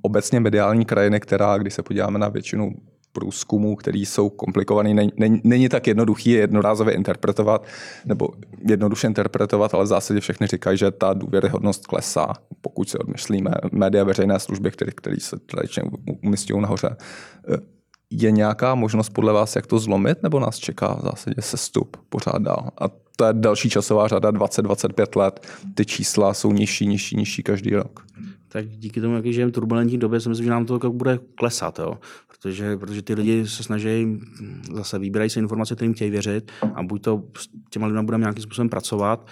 obecně 0.02 0.40
mediální 0.40 0.84
krajiny, 0.84 1.20
která, 1.20 1.58
když 1.58 1.74
se 1.74 1.82
podíváme 1.82 2.18
na 2.18 2.28
většinu 2.28 2.74
průzkumů, 3.12 3.76
které 3.76 3.98
jsou 3.98 4.28
komplikovaný, 4.30 4.94
není, 4.94 5.12
není, 5.16 5.40
není 5.44 5.68
tak 5.68 5.86
jednoduchý 5.86 6.30
je 6.30 6.38
jednorázově 6.38 6.94
interpretovat, 6.94 7.64
nebo 8.04 8.28
jednoduše 8.68 9.06
interpretovat, 9.06 9.74
ale 9.74 9.84
v 9.84 9.86
zásadě 9.86 10.20
všechny 10.20 10.46
říkají, 10.46 10.78
že 10.78 10.90
ta 10.90 11.12
důvěryhodnost 11.14 11.86
klesá, 11.86 12.32
pokud 12.60 12.88
se 12.88 12.98
odmyslíme 12.98 13.50
média 13.72 14.04
veřejné 14.04 14.38
služby, 14.38 14.70
které, 14.70 14.92
které 14.92 15.16
se 15.20 15.36
tradičně 15.38 15.82
umístějí 16.22 16.60
nahoře. 16.60 16.96
Je 18.10 18.30
nějaká 18.30 18.74
možnost 18.74 19.08
podle 19.08 19.32
vás, 19.32 19.56
jak 19.56 19.66
to 19.66 19.78
zlomit, 19.78 20.22
nebo 20.22 20.40
nás 20.40 20.58
čeká 20.58 20.94
v 20.94 21.02
zásadě 21.02 21.42
sestup 21.42 21.96
pořád 22.08 22.42
dál? 22.42 22.70
A 22.78 22.84
to 23.16 23.24
je 23.24 23.32
další 23.32 23.70
časová 23.70 24.08
řada, 24.08 24.32
20-25 24.32 25.18
let, 25.20 25.46
ty 25.74 25.86
čísla 25.86 26.34
jsou 26.34 26.52
nižší, 26.52 26.86
nižší, 26.86 27.16
nižší 27.16 27.42
každý 27.42 27.70
rok 27.70 28.04
tak 28.52 28.68
díky 28.68 29.00
tomu, 29.00 29.14
jak 29.14 29.26
žijeme 29.26 29.50
v 29.50 29.54
turbulentní 29.54 29.98
době, 29.98 30.20
si 30.20 30.28
myslím, 30.28 30.44
že 30.44 30.50
nám 30.50 30.66
to 30.66 30.74
jako 30.74 30.92
bude 30.92 31.18
klesat, 31.34 31.78
jo. 31.78 31.98
Protože, 32.28 32.76
protože 32.76 33.02
ty 33.02 33.14
lidi 33.14 33.46
se 33.46 33.62
snaží, 33.62 34.20
zase 34.72 34.98
vybírají 34.98 35.30
si 35.30 35.38
informace, 35.38 35.74
kterým 35.74 35.94
chtějí 35.94 36.10
věřit 36.10 36.52
a 36.74 36.82
buď 36.82 37.02
to 37.02 37.22
s 37.38 37.48
těma 37.70 37.86
lidmi 37.86 38.02
budeme 38.02 38.22
nějakým 38.22 38.42
způsobem 38.42 38.68
pracovat, 38.68 39.26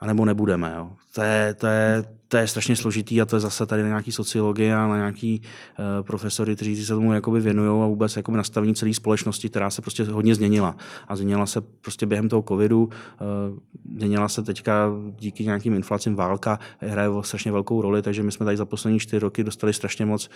anebo 0.00 0.24
nebudeme. 0.24 0.72
Jo. 0.76 0.90
To, 1.14 1.22
je, 1.22 1.54
to, 1.54 1.66
je, 1.66 2.04
to 2.32 2.38
je 2.38 2.46
strašně 2.48 2.76
složitý 2.76 3.20
a 3.20 3.24
to 3.24 3.36
je 3.36 3.40
zase 3.40 3.66
tady 3.66 3.82
na 3.82 3.88
nějaký 3.88 4.12
sociologie 4.12 4.74
a 4.74 4.86
na 4.86 4.96
nějaký 4.96 5.42
uh, 5.42 6.06
profesory, 6.06 6.56
kteří 6.56 6.84
se 6.84 6.94
tomu 6.94 7.12
jakoby 7.12 7.40
věnují 7.40 7.82
a 7.82 7.86
vůbec 7.86 8.16
jakoby 8.16 8.36
nastavení 8.36 8.74
celé 8.74 8.94
společnosti, 8.94 9.48
která 9.48 9.70
se 9.70 9.82
prostě 9.82 10.04
hodně 10.04 10.34
změnila. 10.34 10.76
A 11.08 11.16
změnila 11.16 11.46
se 11.46 11.60
prostě 11.60 12.06
během 12.06 12.28
toho 12.28 12.42
covidu, 12.48 12.82
uh, 12.82 13.58
změnila 13.96 14.28
se 14.28 14.42
teďka 14.42 14.90
díky 15.18 15.44
nějakým 15.44 15.74
inflacím 15.74 16.14
válka, 16.14 16.58
hraje 16.78 17.08
strašně 17.20 17.52
velkou 17.52 17.82
roli, 17.82 18.02
takže 18.02 18.22
my 18.22 18.32
jsme 18.32 18.44
tady 18.44 18.56
za 18.56 18.64
poslední 18.64 18.98
čtyři 18.98 19.18
roky 19.18 19.44
dostali 19.44 19.72
strašně 19.72 20.06
moc 20.06 20.30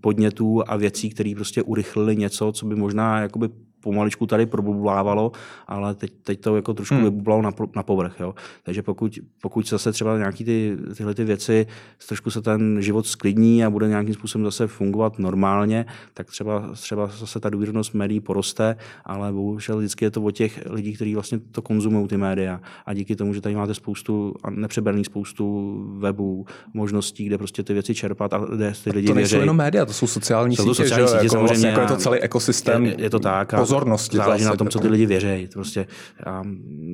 podnětů 0.00 0.62
a 0.66 0.76
věcí, 0.76 1.10
které 1.10 1.32
prostě 1.36 1.62
urychlili 1.62 2.16
něco, 2.16 2.52
co 2.52 2.66
by 2.66 2.74
možná 2.74 3.20
jakoby 3.20 3.48
pomaličku 3.80 4.26
tady 4.26 4.46
probublávalo, 4.46 5.32
ale 5.66 5.94
teď, 5.94 6.12
teď 6.22 6.40
to 6.40 6.56
jako 6.56 6.74
trošku 6.74 6.94
hmm. 6.94 7.04
vybublalo 7.04 7.42
na, 7.42 7.50
na 7.76 7.82
povrch. 7.82 8.16
Jo. 8.20 8.34
Takže 8.62 8.82
pokud, 8.82 9.18
pokud 9.40 9.68
zase 9.68 9.92
třeba 9.92 10.18
nějaký 10.18 10.44
ty, 10.44 10.76
tyhle 10.96 11.14
ty 11.14 11.24
věci, 11.24 11.66
trošku 12.08 12.30
se 12.30 12.42
ten 12.42 12.82
život 12.82 13.06
sklidní 13.06 13.64
a 13.64 13.70
bude 13.70 13.88
nějakým 13.88 14.14
způsobem 14.14 14.44
zase 14.44 14.66
fungovat 14.66 15.18
normálně, 15.18 15.86
tak 16.14 16.26
třeba, 16.26 16.70
třeba 16.72 17.06
zase 17.06 17.40
ta 17.40 17.50
důvěrnost 17.50 17.94
médií 17.94 18.20
poroste, 18.20 18.76
ale 19.04 19.32
bohužel 19.32 19.78
vždycky 19.78 20.04
je 20.04 20.10
to 20.10 20.22
o 20.22 20.30
těch 20.30 20.64
lidí, 20.70 20.92
kteří 20.92 21.14
vlastně 21.14 21.38
to 21.38 21.62
konzumují 21.62 22.08
ty 22.08 22.16
média. 22.16 22.60
A 22.86 22.94
díky 22.94 23.16
tomu, 23.16 23.34
že 23.34 23.40
tady 23.40 23.54
máte 23.54 23.74
spoustu, 23.74 24.34
a 24.42 24.50
nepřeberný 24.50 25.04
spoustu 25.04 25.74
webů, 25.98 26.46
možností, 26.74 27.24
kde 27.24 27.38
prostě 27.38 27.62
ty 27.62 27.72
věci 27.72 27.94
čerpat 27.94 28.32
a 28.32 28.38
kde 28.38 28.72
ty 28.84 28.90
lidi 28.90 29.08
To 29.08 29.14
nejsou 29.14 29.40
jenom 29.40 29.56
média, 29.56 29.86
to 29.86 29.92
jsou 29.92 30.06
sociální 30.06 30.56
Jsou 30.56 30.64
to 30.64 30.74
sítě, 30.74 30.88
sociální 30.88 31.08
že 31.08 31.14
jo? 31.14 31.20
sítě, 31.20 31.24
jako, 31.24 31.28
samozřejmě, 31.28 31.48
vlastně, 31.48 31.68
jako 31.68 31.80
je 31.80 31.86
to 31.86 31.94
a- 31.94 31.96
celý 31.96 32.18
ekosystém 32.18 32.86
je, 32.86 32.94
je 32.98 33.10
to 33.10 33.18
tak. 33.18 33.54
A 33.54 33.64
pozornosti. 33.68 34.16
Záleží 34.16 34.44
na 34.44 34.50
zase, 34.50 34.58
tom, 34.58 34.68
co 34.68 34.78
ty 34.78 34.88
lidi 34.88 35.06
věří. 35.06 35.48
Prostě 35.52 35.86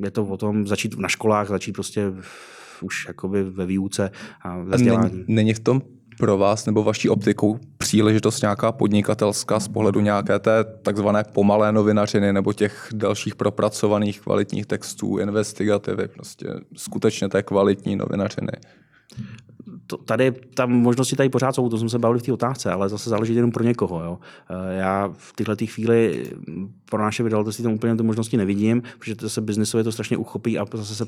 je 0.03 0.11
to 0.11 0.25
o 0.27 0.37
tom 0.37 0.67
začít 0.67 0.99
na 0.99 1.09
školách, 1.09 1.49
začít 1.49 1.73
prostě 1.73 2.13
už 2.81 3.07
jakoby 3.09 3.43
ve 3.43 3.67
výuce 3.67 4.11
a 4.43 4.59
ve 4.59 4.77
vzdělání. 4.77 5.11
Není, 5.13 5.25
není 5.29 5.55
v 5.55 5.61
tom 5.61 5.83
pro 6.19 6.39
vás 6.39 6.67
nebo 6.67 6.83
vaší 6.83 7.09
optikou 7.09 7.59
příležitost 7.79 8.43
nějaká 8.43 8.73
podnikatelská 8.73 9.61
z 9.61 9.69
pohledu 9.69 10.01
nějaké 10.01 10.39
té 10.39 10.65
takzvané 10.83 11.25
pomalé 11.33 11.73
novinařiny 11.73 12.33
nebo 12.33 12.53
těch 12.53 12.89
dalších 12.95 13.35
propracovaných 13.35 14.21
kvalitních 14.21 14.67
textů, 14.67 15.19
investigativy, 15.19 16.09
prostě 16.09 16.47
skutečně 16.77 17.29
té 17.29 17.43
kvalitní 17.43 17.97
novinařiny. 17.97 18.53
To, 19.87 19.97
tady, 19.97 20.33
tam 20.33 20.73
možnosti 20.73 21.17
tady 21.17 21.29
pořád 21.29 21.55
jsou, 21.55 21.69
to 21.69 21.79
jsme 21.79 21.89
se 21.89 21.99
bavili 21.99 22.21
v 22.21 22.23
té 22.23 22.33
otázce, 22.33 22.73
ale 22.73 22.89
zase 22.89 23.11
záleží 23.11 23.35
jenom 23.35 23.51
pro 23.51 23.65
někoho. 23.65 24.05
Jo. 24.05 24.19
Eh, 24.51 24.77
Já 24.79 25.11
v 25.17 25.33
téhle 25.33 25.57
té 25.57 25.67
chvíli 25.67 26.27
pro 26.85 27.03
naše 27.03 27.23
vydavatelství 27.23 27.63
tam 27.63 27.73
úplně 27.73 27.97
ty 27.97 28.03
možnosti 28.03 28.37
nevidím, 28.37 28.83
protože 28.99 29.15
to 29.15 29.29
se 29.29 29.41
biznisově 29.41 29.85
to 29.85 29.93
strašně 29.93 30.17
uchopí 30.17 30.59
a 30.59 30.65
zase 30.75 30.95
se 30.95 31.07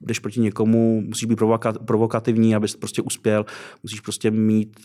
jdeš 0.00 0.18
proti 0.18 0.40
někomu, 0.40 1.02
musíš 1.06 1.24
být 1.24 1.38
provoka- 1.38 1.84
provokativní, 1.84 2.54
abys 2.54 2.76
prostě 2.76 3.02
uspěl, 3.02 3.46
musíš 3.82 4.00
prostě 4.00 4.30
mít 4.30 4.80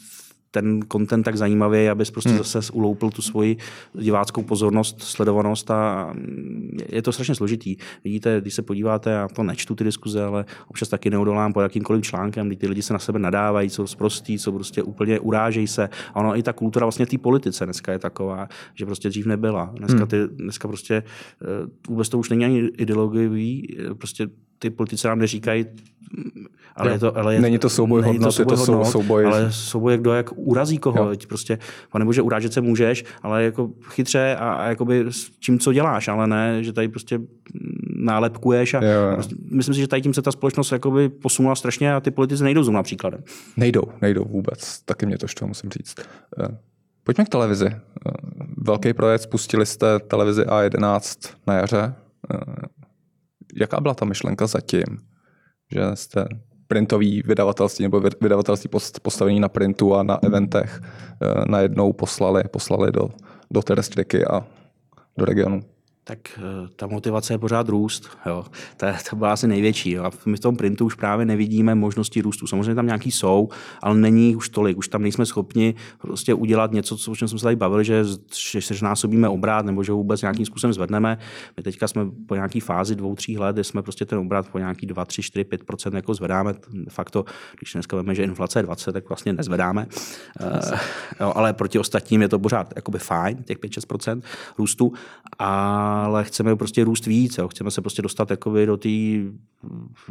ten 0.52 0.80
content 0.92 1.26
tak 1.26 1.38
zajímavý, 1.38 1.90
abys 1.90 2.12
prostě 2.12 2.30
hmm. 2.30 2.38
zase 2.38 2.72
uloupil 2.74 3.10
tu 3.10 3.22
svoji 3.22 3.58
diváckou 3.94 4.44
pozornost, 4.44 5.02
sledovanost 5.02 5.72
a 5.72 6.14
je 6.90 7.02
to 7.02 7.12
strašně 7.12 7.36
složitý. 7.36 7.76
Vidíte, 8.04 8.42
když 8.42 8.54
se 8.54 8.62
podíváte, 8.62 9.10
já 9.10 9.28
to 9.28 9.44
nečtu 9.44 9.76
ty 9.76 9.84
diskuze, 9.84 10.24
ale 10.24 10.46
občas 10.68 10.90
taky 10.90 11.10
neodolám 11.10 11.54
po 11.54 11.62
jakýmkoliv 11.62 12.04
článkem, 12.04 12.48
kdy 12.48 12.56
ty 12.56 12.68
lidi 12.68 12.82
se 12.82 12.94
na 12.94 13.00
sebe 13.00 13.20
nadávají, 13.20 13.70
jsou 13.70 13.88
zprostí, 13.88 14.40
jsou 14.40 14.52
prostě 14.52 14.84
úplně 14.84 15.20
urážejí 15.20 15.68
se. 15.68 15.90
A 16.14 16.20
ono 16.20 16.38
i 16.38 16.44
ta 16.44 16.54
kultura 16.54 16.86
vlastně 16.86 17.06
té 17.06 17.18
politice 17.18 17.66
dneska 17.66 17.92
je 17.92 18.00
taková, 18.00 18.48
že 18.76 18.86
prostě 18.86 19.10
dřív 19.10 19.26
nebyla. 19.26 19.74
Dneska, 19.76 20.06
ty, 20.06 20.18
dneska 20.28 20.68
prostě 20.68 20.96
eh, 20.96 21.68
vůbec 21.88 22.10
to 22.10 22.20
už 22.20 22.30
není 22.30 22.46
ani 22.46 22.60
ideologiový, 22.60 23.78
eh, 23.80 23.94
prostě 23.94 24.28
ty 24.62 24.70
politici 24.70 25.08
nám 25.08 25.20
neříkají, 25.20 25.66
ale 26.76 26.90
Jo. 26.90 26.94
je 26.94 27.00
to, 27.00 27.18
ale 27.18 27.34
je, 27.36 27.42
Není 27.42 27.60
to 27.60 27.70
souboj 27.70 28.02
není 28.02 28.14
hodnot, 28.14 28.40
je 28.40 28.46
to 28.46 28.58
sou- 28.58 28.74
hodnot, 28.74 28.88
souboj- 28.94 29.26
Ale 29.28 29.52
souboj, 29.52 29.98
kdo 29.98 30.14
jak 30.14 30.30
urazí 30.36 30.78
koho. 30.78 30.98
Jo. 31.12 31.16
Prostě, 31.28 31.60
pane 31.92 32.06
bože, 32.06 32.22
urážet 32.22 32.54
se 32.54 32.62
můžeš, 32.62 33.06
ale 33.22 33.44
jako 33.44 33.70
chytře 33.90 34.36
a, 34.40 34.52
a 34.54 34.68
jakoby 34.70 35.06
s 35.10 35.30
tím, 35.30 35.60
co 35.60 35.74
děláš, 35.74 36.08
ale 36.08 36.28
ne, 36.28 36.64
že 36.64 36.74
tady 36.74 36.88
prostě 36.88 37.20
nálepkuješ. 37.96 38.74
A 38.74 38.84
Jo, 38.84 39.12
prostě, 39.14 39.36
myslím 39.52 39.76
si, 39.76 39.82
že 39.82 39.88
tady 39.88 40.02
tím 40.02 40.14
se 40.14 40.22
ta 40.22 40.32
společnost 40.32 40.72
jakoby 40.72 41.10
posunula 41.10 41.56
strašně 41.56 41.94
a 41.94 42.00
ty 42.00 42.12
politici 42.12 42.44
nejdou 42.44 42.64
zrovna 42.64 42.84
příkladem. 42.84 43.24
Nejdou, 43.58 43.84
nejdou 44.02 44.26
vůbec. 44.26 44.82
Taky 44.82 45.06
mě 45.06 45.18
to 45.18 45.28
štve, 45.28 45.48
musím 45.48 45.70
říct. 45.70 45.96
Eh, 46.44 46.58
Pojďme 47.04 47.26
k 47.26 47.30
televizi. 47.30 47.66
Eh, 47.68 47.80
Velký 48.58 48.94
projekt, 48.94 49.22
spustili 49.22 49.66
jste 49.66 50.00
televizi 50.00 50.42
A11 50.44 51.30
na 51.48 51.54
jaře. 51.54 51.94
Jaká 53.56 53.80
byla 53.80 53.94
ta 53.94 54.06
myšlenka 54.06 54.48
zatím? 54.48 54.86
Že 55.72 55.82
jste 55.94 56.26
printový 56.68 57.22
vydavatelství 57.26 57.84
nebo 57.84 58.00
vyd- 58.00 58.16
vydavatelství 58.22 58.70
post- 58.70 59.00
postavený 59.00 59.40
na 59.40 59.50
printu 59.50 59.96
a 59.96 60.04
na 60.04 60.20
eventech 60.24 60.82
eh, 60.82 61.44
najednou 61.48 61.94
poslali, 61.94 62.44
poslali 62.44 62.92
do, 62.92 63.10
do 63.52 63.62
terestriky 63.62 64.26
a 64.26 64.48
do 65.18 65.26
regionu. 65.26 65.62
Tak 66.12 66.20
eh, 66.38 66.68
ta 66.76 66.88
motivace 66.88 67.34
je 67.34 67.38
pořád 67.38 67.70
růst. 67.70 68.10
Jo. 68.26 68.46
To, 68.78 68.86
je- 68.86 68.98
to 69.10 69.16
byla 69.16 69.34
asi 69.34 69.48
největší. 69.48 69.92
Jo. 69.92 70.04
A 70.04 70.12
my 70.26 70.38
v 70.38 70.40
tom 70.40 70.56
printu 70.56 70.86
už 70.86 70.96
právě 70.96 71.26
nevidíme 71.26 71.76
možnosti 71.76 72.22
růstu. 72.22 72.48
Samozřejmě 72.48 72.76
tam 72.76 72.86
nějaký 72.86 73.12
jsou, 73.12 73.50
ale 73.82 73.96
není 73.96 74.36
už 74.36 74.50
tolik. 74.50 74.78
Už 74.78 74.88
tam 74.88 75.02
nejsme 75.02 75.26
schopni 75.26 75.76
prostě 76.02 76.34
udělat 76.34 76.72
něco, 76.72 76.98
co, 76.98 77.12
o 77.12 77.16
čem 77.16 77.28
jsme 77.28 77.40
se 77.40 77.44
tady 77.44 77.56
bavili, 77.56 77.86
že, 77.86 78.04
že 78.60 78.62
se 78.62 78.86
násobíme 78.86 79.30
obrat 79.30 79.66
nebo 79.66 79.84
že 79.84 79.92
ho 79.92 79.98
vůbec 79.98 80.22
nějakým 80.22 80.46
způsobem 80.46 80.74
zvedneme. 80.74 81.18
My 81.58 81.64
teďka 81.64 81.88
jsme 81.88 82.06
po 82.28 82.36
nějaký 82.36 82.60
fázi 82.60 82.96
dvou, 82.96 83.16
tří 83.16 83.38
let, 83.38 83.54
kdy 83.54 83.64
jsme 83.64 83.82
prostě 83.82 84.06
ten 84.06 84.20
obrat 84.20 84.48
po 84.50 84.60
nějaký 84.60 84.86
2, 84.86 85.06
3, 85.06 85.22
4, 85.22 85.44
5% 85.44 85.96
jako 85.96 86.14
zvedáme. 86.14 86.54
De 86.74 86.92
facto, 86.92 87.26
když 87.60 87.74
dneska 87.74 87.98
víme, 87.98 88.16
že 88.16 88.24
inflace 88.24 88.60
je 88.60 88.64
20, 88.64 88.92
tak 88.92 89.10
vlastně 89.10 89.34
nezvedáme. 89.34 89.88
Uh, 90.42 90.80
jo, 91.20 91.34
ale 91.36 91.54
proti 91.54 91.80
ostatním 91.80 92.22
je 92.22 92.30
to 92.30 92.40
pořád 92.40 92.74
jakoby 92.76 93.00
fajn, 93.00 93.44
těch 93.44 93.58
5-6% 93.58 94.22
růstu, 94.58 94.94
ale 96.06 96.24
chceme 96.24 96.56
prostě 96.56 96.84
růst 96.84 97.06
víc. 97.06 97.38
Jo. 97.38 97.48
Chceme 97.48 97.72
se 97.72 97.82
prostě 97.82 98.02
dostat 98.02 98.32
jakoby 98.32 98.66
do 98.66 98.78
té 98.78 98.90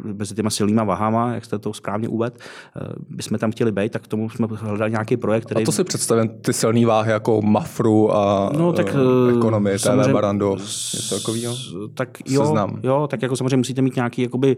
mezi 0.02 0.34
těma 0.34 0.50
silnýma 0.50 0.84
vahama, 0.84 1.34
jak 1.34 1.44
jste 1.44 1.58
to 1.58 1.72
správně 1.72 2.08
uvedl, 2.08 2.36
eh, 2.76 2.80
bychom 3.08 3.38
tam 3.38 3.52
chtěli 3.52 3.72
být, 3.72 3.92
tak 3.92 4.02
k 4.02 4.08
tomu 4.08 4.30
jsme 4.30 4.46
hledali 4.50 4.90
nějaký 4.90 5.16
projekt, 5.16 5.44
který... 5.44 5.62
A 5.62 5.66
to 5.66 5.72
si 5.72 5.84
představím 5.84 6.28
ty 6.28 6.52
silné 6.52 6.86
váhy 6.86 7.12
jako 7.12 7.42
Mafru 7.42 8.14
a 8.16 8.50
No, 8.58 8.72
tak, 8.72 8.86
eh, 8.88 8.98
eh, 9.32 9.36
ekonomii, 9.38 9.74
TV 9.76 9.82
samozřejmě 9.82 10.12
Barando, 10.12 10.56
s- 10.58 10.92
něco 10.92 11.18
takového. 11.18 11.54
Tak 11.94 12.08
jo, 12.26 12.42
Seznam. 12.44 12.80
jo, 12.82 13.06
tak 13.10 13.22
jako 13.22 13.36
samozřejmě 13.36 13.56
musíte 13.56 13.82
mít 13.82 13.96
nějaký 13.96 14.22
jakoby 14.22 14.56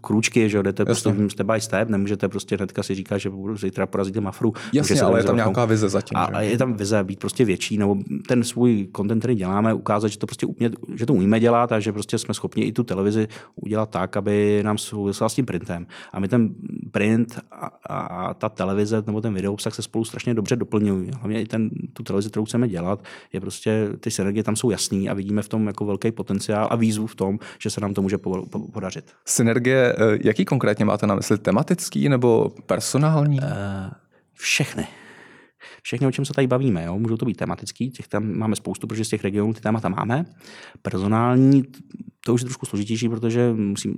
krůčky, 0.00 0.50
že 0.50 0.56
jo, 0.56 0.62
jdete 0.62 0.84
prostě 0.84 1.14
step 1.28 1.46
by 1.46 1.60
step, 1.60 1.88
nemůžete 1.88 2.28
prostě 2.28 2.56
hnedka 2.56 2.82
si 2.82 2.94
říkat, 2.94 3.18
že 3.18 3.30
zítra 3.54 3.86
porazíte 3.86 4.20
Mafru. 4.20 4.52
Jasně, 4.72 5.00
ale 5.02 5.18
je 5.20 5.24
tam 5.24 5.36
nějaká 5.36 5.64
vize 5.64 5.88
zatím. 5.88 6.16
a, 6.18 6.26
že? 6.26 6.32
a 6.32 6.40
je 6.40 6.58
tam 6.58 6.74
vize 6.74 7.04
být 7.04 7.18
prostě 7.18 7.44
větší, 7.44 7.78
nebo 7.78 7.96
ten 8.28 8.44
svůj 8.44 8.88
content, 8.96 9.18
který 9.22 9.34
děláme, 9.34 9.74
ukázat, 9.74 10.08
že 10.14 10.18
to 10.18 10.26
prostě 10.26 10.46
umě, 10.46 10.70
že 10.94 11.06
to 11.06 11.14
umíme 11.14 11.40
dělat 11.40 11.72
a 11.72 11.80
že 11.80 11.92
prostě 11.92 12.18
jsme 12.18 12.34
schopni 12.34 12.64
i 12.64 12.72
tu 12.72 12.84
televizi 12.84 13.28
udělat 13.54 13.90
tak, 13.90 14.16
aby 14.16 14.60
nám 14.64 14.78
souvisela 14.78 15.28
s 15.28 15.34
tím 15.34 15.46
printem. 15.46 15.86
A 16.12 16.20
my 16.20 16.28
ten 16.28 16.54
print 16.90 17.40
a, 17.50 17.70
a, 17.86 17.98
a 17.98 18.34
ta 18.34 18.48
televize 18.48 19.02
nebo 19.06 19.20
ten 19.20 19.34
video 19.34 19.52
obsah 19.52 19.74
se 19.74 19.82
spolu 19.82 20.04
strašně 20.04 20.34
dobře 20.34 20.56
doplňují. 20.56 21.10
Hlavně 21.20 21.42
i 21.42 21.46
ten, 21.46 21.70
tu 21.92 22.02
televizi, 22.02 22.30
kterou 22.30 22.44
chceme 22.44 22.68
dělat, 22.68 23.04
je 23.32 23.40
prostě, 23.40 23.88
ty 24.00 24.10
synergie 24.10 24.44
tam 24.44 24.56
jsou 24.56 24.70
jasný 24.70 25.10
a 25.10 25.14
vidíme 25.14 25.42
v 25.42 25.48
tom 25.48 25.66
jako 25.66 25.84
velký 25.84 26.12
potenciál 26.12 26.68
a 26.70 26.76
výzvu 26.76 27.06
v 27.06 27.14
tom, 27.14 27.38
že 27.58 27.70
se 27.70 27.80
nám 27.80 27.94
to 27.94 28.02
může 28.02 28.18
po, 28.18 28.46
po, 28.46 28.58
podařit. 28.58 29.12
Synergie, 29.24 29.92
eh, 29.92 30.18
jaký 30.24 30.44
konkrétně 30.44 30.84
máte 30.84 31.06
na 31.06 31.14
mysli? 31.14 31.38
Tematický 31.38 32.08
nebo 32.08 32.50
personální? 32.66 33.38
Eh, 33.42 33.90
všechny. 34.34 34.86
Všechny, 35.86 36.06
o 36.06 36.12
čem 36.12 36.24
se 36.24 36.32
tady 36.32 36.46
bavíme, 36.46 36.84
jo? 36.84 36.98
můžou 36.98 37.16
to 37.16 37.26
být 37.26 37.36
tematický, 37.36 37.90
těch 37.90 38.08
tam 38.08 38.32
máme 38.32 38.56
spoustu, 38.56 38.86
protože 38.86 39.04
z 39.04 39.08
těch 39.08 39.24
regionů 39.24 39.54
ty 39.54 39.60
témata 39.60 39.88
máme. 39.88 40.24
Personální, 40.82 41.64
to 42.26 42.34
už 42.34 42.40
je 42.40 42.44
trošku 42.44 42.66
složitější, 42.66 43.08
protože 43.08 43.52
musím, 43.52 43.94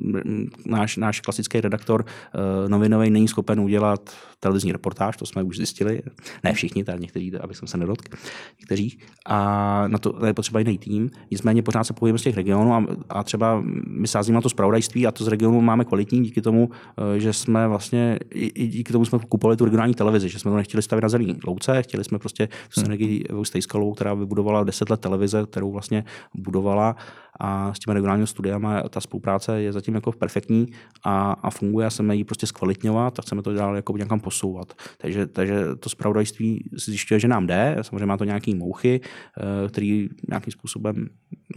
náš, 0.67 0.97
náš 0.97 1.21
klasický 1.21 1.61
redaktor 1.61 2.05
uh, 2.05 2.69
novinový 2.69 3.11
není 3.11 3.29
schopen 3.29 3.61
udělat 3.61 4.11
televizní 4.41 4.73
reportáž, 4.73 5.17
to 5.17 5.27
jsme 5.27 5.43
už 5.43 5.57
zjistili. 5.57 6.03
Ne 6.45 6.53
všichni, 6.53 6.85
tady 6.85 7.01
někteří, 7.01 7.35
aby 7.35 7.55
jsem 7.55 7.69
se 7.69 7.79
nedotkl, 7.79 8.17
někteří. 8.61 8.99
A 9.27 9.89
na 9.89 9.99
to 9.99 10.27
je 10.27 10.35
potřeba 10.35 10.59
jiný 10.59 10.79
tým. 10.79 11.11
Nicméně 11.31 11.63
pořád 11.63 11.85
se 11.85 11.93
pohybujeme 11.93 12.19
z 12.19 12.23
těch 12.23 12.37
regionů 12.37 12.75
a, 12.75 12.87
a 13.09 13.23
třeba 13.23 13.63
my 13.87 14.09
sázíme 14.09 14.35
na 14.35 14.41
to 14.41 14.49
zpravodajství 14.49 15.07
a 15.07 15.13
to 15.13 15.25
z 15.25 15.29
regionu 15.29 15.61
máme 15.61 15.85
kvalitní 15.85 16.23
díky 16.23 16.43
tomu, 16.43 16.71
eh, 16.71 17.21
že 17.21 17.33
jsme 17.33 17.69
vlastně, 17.69 18.19
i, 18.35 18.67
díky 18.67 18.93
tomu 18.93 19.05
jsme 19.05 19.19
kupovali 19.29 19.57
tu 19.57 19.65
regionální 19.65 19.95
televizi, 19.95 20.29
že 20.29 20.39
jsme 20.39 20.51
to 20.51 20.57
nechtěli 20.57 20.83
stavit 20.83 21.03
na 21.03 21.09
zelený 21.09 21.39
louce, 21.47 21.83
chtěli 21.83 22.05
jsme 22.05 22.19
prostě 22.19 22.49
tu 22.75 22.81
synergii 22.81 23.25
hmm. 23.31 23.45
s 23.45 23.67
která 23.95 24.15
vybudovala 24.15 24.65
10 24.65 24.91
let 24.91 25.01
televize, 25.01 25.47
kterou 25.47 25.73
vlastně 25.73 26.05
budovala 26.35 26.97
a 27.41 27.75
s 27.75 27.79
těmi 27.79 27.95
regionálními 27.95 28.27
studiama 28.27 28.83
ta 28.83 29.01
spolupráce 29.01 29.63
je 29.63 29.73
zatím 29.73 29.95
jako 29.95 30.13
perfektní 30.13 30.67
a, 31.05 31.33
a 31.33 31.51
funguje 31.51 31.87
a 31.87 31.91
chceme 31.91 32.17
ji 32.17 32.25
prostě 32.25 32.47
zkvalitňovat 32.47 33.19
a 33.19 33.23
chceme 33.23 33.43
to 33.43 33.53
dál 33.53 33.77
jako 33.77 33.97
někam 33.97 34.21
posouvat. 34.21 34.73
Takže, 34.99 35.27
takže 35.27 35.65
to 35.81 35.89
zpravodajství 35.89 36.71
zjišťuje, 36.73 37.21
že 37.21 37.29
nám 37.29 37.47
jde, 37.47 37.77
samozřejmě 37.83 38.07
má 38.07 38.17
to 38.17 38.25
nějaký 38.25 38.55
mouchy, 38.55 39.01
eh, 39.05 39.69
který 39.69 40.09
nějakým 40.29 40.53
způsobem 40.53 41.07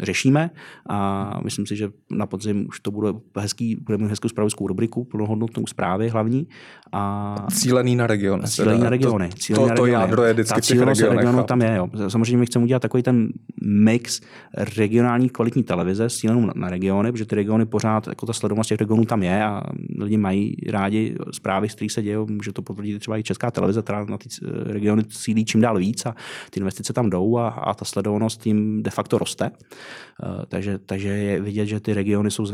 řešíme 0.02 0.50
a 0.90 1.40
myslím 1.44 1.66
si, 1.66 1.76
že 1.76 1.90
na 2.12 2.26
podzim 2.26 2.66
už 2.68 2.80
to 2.80 2.92
bude 2.92 3.10
hezký, 3.38 3.76
budeme 3.76 4.04
mít 4.04 4.10
hezkou 4.10 4.30
zpravodajskou 4.30 4.68
rubriku, 4.68 5.04
plnohodnotnou 5.04 5.68
zprávy 5.68 6.10
hlavní 6.10 6.48
a 6.92 7.36
Cílený 7.52 7.96
na 7.96 8.08
regiony. 8.08 8.44
Cílení 8.48 8.78
teda. 8.78 8.84
na 8.84 8.90
regiony. 8.90 9.30
To, 9.30 9.56
to, 9.56 9.68
na 9.68 9.76
to 9.76 9.86
regiony. 9.86 9.92
jádro 9.92 10.24
je 10.24 10.34
vždycky 10.34 10.56
Ta 10.56 10.62
v 10.62 10.66
těch 10.66 10.80
regionech. 10.82 11.46
tam 11.46 11.62
je. 11.62 11.76
Jo. 11.76 11.90
Samozřejmě 12.08 12.38
my 12.38 12.46
chceme 12.46 12.64
udělat 12.66 12.82
takový 12.82 13.04
ten 13.04 13.30
mix 13.64 14.22
regionální 14.58 15.30
kvalitní 15.30 15.64
televize 15.70 16.10
cílem 16.10 16.50
na 16.56 16.70
regiony, 16.70 17.12
protože 17.12 17.26
ty 17.26 17.36
regiony 17.36 17.66
pořád, 17.66 18.08
jako 18.08 18.26
ta 18.26 18.34
sledovanost 18.34 18.70
těch 18.70 18.80
regionů 18.80 19.06
tam 19.06 19.24
je 19.24 19.44
a 19.44 19.62
lidi 20.00 20.18
mají 20.18 20.56
rádi 20.70 21.16
zprávy, 21.32 21.70
z 21.70 21.76
kterých 21.76 21.92
se 21.92 22.02
dějí. 22.02 22.18
Může 22.28 22.54
to 22.54 22.62
potvrdit 22.62 23.00
třeba 23.00 23.18
i 23.18 23.24
česká 23.24 23.52
televize, 23.52 23.82
která 23.82 24.06
na 24.06 24.18
ty 24.18 24.30
regiony 24.66 25.04
cílí 25.04 25.46
čím 25.46 25.62
dál 25.62 25.78
víc 25.78 26.06
a 26.06 26.16
ty 26.50 26.60
investice 26.60 26.94
tam 26.94 27.10
jdou 27.10 27.38
a, 27.38 27.50
a 27.50 27.74
ta 27.74 27.86
sledovanost 27.86 28.42
tím 28.42 28.84
de 28.84 28.92
facto 28.92 29.18
roste. 29.18 29.50
Uh, 29.50 30.46
takže, 30.48 30.78
takže 30.78 31.10
je 31.10 31.42
vidět, 31.42 31.66
že 31.66 31.80
ty 31.80 31.94
regiony 31.94 32.32
jsou 32.32 32.46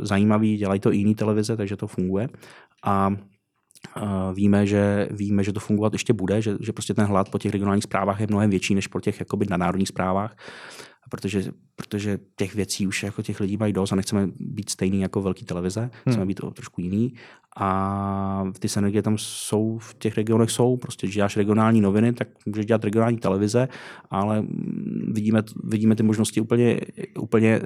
zajímavé, 0.00 0.46
dělají 0.46 0.80
to 0.80 0.92
i 0.92 0.96
jiné 0.96 1.14
televize, 1.14 1.56
takže 1.56 1.76
to 1.76 1.86
funguje. 1.86 2.28
A 2.84 3.10
víme, 4.34 4.66
že, 4.66 5.08
víme, 5.10 5.44
že 5.44 5.52
to 5.52 5.60
fungovat 5.60 5.92
ještě 5.92 6.12
bude, 6.12 6.42
že, 6.42 6.56
že 6.60 6.72
prostě 6.72 6.94
ten 6.94 7.04
hlad 7.04 7.30
po 7.30 7.38
těch 7.38 7.52
regionálních 7.52 7.84
zprávách 7.84 8.20
je 8.20 8.26
mnohem 8.30 8.50
větší 8.50 8.74
než 8.74 8.86
po 8.86 9.00
těch 9.00 9.20
jakoby 9.20 9.46
na 9.50 9.56
národních 9.56 9.88
zprávách, 9.88 10.36
protože, 11.10 11.50
protože 11.82 12.18
těch 12.36 12.54
věcí 12.54 12.86
už 12.86 13.02
jako 13.02 13.22
těch 13.22 13.40
lidí 13.40 13.56
mají 13.56 13.72
dost 13.72 13.92
a 13.92 13.96
nechceme 13.96 14.28
být 14.40 14.70
stejný 14.70 15.00
jako 15.00 15.22
velký 15.22 15.44
televize, 15.44 15.80
hmm. 15.80 15.90
chceme 16.12 16.26
být 16.26 16.40
trošku 16.54 16.80
jiný 16.80 17.14
a 17.56 18.44
ty 18.58 18.68
synergie 18.68 19.02
tam 19.02 19.16
jsou, 19.18 19.78
v 19.78 19.94
těch 19.94 20.16
regionech 20.16 20.50
jsou, 20.50 20.76
prostě 20.76 21.06
když 21.06 21.14
děláš 21.14 21.36
regionální 21.36 21.80
noviny, 21.80 22.12
tak 22.12 22.28
můžeš 22.46 22.66
dělat 22.66 22.84
regionální 22.84 23.18
televize, 23.18 23.68
ale 24.10 24.44
vidíme, 25.08 25.42
vidíme 25.64 25.96
ty 25.96 26.02
možnosti 26.02 26.40
úplně, 26.40 26.80
úplně 27.18 27.60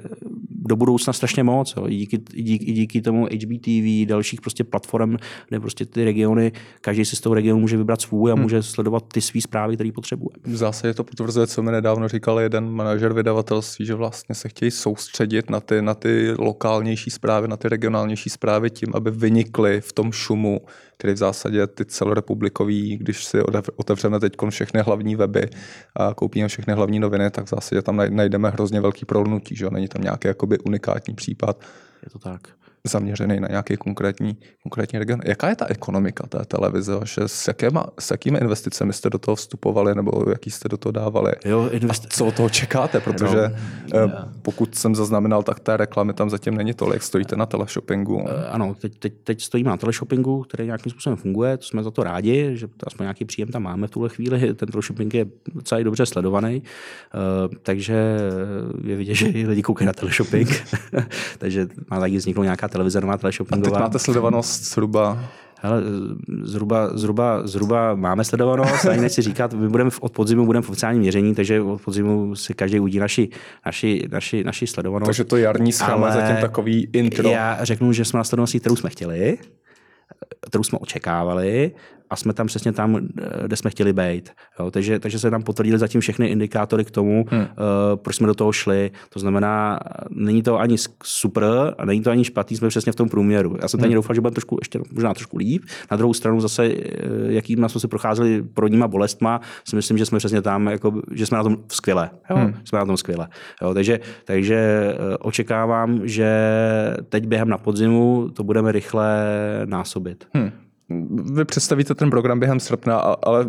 do 0.49 0.75
budoucna 0.75 1.13
strašně 1.13 1.43
moc. 1.43 1.73
Jo. 1.77 1.87
I, 1.87 1.95
díky, 1.95 2.21
i, 2.33 2.43
díky, 2.43 2.65
I 2.65 2.73
díky 2.73 3.01
tomu 3.01 3.25
HBTV, 3.25 4.07
dalších 4.07 4.41
prostě 4.41 4.63
platform, 4.63 5.17
kde 5.49 5.59
prostě 5.59 5.85
ty 5.85 6.03
regiony, 6.03 6.51
každý 6.81 7.05
si 7.05 7.15
z 7.15 7.21
toho 7.21 7.35
regionu 7.35 7.59
může 7.59 7.77
vybrat 7.77 8.01
svůj 8.01 8.31
a 8.31 8.33
hmm. 8.33 8.43
může 8.43 8.63
sledovat 8.63 9.03
ty 9.13 9.21
své 9.21 9.41
zprávy, 9.41 9.75
které 9.75 9.91
potřebuje. 9.91 10.35
V 10.43 10.55
zásadě 10.55 10.93
to 10.93 11.03
potvrzuje, 11.03 11.47
co 11.47 11.63
mi 11.63 11.71
nedávno 11.71 12.07
říkal 12.07 12.39
jeden 12.39 12.69
manažer 12.69 13.13
vydavatelství, 13.13 13.85
že 13.85 13.95
vlastně 13.95 14.06
se 14.33 14.49
chtějí 14.49 14.71
soustředit 14.71 15.49
na 15.49 15.59
ty, 15.59 15.81
na 15.81 15.93
ty 15.93 16.33
lokálnější 16.39 17.09
zprávy, 17.09 17.47
na 17.47 17.57
ty 17.57 17.69
regionálnější 17.69 18.29
zprávy 18.29 18.69
tím, 18.69 18.89
aby 18.95 19.11
vynikly 19.11 19.81
v 19.81 19.93
tom 19.93 20.11
šumu, 20.11 20.61
který 20.97 21.13
v 21.13 21.17
zásadě 21.17 21.67
ty 21.67 21.85
celorepublikový, 21.85 22.97
když 22.97 23.25
si 23.25 23.37
otevřeme 23.75 24.19
teď 24.19 24.33
všechny 24.49 24.81
hlavní 24.81 25.15
weby 25.15 25.49
a 25.95 26.13
koupíme 26.13 26.47
všechny 26.47 26.73
hlavní 26.73 26.99
noviny, 26.99 27.31
tak 27.31 27.45
v 27.45 27.49
zásadě 27.49 27.81
tam 27.81 28.01
najdeme 28.09 28.49
hrozně 28.49 28.81
velký 28.81 29.05
prolnutí, 29.05 29.55
že 29.55 29.67
Není 29.71 29.87
tam 29.87 30.01
nějaký 30.01 30.27
jakoby 30.27 30.59
unikátní 30.59 31.15
případ. 31.15 31.63
Je 32.03 32.09
to 32.09 32.19
tak 32.19 32.47
zaměřený 32.87 33.39
na 33.39 33.47
nějaký 33.47 33.77
konkrétní, 33.77 34.37
konkrétní 34.63 34.99
region. 34.99 35.19
Jaká 35.25 35.49
je 35.49 35.55
ta 35.55 35.65
ekonomika 35.65 36.27
té 36.27 36.45
televize? 36.45 36.93
S, 37.25 37.47
jakýma, 37.47 37.87
s 37.99 38.11
jakými 38.11 38.39
investicemi 38.39 38.93
jste 38.93 39.09
do 39.09 39.17
toho 39.17 39.35
vstupovali 39.35 39.95
nebo 39.95 40.25
jaký 40.29 40.51
jste 40.51 40.69
do 40.69 40.77
toho 40.77 40.91
dávali? 40.91 41.31
Jo, 41.45 41.69
investi- 41.71 42.05
A 42.05 42.09
co 42.09 42.25
od 42.25 42.35
toho 42.35 42.49
čekáte? 42.49 42.99
Protože 42.99 43.55
no, 43.93 44.11
pokud 44.41 44.75
jsem 44.75 44.95
zaznamenal, 44.95 45.43
tak 45.43 45.59
té 45.59 45.77
reklamy 45.77 46.13
tam 46.13 46.29
zatím 46.29 46.55
není 46.55 46.73
tolik. 46.73 47.03
Stojíte 47.03 47.35
na 47.35 47.45
teleshoppingu. 47.45 48.15
Uh, 48.15 48.29
ano, 48.49 48.75
teď, 48.81 48.99
teď, 48.99 49.13
teď 49.23 49.41
stojíme 49.41 49.69
na 49.69 49.77
teleshoppingu, 49.77 50.43
který 50.43 50.65
nějakým 50.65 50.91
způsobem 50.91 51.17
funguje. 51.17 51.57
To 51.57 51.63
jsme 51.63 51.83
za 51.83 51.91
to 51.91 52.03
rádi, 52.03 52.51
že 52.53 52.67
aspoň 52.87 53.03
nějaký 53.03 53.25
příjem 53.25 53.49
tam 53.49 53.63
máme 53.63 53.87
v 53.87 53.91
tuhle 53.91 54.09
chvíli. 54.09 54.53
Ten 54.53 54.69
teleshopping 54.69 55.13
je 55.13 55.25
docela 55.55 55.81
dobře 55.83 56.05
sledovaný, 56.05 56.63
uh, 57.13 57.55
takže 57.63 58.17
je 58.83 58.95
vidět, 58.95 59.15
že 59.15 59.27
lidi 59.27 59.61
koukají 59.61 59.85
na 59.85 59.93
teleshopping. 59.93 60.49
takže 61.37 61.67
má 61.91 61.99
taky 61.99 62.17
vzniknout 62.17 62.43
nějaká 62.43 62.67
televize 62.77 63.01
nová 63.01 63.17
teleshoppingová. 63.17 63.77
A 63.77 63.79
teď 63.79 63.81
máte 63.81 63.99
sledovanost 63.99 64.63
zhruba 64.63 65.17
Hele, 65.61 65.81
zhruba, 66.43 66.97
zhruba, 66.97 67.47
zhruba 67.47 67.95
máme 67.95 68.23
sledovanost, 68.23 68.85
ani 68.85 69.01
nechci 69.01 69.21
říkat, 69.21 69.53
my 69.53 69.69
budeme 69.69 69.89
od 70.01 70.11
podzimu 70.11 70.45
budeme 70.45 70.63
v 70.63 70.69
oficiálním 70.69 71.01
měření, 71.01 71.35
takže 71.35 71.61
od 71.61 71.81
podzimu 71.81 72.35
si 72.35 72.53
každý 72.53 72.79
udí 72.79 72.99
naši, 72.99 73.29
naši, 73.65 74.07
naši, 74.11 74.43
naši 74.43 74.67
sledovanost. 74.67 75.07
Takže 75.07 75.23
to 75.23 75.37
jarní 75.37 75.71
schéma 75.71 76.11
zatím 76.11 76.35
takový 76.41 76.89
intro. 76.93 77.29
Já 77.29 77.57
řeknu, 77.61 77.93
že 77.93 78.05
jsme 78.05 78.17
na 78.17 78.23
sledovanosti, 78.23 78.59
kterou 78.59 78.75
jsme 78.75 78.89
chtěli, 78.89 79.37
kterou 80.49 80.63
jsme 80.63 80.77
očekávali 80.77 81.71
a 82.09 82.15
jsme 82.15 82.33
tam 82.33 82.47
přesně 82.47 82.71
tam, 82.71 82.99
kde 83.45 83.55
jsme 83.55 83.69
chtěli 83.69 83.93
být. 83.93 84.29
Jo, 84.59 84.71
takže, 84.71 84.99
takže 84.99 85.19
se 85.19 85.31
tam 85.31 85.43
potvrdili 85.43 85.79
zatím 85.79 86.01
všechny 86.01 86.27
indikátory 86.27 86.85
k 86.85 86.91
tomu, 86.91 87.25
hmm. 87.29 87.41
uh, 87.41 87.47
proč 87.95 88.15
jsme 88.15 88.27
do 88.27 88.33
toho 88.33 88.51
šli. 88.51 88.91
To 89.09 89.19
znamená, 89.19 89.79
není 90.09 90.43
to 90.43 90.59
ani 90.59 90.77
super 91.03 91.75
a 91.77 91.85
není 91.85 92.01
to 92.01 92.11
ani 92.11 92.23
špatný, 92.23 92.57
jsme 92.57 92.67
přesně 92.67 92.91
v 92.91 92.95
tom 92.95 93.09
průměru. 93.09 93.55
Já 93.61 93.67
jsem 93.67 93.79
hmm. 93.79 93.93
doufal, 93.93 94.15
že 94.15 94.21
bude 94.21 94.31
trošku, 94.31 94.57
ještě 94.61 94.79
možná 94.91 95.13
trošku 95.13 95.37
líp. 95.37 95.63
Na 95.91 95.97
druhou 95.97 96.13
stranu 96.13 96.41
zase, 96.41 96.65
eh, 96.65 96.75
jakým 97.27 97.69
jsme 97.69 97.81
se 97.81 97.87
procházeli 97.87 98.43
ním 98.69 98.83
bolestma, 98.87 99.41
si 99.69 99.75
myslím, 99.75 99.97
že 99.97 100.05
jsme 100.05 100.17
přesně 100.17 100.41
tam, 100.41 100.67
jako, 100.67 101.01
že 101.11 101.25
jsme 101.25 101.37
na 101.37 101.43
tom 101.43 101.57
skvěle. 101.67 102.09
Jo? 102.29 102.35
Hmm. 102.35 102.53
Jsme 102.63 102.79
na 102.79 102.85
tom 102.85 102.97
skvěle. 102.97 103.27
Jo, 103.61 103.73
takže, 103.73 103.99
takže 104.25 104.55
eh, 104.55 105.17
očekávám, 105.17 106.01
že 106.03 106.29
teď 107.09 107.27
během 107.27 107.49
na 107.49 107.57
podzimu 107.57 108.29
to 108.33 108.43
budeme 108.43 108.71
rychle 108.71 109.27
násobit. 109.65 110.27
Hmm 110.33 110.66
vy 111.33 111.45
představíte 111.45 111.95
ten 111.95 112.09
program 112.09 112.39
během 112.39 112.59
srpna, 112.59 112.97
ale 112.97 113.45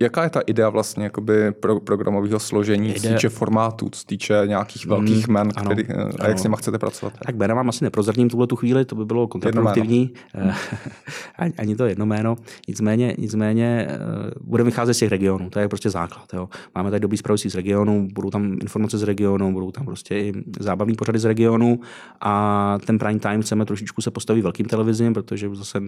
jaká 0.00 0.24
je 0.24 0.30
ta 0.30 0.40
idea 0.40 0.68
vlastně 0.68 1.04
jakoby 1.04 1.52
pro, 1.52 1.80
programového 1.80 2.38
složení, 2.40 2.94
co 2.94 3.08
týče 3.08 3.28
formátů, 3.28 3.88
co 3.92 4.04
týče 4.04 4.42
nějakých 4.46 4.86
velkých 4.86 5.28
mm, 5.28 5.34
men, 5.34 5.48
ano, 5.56 5.70
který, 5.70 5.88
ano. 5.88 6.10
a 6.20 6.28
jak 6.28 6.38
s 6.38 6.42
nimi 6.42 6.56
chcete 6.58 6.78
pracovat? 6.78 7.12
Tak 7.26 7.36
jména 7.36 7.54
mám 7.54 7.68
asi 7.68 7.84
neprozradím 7.84 8.28
tuhle 8.28 8.46
tu 8.46 8.56
chvíli, 8.56 8.84
to 8.84 8.94
by 8.94 9.04
bylo 9.04 9.26
kontraproduktivní. 9.26 10.12
Hmm. 10.34 10.52
Ani 11.58 11.76
to 11.76 11.86
jedno 11.86 12.06
jméno. 12.06 12.36
Nicméně, 12.68 13.14
nicméně 13.18 13.86
eh, 13.90 13.96
budeme 14.40 14.70
vycházet 14.70 14.94
z 14.94 14.98
těch 14.98 15.10
regionů, 15.10 15.50
to 15.50 15.58
je 15.58 15.68
prostě 15.68 15.90
základ. 15.90 16.34
Jo. 16.34 16.48
Máme 16.74 16.90
tady 16.90 17.00
dobrý 17.00 17.16
zpravodajství 17.16 17.50
z 17.50 17.54
regionu, 17.54 18.08
budou 18.12 18.30
tam 18.30 18.44
informace 18.62 18.98
z 18.98 19.02
regionu, 19.02 19.52
budou 19.52 19.70
tam 19.70 19.86
prostě 19.86 20.18
i 20.18 20.32
zábavní 20.60 20.94
pořady 20.94 21.18
z 21.18 21.24
regionu 21.24 21.80
a 22.20 22.78
ten 22.86 22.98
prime 22.98 23.20
time 23.20 23.42
chceme 23.42 23.64
trošičku 23.64 24.02
se 24.02 24.10
postavit 24.10 24.42
velkým 24.42 24.66
televizím, 24.66 25.14
protože 25.14 25.50
zase, 25.54 25.82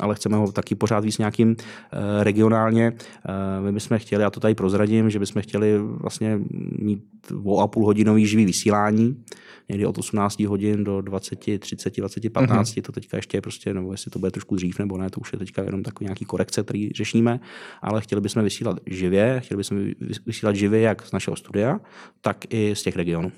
ale 0.00 0.14
chceme 0.14 0.33
chceme 0.34 0.46
ho 0.46 0.52
taky 0.52 0.74
pořád 0.74 1.04
víc 1.04 1.18
nějakým 1.18 1.56
eh, 1.58 2.24
regionálně. 2.24 2.92
Eh, 2.92 3.60
my 3.60 3.72
bychom 3.72 3.98
chtěli, 3.98 4.24
a 4.24 4.30
to 4.30 4.40
tady 4.40 4.54
prozradím, 4.54 5.10
že 5.10 5.18
bychom 5.18 5.42
chtěli 5.42 5.78
vlastně 5.78 6.40
mít 6.78 7.02
o 7.44 7.60
a 7.60 7.66
půl 7.66 7.86
hodinový 7.86 8.26
živý 8.26 8.44
vysílání, 8.44 9.24
někdy 9.68 9.86
od 9.86 9.98
18 9.98 10.40
hodin 10.40 10.84
do 10.84 11.00
20, 11.00 11.58
30, 11.58 11.96
20, 11.96 12.32
15, 12.32 12.68
mm-hmm. 12.68 12.82
to 12.82 12.92
teďka 12.92 13.16
ještě 13.16 13.36
je 13.36 13.40
prostě, 13.42 13.74
nebo 13.74 13.92
jestli 13.92 14.10
to 14.10 14.18
bude 14.18 14.30
trošku 14.30 14.56
dřív 14.56 14.78
nebo 14.78 14.98
ne, 14.98 15.10
to 15.10 15.20
už 15.20 15.32
je 15.32 15.38
teďka 15.38 15.62
jenom 15.62 15.82
takový 15.82 16.06
nějaký 16.06 16.24
korekce, 16.24 16.62
který 16.62 16.90
řešíme, 16.90 17.40
ale 17.82 18.00
chtěli 18.00 18.20
bychom 18.20 18.42
vysílat 18.42 18.76
živě, 18.86 19.40
chtěli 19.44 19.56
bychom 19.56 19.78
vysílat 20.26 20.56
živě 20.56 20.80
jak 20.80 21.06
z 21.06 21.12
našeho 21.12 21.36
studia, 21.36 21.80
tak 22.20 22.44
i 22.50 22.74
z 22.76 22.82
těch 22.82 22.96
regionů. 22.96 23.32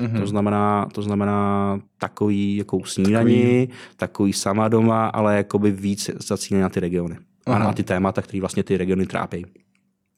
Mm-hmm. 0.00 0.20
To, 0.20 0.26
znamená, 0.26 0.88
to 0.92 1.02
znamená 1.02 1.80
takový 1.98 2.56
jako 2.56 2.84
snídaní, 2.84 3.66
takový, 3.66 3.68
takový 3.96 4.32
sama 4.32 4.68
doma, 4.68 5.06
ale 5.06 5.36
jakoby 5.36 5.70
víc 5.70 6.10
zacílený 6.26 6.62
na 6.62 6.68
ty 6.68 6.80
regiony. 6.80 7.16
Aha. 7.46 7.56
A 7.56 7.58
na 7.58 7.72
ty 7.72 7.82
témata, 7.82 8.22
které 8.22 8.40
vlastně 8.40 8.62
ty 8.62 8.76
regiony 8.76 9.06
trápí 9.06 9.46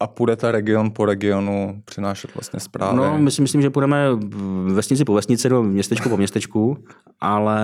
a 0.02 0.06
půjdete 0.06 0.52
region 0.52 0.90
po 0.90 1.04
regionu 1.04 1.82
přinášet 1.84 2.34
vlastně 2.34 2.60
zprávy? 2.60 2.96
No, 2.96 3.18
my 3.18 3.30
si 3.30 3.42
myslím, 3.42 3.62
že 3.62 3.70
půjdeme 3.70 4.06
vesnici 4.72 5.04
po 5.04 5.14
vesnici, 5.14 5.48
nebo 5.48 5.62
městečku 5.62 6.08
po 6.08 6.16
městečku, 6.16 6.84
ale 7.20 7.60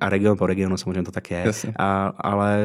a 0.00 0.08
region 0.08 0.36
po 0.36 0.46
regionu 0.46 0.76
samozřejmě 0.76 1.02
to 1.02 1.10
tak 1.10 1.30
je. 1.30 1.44
A, 1.78 2.06
ale 2.06 2.58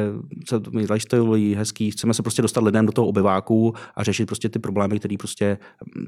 co 0.46 0.60
to 0.60 0.70
mi 0.70 0.80
lifestyle 0.80 1.38
hezký, 1.56 1.90
chceme 1.90 2.14
se 2.14 2.22
prostě 2.22 2.42
dostat 2.42 2.64
lidem 2.64 2.86
do 2.86 2.92
toho 2.92 3.08
obyváku 3.08 3.74
a 3.96 4.02
řešit 4.02 4.26
prostě 4.26 4.48
ty 4.48 4.58
problémy, 4.58 4.98
které 4.98 5.16
prostě 5.18 5.58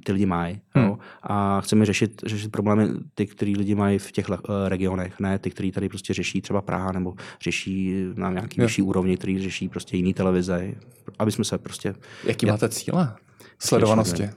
ty 0.04 0.12
lidi 0.12 0.26
mají. 0.26 0.60
Hmm. 0.74 0.94
A 1.22 1.60
chceme 1.60 1.86
řešit, 1.86 2.22
řešit 2.26 2.52
problémy 2.52 2.88
ty, 3.14 3.26
které 3.26 3.52
lidi 3.56 3.74
mají 3.74 3.98
v 3.98 4.12
těch 4.12 4.28
uh, 4.28 4.36
regionech, 4.66 5.20
ne 5.20 5.38
ty, 5.38 5.50
které 5.50 5.72
tady 5.72 5.88
prostě 5.88 6.14
řeší 6.14 6.40
třeba 6.40 6.62
Praha 6.62 6.92
nebo 6.92 7.14
řeší 7.42 8.04
na 8.14 8.30
nějaký 8.30 8.60
vyšší 8.60 8.82
úrovni, 8.82 9.16
který 9.16 9.38
řeší 9.38 9.68
prostě 9.68 9.96
jiný 9.96 10.14
televize, 10.14 10.74
aby 11.18 11.32
jsme 11.32 11.44
se 11.44 11.58
prostě 11.58 11.94
Jaký 12.28 12.46
máte 12.46 12.68
cíle? 12.68 13.14
Sledovanosti. 13.58 14.30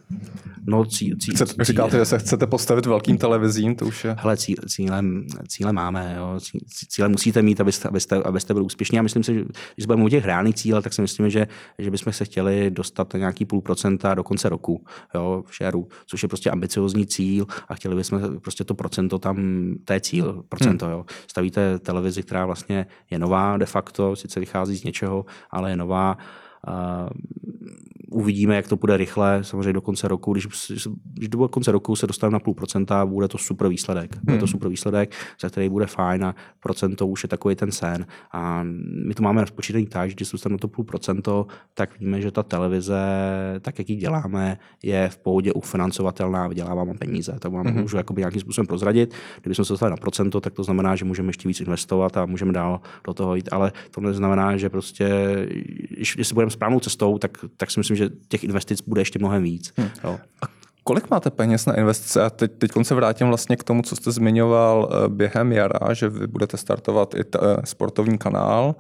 No, 0.67 0.85
cíl, 0.85 1.15
cíl, 1.19 1.33
Chcete, 1.35 1.53
cíl, 1.53 1.65
říkáte, 1.65 1.97
že 1.97 2.05
se 2.05 2.19
chcete 2.19 2.47
postavit 2.47 2.85
velkým 2.85 3.17
televizím, 3.17 3.75
to 3.75 3.85
už 3.85 4.05
je... 4.05 4.15
Hele, 4.19 4.37
cíl, 4.37 4.55
cílem, 4.67 5.25
cílem 5.47 5.75
máme, 5.75 6.15
jo. 6.17 6.39
Cíle 6.89 7.09
musíte 7.09 7.41
mít, 7.41 7.61
abyste, 7.61 7.87
abyste, 7.87 8.15
abyste 8.15 8.53
byli 8.53 8.65
úspěšní. 8.65 8.95
Já 8.95 9.01
myslím 9.01 9.23
si, 9.23 9.33
že 9.33 9.43
když 9.75 9.85
budeme 9.85 10.03
u 10.03 10.09
těch 10.09 10.25
reálných 10.25 10.55
cílů, 10.55 10.81
tak 10.81 10.93
si 10.93 11.01
myslím, 11.01 11.29
že, 11.29 11.47
že 11.79 11.91
bychom 11.91 12.13
se 12.13 12.25
chtěli 12.25 12.71
dostat 12.71 13.13
na 13.13 13.19
nějaký 13.19 13.45
půl 13.45 13.61
procenta 13.61 14.13
do 14.13 14.23
konce 14.23 14.49
roku 14.49 14.85
jo, 15.15 15.43
v 15.47 15.55
šéru, 15.55 15.87
což 16.05 16.23
je 16.23 16.29
prostě 16.29 16.51
ambiciozní 16.51 17.07
cíl 17.07 17.45
a 17.67 17.75
chtěli 17.75 17.95
bychom 17.95 18.39
prostě 18.39 18.63
to 18.63 18.73
procento 18.73 19.19
tam, 19.19 19.37
to 19.85 19.93
je 19.93 20.01
cíl, 20.01 20.43
procento. 20.49 20.85
Hmm. 20.85 20.93
Jo. 20.93 21.05
Stavíte 21.27 21.79
televizi, 21.79 22.23
která 22.23 22.45
vlastně 22.45 22.85
je 23.11 23.19
nová 23.19 23.57
de 23.57 23.65
facto, 23.65 24.15
sice 24.15 24.39
vychází 24.39 24.77
z 24.77 24.83
něčeho, 24.83 25.25
ale 25.51 25.69
je 25.69 25.75
nová 25.75 26.17
um, 26.63 28.00
uvidíme, 28.11 28.55
jak 28.55 28.67
to 28.67 28.75
bude 28.75 28.97
rychle, 28.97 29.43
samozřejmě 29.43 29.73
do 29.73 29.81
konce 29.81 30.07
roku. 30.07 30.33
Když, 30.33 30.47
když 31.13 31.29
do 31.29 31.47
konce 31.47 31.71
roku 31.71 31.95
se 31.95 32.07
dostaneme 32.07 32.33
na 32.33 32.39
půl 32.39 32.53
procenta, 32.53 33.05
bude 33.05 33.27
to 33.27 33.37
super 33.37 33.67
výsledek. 33.67 34.15
Bude 34.23 34.37
to 34.37 34.45
hmm. 34.45 34.51
super 34.51 34.69
výsledek, 34.69 35.11
za 35.41 35.49
který 35.49 35.69
bude 35.69 35.85
fajn 35.85 36.25
a 36.25 36.35
procento 36.59 37.07
už 37.07 37.23
je 37.23 37.29
takový 37.29 37.55
ten 37.55 37.71
sen. 37.71 38.05
A 38.31 38.63
my 39.07 39.13
to 39.13 39.23
máme 39.23 39.41
rozpočítaný 39.41 39.85
tak, 39.85 40.09
že 40.09 40.15
když 40.15 40.27
se 40.27 40.33
dostaneme 40.33 40.53
na 40.53 40.57
to 40.57 40.67
půl 40.67 40.85
procento, 40.85 41.47
tak 41.73 41.99
víme, 41.99 42.21
že 42.21 42.31
ta 42.31 42.43
televize, 42.43 43.01
tak 43.61 43.79
jak 43.79 43.89
ji 43.89 43.95
děláme, 43.95 44.57
je 44.83 45.09
v 45.09 45.17
pohodě 45.17 45.53
ufinancovatelná, 45.53 46.47
vyděláváme 46.47 46.93
peníze. 46.93 47.35
To 47.39 47.51
vám 47.51 47.65
mm-hmm. 47.65 47.81
můžu 47.81 47.97
jakoby 47.97 48.21
nějakým 48.21 48.41
způsobem 48.41 48.67
prozradit. 48.67 49.13
Kdybychom 49.41 49.65
se 49.65 49.73
dostali 49.73 49.89
na 49.89 49.97
procento, 49.97 50.41
tak 50.41 50.53
to 50.53 50.63
znamená, 50.63 50.95
že 50.95 51.05
můžeme 51.05 51.29
ještě 51.29 51.47
víc 51.47 51.59
investovat 51.59 52.17
a 52.17 52.25
můžeme 52.25 52.53
dál 52.53 52.81
do 53.07 53.13
toho 53.13 53.35
jít. 53.35 53.49
Ale 53.51 53.71
to 53.91 54.01
neznamená, 54.01 54.57
že 54.57 54.69
prostě, 54.69 55.09
když 56.15 56.33
budeme 56.33 56.51
správnou 56.51 56.79
cestou, 56.79 57.17
tak, 57.17 57.31
tak 57.57 57.71
si 57.71 57.79
myslím, 57.79 57.97
že 57.97 58.00
těch 58.27 58.43
investic 58.43 58.81
bude 58.81 59.01
ještě 59.01 59.19
mnohem 59.19 59.43
víc. 59.43 59.73
Hmm. 59.77 59.89
Jo. 60.03 60.19
A 60.41 60.45
kolik 60.83 61.09
máte 61.09 61.29
peněz 61.29 61.65
na 61.65 61.77
investice? 61.77 62.23
A 62.23 62.29
teď, 62.29 62.51
teď 62.57 62.71
se 62.81 62.95
vrátím 62.95 63.27
vlastně 63.27 63.57
k 63.57 63.63
tomu, 63.63 63.81
co 63.81 63.95
jste 63.95 64.11
zmiňoval 64.11 64.89
eh, 64.91 65.09
během 65.09 65.51
jara, 65.51 65.93
že 65.93 66.09
vy 66.09 66.27
budete 66.27 66.57
startovat 66.57 67.15
i 67.15 67.23
t, 67.23 67.39
eh, 67.41 67.61
sportovní 67.65 68.17
kanál 68.17 68.75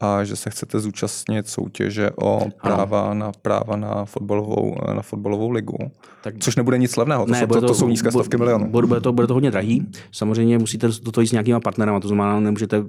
a 0.00 0.24
že 0.24 0.36
se 0.36 0.50
chcete 0.50 0.80
zúčastnit 0.80 1.48
soutěže 1.48 2.10
o 2.22 2.40
práva 2.62 3.14
na 3.14 3.32
práva 3.42 3.76
na 3.76 4.04
fotbalovou, 4.04 4.76
na 4.94 5.02
fotbalovou 5.02 5.50
ligu. 5.50 5.76
Tak, 6.22 6.34
Což 6.38 6.56
nebude 6.56 6.78
nic 6.78 6.96
levného, 6.96 7.26
to, 7.26 7.32
ne, 7.32 7.40
jsou, 7.40 7.46
to, 7.46 7.60
to, 7.60 7.66
to 7.66 7.74
jsou 7.74 7.88
nízké 7.88 8.10
stovky 8.10 8.36
milionů. 8.36 8.70
Bude, 8.70 8.86
bude, 8.86 9.00
to, 9.00 9.12
bude 9.12 9.26
to 9.26 9.34
hodně 9.34 9.50
drahý. 9.50 9.86
Samozřejmě 10.12 10.58
musíte 10.58 10.88
do 11.02 11.12
toho 11.12 11.22
jít 11.22 11.28
s 11.28 11.32
nějakýma 11.32 11.60
partnerama, 11.60 12.00
to 12.00 12.08
znamená, 12.08 12.40
nemůžete, 12.40 12.84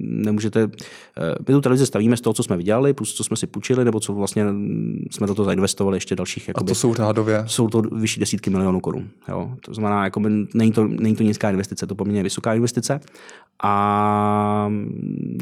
nemůžete 0.00 0.62
eh, 0.62 1.34
my 1.48 1.54
tu 1.54 1.60
televizi 1.60 1.86
stavíme 1.86 2.16
z 2.16 2.20
toho, 2.20 2.34
co 2.34 2.42
jsme 2.42 2.56
vydělali, 2.56 2.92
plus 2.92 3.14
co 3.14 3.24
jsme 3.24 3.36
si 3.36 3.46
půjčili, 3.46 3.84
nebo 3.84 4.00
co 4.00 4.12
vlastně 4.12 4.44
jsme 5.10 5.26
do 5.26 5.34
toho 5.34 5.46
zainvestovali 5.46 5.96
ještě 5.96 6.16
dalších. 6.16 6.48
Jakoby, 6.48 6.68
a 6.68 6.68
to 6.68 6.74
jsou 6.74 6.94
řádově? 6.94 7.44
Jsou 7.46 7.68
to 7.68 7.82
vyšší 7.82 8.20
desítky 8.20 8.50
milionů 8.50 8.80
korun. 8.80 9.08
Jo. 9.28 9.50
To 9.60 9.74
znamená, 9.74 10.04
jakoby, 10.04 10.28
není, 10.54 10.72
to, 10.72 10.84
není 10.84 11.16
to 11.16 11.22
nízká 11.22 11.50
investice, 11.50 11.86
to 11.86 11.94
poměrně 11.94 12.22
vysoká 12.22 12.54
investice 12.54 13.00
a 13.62 14.70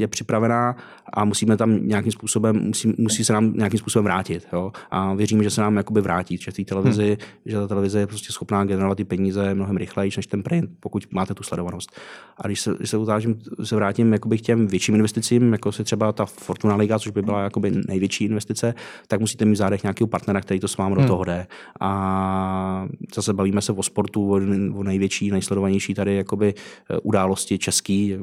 je 0.00 0.08
připravená 0.08 0.76
a 1.12 1.24
musíme 1.24 1.56
tam 1.56 1.86
nějakým 1.86 2.12
způsobem, 2.12 2.56
musí, 2.56 2.94
musí 2.98 3.24
se 3.24 3.32
nám 3.32 3.52
nějakým 3.52 3.78
způsobem 3.78 4.04
vrátit. 4.04 4.46
Jo? 4.52 4.72
A 4.90 5.14
věříme, 5.14 5.44
že 5.44 5.50
se 5.50 5.60
nám 5.60 5.76
jakoby 5.76 6.00
vrátí, 6.00 6.36
že, 6.36 6.52
té 6.52 6.64
televizi, 6.64 7.06
hmm. 7.06 7.16
že 7.46 7.56
ta 7.56 7.68
televize 7.68 7.98
je 7.98 8.06
prostě 8.06 8.32
schopná 8.32 8.64
generovat 8.64 8.96
ty 8.96 9.04
peníze 9.04 9.54
mnohem 9.54 9.76
rychleji 9.76 10.10
než 10.16 10.26
ten 10.26 10.42
print, 10.42 10.70
pokud 10.80 11.06
máte 11.10 11.34
tu 11.34 11.42
sledovanost. 11.42 12.00
A 12.36 12.46
když 12.46 12.60
se, 12.60 12.74
když 12.78 12.90
se, 12.90 12.96
utážím, 12.96 13.38
se 13.64 13.76
vrátím 13.76 14.12
jakoby 14.12 14.38
k 14.38 14.40
těm 14.40 14.66
větším 14.66 14.94
investicím, 14.94 15.52
jako 15.52 15.72
se 15.72 15.84
třeba 15.84 16.12
ta 16.12 16.26
Fortuna 16.26 16.76
Liga, 16.76 16.98
což 16.98 17.12
by 17.12 17.22
byla 17.22 17.42
jakoby 17.42 17.72
největší 17.88 18.24
investice, 18.24 18.74
tak 19.08 19.20
musíte 19.20 19.44
mít 19.44 19.54
v 19.54 19.56
zádech 19.56 19.82
nějakého 19.82 20.08
partnera, 20.08 20.40
který 20.40 20.60
to 20.60 20.68
s 20.68 20.76
vámi 20.76 20.94
hmm. 20.94 21.04
do 21.04 21.08
toho 21.08 21.24
jde. 21.24 21.46
A 21.80 22.88
zase 23.14 23.32
bavíme 23.32 23.62
se 23.62 23.72
o 23.72 23.82
sportu, 23.82 24.32
o, 24.32 24.36
o 24.78 24.82
největší, 24.82 25.30
nejsledovanější 25.30 25.94
tady 25.94 26.16
jakoby 26.16 26.54
eh, 26.90 26.98
události 26.98 27.58
český. 27.58 28.16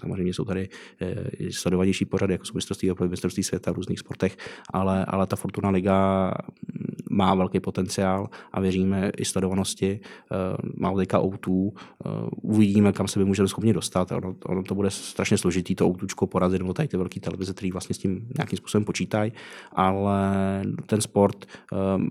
Samozřejmě 0.00 0.34
jsou 0.34 0.44
tady 0.44 0.68
eh, 1.00 1.16
sledovanější 1.50 2.04
pořady, 2.18 2.34
jako 2.34 2.44
jsou 2.44 2.54
mistrovství, 2.54 2.90
mistrovství 3.08 3.42
světa 3.42 3.72
v 3.72 3.76
různých 3.76 3.98
sportech, 3.98 4.36
ale, 4.72 5.04
ale 5.04 5.26
ta 5.26 5.36
Fortuna 5.36 5.70
Liga 5.70 6.30
má 7.10 7.34
velký 7.34 7.60
potenciál 7.60 8.28
a 8.52 8.60
věříme 8.60 9.10
i 9.16 9.24
sledovanosti. 9.24 10.00
Eh, 10.02 10.36
má 10.76 10.92
teďka 10.92 11.20
O2, 11.20 11.70
eh, 11.70 12.08
uvidíme, 12.42 12.92
kam 12.92 13.08
se 13.08 13.18
by 13.18 13.24
můžeme 13.24 13.48
schopni 13.48 13.72
dostat. 13.72 14.12
Ono, 14.12 14.34
ono 14.44 14.62
to 14.62 14.74
bude 14.74 14.90
strašně 14.90 15.38
složitý 15.38 15.74
to 15.74 15.88
O2 15.88 16.26
porazit, 16.26 16.58
nebo 16.58 16.74
tady 16.74 16.88
ty 16.88 16.96
velké 16.96 17.20
televize, 17.20 17.54
které 17.54 17.72
vlastně 17.72 17.94
s 17.94 17.98
tím 17.98 18.28
nějakým 18.38 18.56
způsobem 18.56 18.84
počítají, 18.84 19.32
ale 19.72 20.62
ten 20.86 21.00
sport 21.00 21.46
um, 21.72 22.08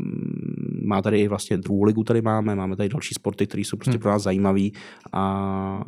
má 0.84 1.02
tady 1.02 1.20
i 1.20 1.28
vlastně 1.28 1.58
druhou 1.58 1.84
ligu 1.84 2.04
tady 2.04 2.22
máme, 2.22 2.56
máme 2.56 2.76
tady 2.76 2.89
další 2.89 3.13
sporty, 3.13 3.48
které 3.48 3.62
jsou 3.62 3.78
prostě 3.78 3.91
hmm. 3.91 4.00
pro 4.00 4.12
nás 4.12 4.24
zajímavé 4.24 4.70
a, 5.13 5.84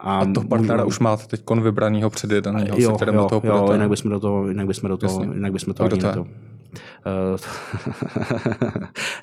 a, 0.00 0.18
a 0.18 0.32
to 0.32 0.40
partnera 0.40 0.84
můžu... 0.84 0.88
už 0.88 0.98
máte 0.98 1.26
teď 1.26 1.42
vybranýho 1.62 2.10
předjedaného, 2.10 2.76
jo, 2.78 2.90
se 2.90 2.96
kterým 2.96 3.14
jo, 3.14 3.22
do 3.22 3.28
toho 3.28 3.42
jo, 3.44 3.52
půjdete. 3.52 3.74
jinak 3.74 3.90
bychom 3.90 4.10
do 4.10 4.20
toho, 4.20 4.48
jinak 4.48 4.66
bychom 4.66 4.88
do 4.88 4.96
toho, 4.96 5.22
jinak 5.22 5.52
bychom 5.52 5.74
to, 5.74 5.88
to, 5.88 5.96
to 5.96 6.26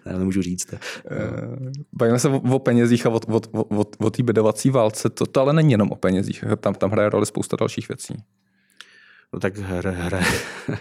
ne, 0.06 0.18
nemůžu 0.18 0.42
říct. 0.42 0.74
Eh, 0.74 0.80
bavíme 1.94 2.20
se 2.20 2.30
o, 2.30 2.56
o 2.56 2.60
penězích 2.60 3.06
a 3.06 3.10
o, 3.10 3.20
o, 3.28 3.42
o, 3.54 3.86
o 4.00 4.10
té 4.10 4.24
bedovací 4.24 4.70
válce. 4.70 5.10
To, 5.10 5.26
to 5.26 5.42
ale 5.42 5.54
není 5.54 5.72
jenom 5.72 5.92
o 5.92 5.96
penězích. 5.96 6.44
Tam, 6.60 6.74
tam 6.74 6.92
hraje 6.92 7.10
roli 7.10 7.26
spousta 7.26 7.58
dalších 7.60 7.88
věcí. 7.88 8.14
No 9.34 9.40
tak 9.40 9.58
hra, 9.58 9.92
hra. 9.92 10.20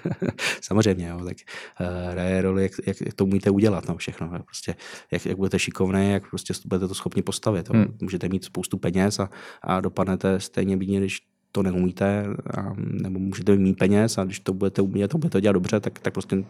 samozřejmě, 0.60 1.08
jo, 1.08 1.24
tak 1.24 1.36
eh, 1.80 2.10
hraje 2.10 2.42
roli, 2.42 2.62
jak, 2.62 2.72
jak, 2.86 3.14
to 3.14 3.24
umíte 3.24 3.50
udělat, 3.50 3.88
no, 3.88 3.96
všechno. 3.96 4.30
Jo, 4.32 4.42
prostě, 4.42 4.74
jak, 5.10 5.26
jak 5.26 5.36
budete 5.36 5.58
šikovný, 5.58 6.10
jak 6.10 6.30
prostě 6.30 6.54
budete 6.66 6.88
to 6.88 6.94
schopni 6.94 7.22
postavit. 7.22 7.68
Jo. 7.68 7.74
Hmm. 7.74 7.98
Můžete 8.02 8.28
mít 8.28 8.44
spoustu 8.44 8.78
peněz 8.78 9.20
a, 9.20 9.30
a 9.62 9.80
dopadnete 9.80 10.40
stejně 10.40 10.76
bídně, 10.76 10.98
když 10.98 11.18
to 11.56 11.62
neumíte, 11.62 12.26
a, 12.56 12.74
nebo 12.78 13.18
můžete 13.18 13.56
mít 13.56 13.78
peněz 13.78 14.18
a 14.18 14.24
když 14.24 14.40
to 14.40 14.52
budete 14.52 14.82
umět 14.82 15.14
a 15.14 15.18
budete 15.18 15.40
dělat 15.40 15.52
dobře, 15.52 15.80
tak, 15.80 15.98
tak 15.98 16.12
prostě 16.12 16.44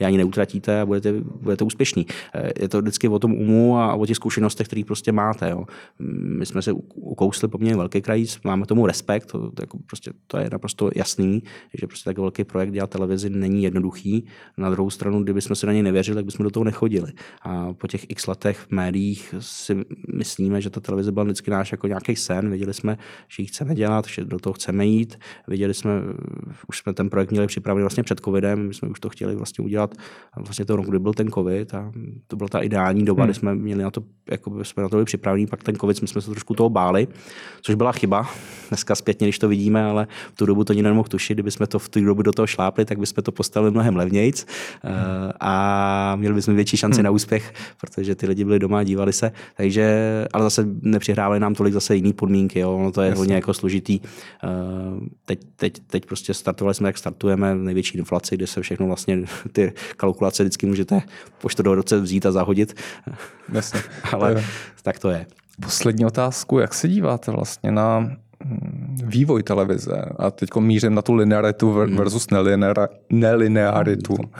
je 0.00 0.06
ani 0.06 0.16
neutratíte 0.16 0.80
a 0.80 0.86
budete, 0.86 1.12
budete 1.40 1.64
úspěšní. 1.64 2.06
Eh, 2.34 2.52
je 2.60 2.68
to 2.68 2.80
vždycky 2.80 3.08
o 3.08 3.18
tom 3.18 3.32
umu 3.32 3.78
a 3.78 3.94
o 3.94 4.06
těch 4.06 4.16
zkušenostech, 4.16 4.66
které 4.66 4.82
prostě 4.86 5.12
máte. 5.12 5.50
Jo. 5.50 5.64
My 6.38 6.46
jsme 6.46 6.62
se 6.62 6.72
ukousli 6.94 7.48
poměrně 7.48 7.76
velký 7.76 8.02
kraj, 8.02 8.26
máme 8.44 8.66
tomu 8.66 8.86
respekt, 8.86 9.26
to, 9.26 9.50
to, 9.50 9.62
jako 9.62 9.78
prostě, 9.86 10.10
to 10.26 10.38
je 10.38 10.48
naprosto 10.52 10.90
jasný, 10.96 11.42
že 11.80 11.86
prostě 11.86 12.10
tak 12.10 12.18
velký 12.18 12.44
projekt 12.44 12.72
dělat 12.72 12.90
televizi 12.90 13.30
není 13.30 13.62
jednoduchý. 13.62 14.26
Na 14.58 14.70
druhou 14.70 14.90
stranu, 14.90 15.22
kdyby 15.22 15.40
jsme 15.40 15.56
se 15.56 15.66
na 15.66 15.72
něj 15.72 15.82
nevěřili, 15.82 16.14
tak 16.14 16.24
bychom 16.24 16.44
do 16.44 16.50
toho 16.50 16.64
nechodili. 16.64 17.12
A 17.42 17.72
po 17.72 17.86
těch 17.86 18.10
x 18.10 18.26
letech 18.26 18.58
v 18.58 18.70
médiích 18.70 19.34
si 19.38 19.84
myslíme, 20.14 20.60
že 20.60 20.70
ta 20.70 20.80
televize 20.80 21.12
byla 21.12 21.24
vždycky 21.24 21.50
náš 21.50 21.72
jako 21.72 21.86
nějaký 21.86 22.16
sen, 22.16 22.48
věděli 22.48 22.74
jsme, 22.74 22.98
že 23.28 23.42
ji 23.42 23.46
chceme 23.46 23.74
dělat, 23.74 24.06
že 24.06 24.24
do 24.24 24.38
toho 24.44 24.54
chceme 24.54 24.86
jít. 24.86 25.18
Viděli 25.48 25.74
jsme, 25.74 25.90
už 26.68 26.78
jsme 26.78 26.94
ten 26.94 27.10
projekt 27.10 27.30
měli 27.30 27.46
připravený 27.46 27.82
vlastně 27.82 28.02
před 28.02 28.20
covidem, 28.20 28.68
my 28.68 28.74
jsme 28.74 28.88
už 28.88 29.00
to 29.00 29.08
chtěli 29.08 29.36
vlastně 29.36 29.64
udělat 29.64 29.94
vlastně 30.36 30.64
to 30.64 30.76
rok, 30.76 30.86
kdy 30.86 30.98
byl 30.98 31.14
ten 31.14 31.30
covid 31.30 31.74
a 31.74 31.92
to 32.26 32.36
byla 32.36 32.48
ta 32.48 32.60
ideální 32.60 33.04
doba, 33.04 33.22
hmm. 33.22 33.30
kdy 33.30 33.34
jsme 33.34 33.54
měli 33.54 33.82
na 33.82 33.90
to, 33.90 34.02
jako 34.30 34.64
jsme 34.64 34.82
na 34.82 34.88
to 34.88 34.96
byli 34.96 35.04
připravení, 35.04 35.46
pak 35.46 35.62
ten 35.62 35.76
covid 35.76 35.96
jsme, 35.96 36.08
jsme 36.08 36.20
se 36.20 36.30
trošku 36.30 36.54
toho 36.54 36.70
báli, 36.70 37.08
což 37.62 37.74
byla 37.74 37.92
chyba. 37.92 38.28
Dneska 38.68 38.94
zpětně, 38.94 39.26
když 39.26 39.38
to 39.38 39.48
vidíme, 39.48 39.84
ale 39.84 40.06
v 40.32 40.36
tu 40.36 40.46
dobu 40.46 40.64
to 40.64 40.72
nikdo 40.72 40.88
nemohl 40.88 41.08
tušit, 41.08 41.34
kdyby 41.34 41.50
jsme 41.50 41.66
to 41.66 41.78
v 41.78 41.88
tu 41.88 42.04
dobu 42.04 42.22
do 42.22 42.32
toho 42.32 42.46
šlápli, 42.46 42.84
tak 42.84 42.98
bychom 42.98 43.22
to 43.22 43.32
postavili 43.32 43.70
mnohem 43.70 43.96
levnějc 43.96 44.46
hmm. 44.82 45.30
a 45.40 46.16
měli 46.16 46.34
bychom 46.34 46.54
větší 46.54 46.76
šanci 46.76 46.96
hmm. 46.96 47.04
na 47.04 47.10
úspěch, 47.10 47.52
protože 47.80 48.14
ty 48.14 48.26
lidi 48.26 48.44
byli 48.44 48.58
doma 48.58 48.78
a 48.78 48.82
dívali 48.82 49.12
se, 49.12 49.32
takže, 49.56 49.84
ale 50.32 50.44
zase 50.44 50.66
nepřihrávali 50.82 51.40
nám 51.40 51.54
tolik 51.54 51.74
zase 51.74 51.96
jiný 51.96 52.12
podmínky, 52.12 52.58
jo. 52.58 52.74
Ono 52.74 52.92
to 52.92 53.02
je 53.02 53.08
Jasně. 53.08 53.18
hodně 53.18 53.34
jako 53.34 53.54
složitý. 53.54 54.00
Eh, 54.44 54.48
teď, 55.24 55.40
teď, 55.56 55.78
teď 55.86 56.06
prostě 56.06 56.34
startovali 56.34 56.74
jsme, 56.74 56.88
jak 56.88 56.98
startujeme, 56.98 57.54
největší 57.54 57.98
inflaci, 57.98 58.36
kde 58.36 58.46
se 58.46 58.62
všechno 58.62 58.86
vlastně, 58.86 59.24
ty 59.52 59.72
kalkulace 59.96 60.42
vždycky 60.42 60.66
můžete 60.66 61.02
po 61.38 61.62
do 61.62 61.74
roce 61.74 62.00
vzít 62.00 62.26
a 62.26 62.32
zahodit. 62.32 62.74
Jasně. 63.52 63.80
Ale 64.12 64.32
je. 64.32 64.44
tak 64.82 64.98
to 64.98 65.10
je. 65.10 65.26
Poslední 65.62 66.06
otázku, 66.06 66.58
jak 66.58 66.74
se 66.74 66.88
díváte 66.88 67.30
vlastně 67.30 67.72
na 67.72 67.98
hm, 68.44 68.96
vývoj 69.04 69.42
televize 69.42 70.02
a 70.18 70.30
teď 70.30 70.54
mířím 70.58 70.94
na 70.94 71.02
tu 71.02 71.14
linearitu 71.14 71.72
hmm. 71.72 71.96
versus 71.96 72.26
nelinearitu. 73.10 74.14
Hmm 74.14 74.30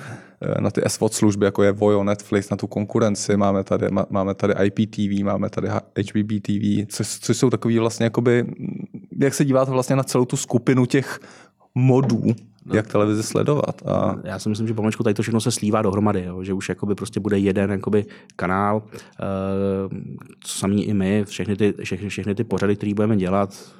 Eh, 0.44 0.60
na 0.60 0.70
ty 0.70 0.80
SVOD 0.86 1.14
služby, 1.14 1.44
jako 1.44 1.62
je 1.62 1.72
Vojo, 1.72 2.04
Netflix, 2.04 2.50
na 2.50 2.56
tu 2.56 2.66
konkurenci, 2.66 3.36
máme 3.36 3.64
tady, 3.64 3.86
máme 4.10 4.34
tady 4.34 4.54
IPTV, 4.64 5.24
máme 5.24 5.50
tady 5.50 5.68
HBB 5.68 6.42
TV, 6.42 6.86
což, 6.88 7.18
což 7.18 7.36
jsou 7.36 7.50
takový 7.50 7.78
vlastně 7.78 8.04
jakoby, 8.04 8.44
jak 9.18 9.34
se 9.34 9.44
díváte 9.44 9.70
vlastně 9.70 9.96
na 9.96 10.02
celou 10.02 10.24
tu 10.24 10.36
skupinu 10.36 10.86
těch 10.86 11.20
modů, 11.74 12.22
no. 12.64 12.74
jak 12.74 12.86
televizi 12.86 13.22
sledovat. 13.22 13.82
A... 13.86 14.16
Já 14.24 14.38
si 14.38 14.48
myslím, 14.48 14.68
že 14.68 14.74
pomaličku 14.74 15.02
tady 15.02 15.14
to 15.14 15.22
všechno 15.22 15.40
se 15.40 15.50
slívá 15.50 15.82
dohromady, 15.82 16.24
jo? 16.24 16.42
že 16.42 16.52
už 16.52 16.68
jakoby 16.68 16.94
prostě 16.94 17.20
bude 17.20 17.38
jeden 17.38 17.70
jakoby 17.70 18.06
kanál, 18.36 18.82
uh, 18.92 19.98
co 20.40 20.58
samý 20.58 20.84
i 20.84 20.94
my, 20.94 21.24
všechny 21.24 21.56
ty, 21.56 21.74
všechny, 21.84 22.08
všechny 22.08 22.34
ty 22.34 22.44
pořady, 22.44 22.76
které 22.76 22.94
budeme 22.94 23.16
dělat, 23.16 23.72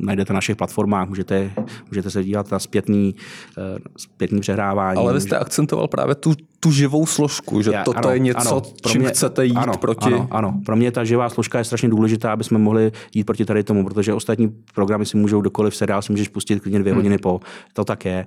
najdete 0.00 0.32
na 0.32 0.36
našich 0.36 0.56
platformách, 0.56 1.08
můžete, 1.08 1.50
můžete 1.90 2.10
se 2.10 2.24
dívat 2.24 2.50
na 2.50 2.58
zpětný, 2.58 3.14
uh, 3.58 3.78
zpětný 3.96 4.40
přehrávání. 4.40 4.98
Ale 4.98 5.12
vy 5.14 5.20
jste 5.20 5.38
akcentoval 5.38 5.88
právě 5.88 6.14
tu 6.14 6.34
tu 6.60 6.70
živou 6.70 7.06
složku, 7.06 7.62
že 7.62 7.70
Já, 7.70 7.84
toto 7.84 7.98
ano, 7.98 8.10
je 8.10 8.18
něco, 8.18 8.50
ano, 8.50 8.60
pro 8.82 8.92
čím 8.92 9.00
mě, 9.00 9.10
chcete 9.10 9.46
jít 9.46 9.56
ano, 9.56 9.76
proti... 9.76 10.14
Ano, 10.14 10.28
ano, 10.30 10.60
pro 10.66 10.76
mě 10.76 10.92
ta 10.92 11.04
živá 11.04 11.28
složka 11.28 11.58
je 11.58 11.64
strašně 11.64 11.88
důležitá, 11.88 12.32
aby 12.32 12.44
jsme 12.44 12.58
mohli 12.58 12.92
jít 13.14 13.24
proti 13.24 13.44
tady 13.44 13.62
tomu, 13.62 13.84
protože 13.84 14.14
ostatní 14.14 14.48
programy 14.74 15.06
si 15.06 15.16
můžou 15.16 15.40
dokoliv 15.40 15.76
seriál 15.76 16.02
si 16.02 16.12
můžeš 16.12 16.28
pustit 16.28 16.60
klidně 16.60 16.78
dvě 16.78 16.92
hmm. 16.92 16.98
hodiny 16.98 17.18
po. 17.18 17.40
To 17.72 17.84
tak 17.84 18.04
je. 18.04 18.26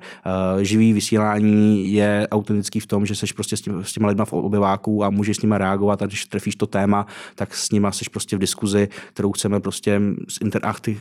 Uh, 0.56 0.62
živý 0.62 0.94
vysílání 0.94 1.94
je 1.94 2.28
autentický 2.32 2.80
v 2.80 2.88
tom, 2.88 3.06
že 3.06 3.16
seš 3.16 3.32
prostě 3.32 3.58
s, 3.58 3.62
tím, 3.62 3.84
s 3.84 3.94
těma 3.94 4.08
lidma 4.08 4.26
v 4.26 4.34
obyváku 4.34 5.04
a 5.04 5.10
můžeš 5.10 5.38
s 5.38 5.42
nimi 5.42 5.56
reagovat 5.58 6.02
a 6.02 6.06
když 6.06 6.26
trefíš 6.26 6.56
to 6.56 6.68
téma, 6.68 7.06
tak 7.36 7.56
s 7.56 7.72
nima 7.72 7.92
seš 7.92 8.08
prostě 8.08 8.36
v 8.36 8.40
diskuzi, 8.40 8.88
kterou 9.14 9.32
chceme 9.32 9.60
prostě 9.60 10.02
z 10.28 10.42
interakty 10.42 10.98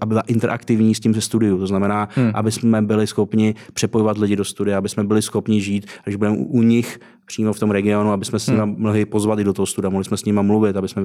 aby 0.00 0.08
byla 0.08 0.20
interaktivní 0.20 0.94
s 0.94 1.00
tím 1.00 1.14
ze 1.14 1.20
studiu. 1.20 1.58
To 1.58 1.66
znamená, 1.66 2.08
hmm. 2.14 2.30
aby 2.34 2.52
jsme 2.52 2.82
byli 2.82 3.06
schopni 3.06 3.54
přepojovat 3.72 4.18
lidi 4.18 4.36
do 4.36 4.44
studia, 4.44 4.78
aby 4.78 4.88
jsme 4.88 5.04
byli 5.04 5.22
schopni 5.22 5.60
žít, 5.60 5.86
když 6.04 6.16
budeme 6.16 6.36
u 6.36 6.62
nich 6.62 7.00
přímo 7.26 7.52
v 7.52 7.58
tom 7.58 7.70
regionu, 7.70 8.12
aby 8.12 8.24
jsme 8.24 8.38
s 8.38 8.46
nimi 8.46 8.60
hmm. 8.60 8.74
mohli 8.78 9.04
pozvat 9.04 9.38
i 9.38 9.44
do 9.44 9.52
toho 9.52 9.66
studia, 9.66 9.90
mohli 9.90 10.04
jsme 10.04 10.16
s 10.16 10.24
nimi 10.24 10.42
mluvit, 10.42 10.76
aby 10.76 10.88
jsme 10.88 11.04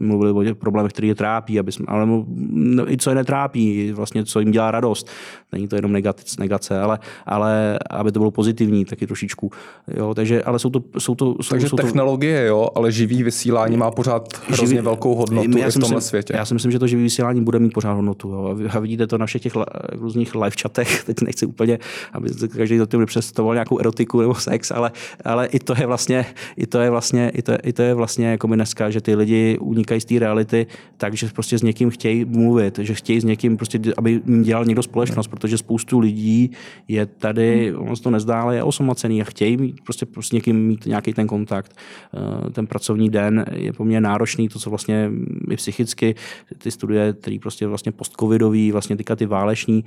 mluvili 0.00 0.32
o 0.32 0.44
těch 0.44 0.54
problémech, 0.54 0.92
které 0.92 1.08
je 1.08 1.14
trápí, 1.14 1.58
aby 1.58 1.72
jsme, 1.72 1.86
ale 1.88 2.06
no, 2.06 2.92
i 2.92 2.96
co 2.96 3.10
je 3.10 3.16
netrápí, 3.16 3.92
vlastně 3.92 4.24
co 4.24 4.40
jim 4.40 4.50
dělá 4.50 4.70
radost. 4.70 5.10
Není 5.52 5.68
to 5.68 5.76
jenom 5.76 5.92
negace, 5.92 6.36
negace 6.38 6.80
ale, 6.80 6.98
ale 7.26 7.78
aby 7.90 8.12
to 8.12 8.20
bylo 8.20 8.30
pozitivní 8.30 8.84
taky 8.84 9.06
trošičku. 9.06 9.50
Jo, 9.96 10.14
takže, 10.14 10.42
ale 10.42 10.58
jsou 10.58 10.70
to, 10.70 10.80
jsou 10.98 11.14
to, 11.14 11.34
jsou, 11.40 11.50
takže 11.50 11.68
jsou 11.68 11.76
technologie, 11.76 12.40
to... 12.40 12.46
jo, 12.46 12.68
ale 12.74 12.92
živý 12.92 13.22
vysílání 13.22 13.76
má 13.76 13.90
pořád 13.90 14.28
hrozně 14.46 14.66
živý, 14.66 14.80
velkou 14.80 15.14
hodnotu 15.14 15.58
já 15.58 15.66
i 15.66 15.70
v 15.70 15.74
tomhle 15.74 15.88
myslím, 15.88 16.00
světě. 16.00 16.34
Já 16.36 16.44
si 16.44 16.54
myslím, 16.54 16.72
že 16.72 16.78
to 16.78 16.86
živý 16.86 17.02
vysílání 17.02 17.44
bude 17.44 17.58
mít 17.58 17.72
pořád 17.72 17.92
hodnotu. 17.92 18.28
Jo. 18.28 18.56
A 18.70 18.78
vidíte 18.78 19.06
to 19.06 19.18
na 19.18 19.26
všech 19.26 19.42
těch 19.42 19.52
různých 19.92 20.34
live 20.34 20.56
chatech, 20.62 21.04
teď 21.06 21.20
nechci 21.22 21.46
úplně, 21.46 21.78
aby 22.12 22.28
každý 22.56 22.78
do 22.78 22.86
tím 22.86 23.06
představoval 23.06 23.54
nějakou 23.54 23.78
erotiku 23.78 24.20
nebo 24.20 24.34
sex, 24.34 24.70
ale, 24.70 24.92
ale 25.24 25.46
i 25.54 25.58
to 25.58 25.74
je 25.78 25.86
vlastně, 25.86 26.26
i 26.56 26.66
to 26.66 26.78
je 26.78 26.90
vlastně, 26.90 27.30
i 27.34 27.42
to, 27.42 27.52
i 27.62 27.72
to 27.72 27.82
je 27.82 27.94
vlastně 27.94 28.26
jako 28.26 28.48
my 28.48 28.56
dneska, 28.56 28.90
že 28.90 29.00
ty 29.00 29.14
lidi 29.14 29.58
unikají 29.60 30.00
z 30.00 30.04
té 30.04 30.18
reality 30.18 30.66
takže 30.96 31.28
prostě 31.34 31.58
s 31.58 31.62
někým 31.62 31.90
chtějí 31.90 32.24
mluvit, 32.24 32.78
že 32.78 32.94
chtějí 32.94 33.20
s 33.20 33.24
někým 33.24 33.56
prostě, 33.56 33.80
aby 33.96 34.20
dělal 34.42 34.64
někdo 34.64 34.82
společnost, 34.82 35.28
protože 35.28 35.58
spoustu 35.58 35.98
lidí 35.98 36.50
je 36.88 37.06
tady, 37.06 37.70
hmm. 37.70 37.88
on 37.88 37.96
se 37.96 38.02
to 38.02 38.10
nezdá, 38.10 38.40
ale 38.40 38.56
je 38.56 38.62
osamocený 38.62 39.22
a 39.22 39.24
chtějí 39.24 39.56
mít, 39.56 39.80
prostě, 39.84 40.06
prostě 40.06 40.28
s 40.28 40.32
někým 40.32 40.66
mít 40.66 40.86
nějaký 40.86 41.12
ten 41.12 41.26
kontakt. 41.26 41.76
Eh, 42.14 42.50
ten 42.50 42.66
pracovní 42.66 43.10
den 43.10 43.44
je 43.52 43.72
poměrně 43.72 44.00
náročný, 44.00 44.48
to, 44.48 44.58
co 44.58 44.70
vlastně 44.70 45.10
i 45.50 45.56
psychicky, 45.56 46.14
ty 46.58 46.70
studie, 46.70 47.12
který 47.12 47.38
prostě 47.38 47.66
vlastně 47.66 47.92
postcovidový, 47.92 48.72
vlastně 48.72 48.96
teďka 48.96 49.16
ty 49.16 49.26
váleční, 49.26 49.84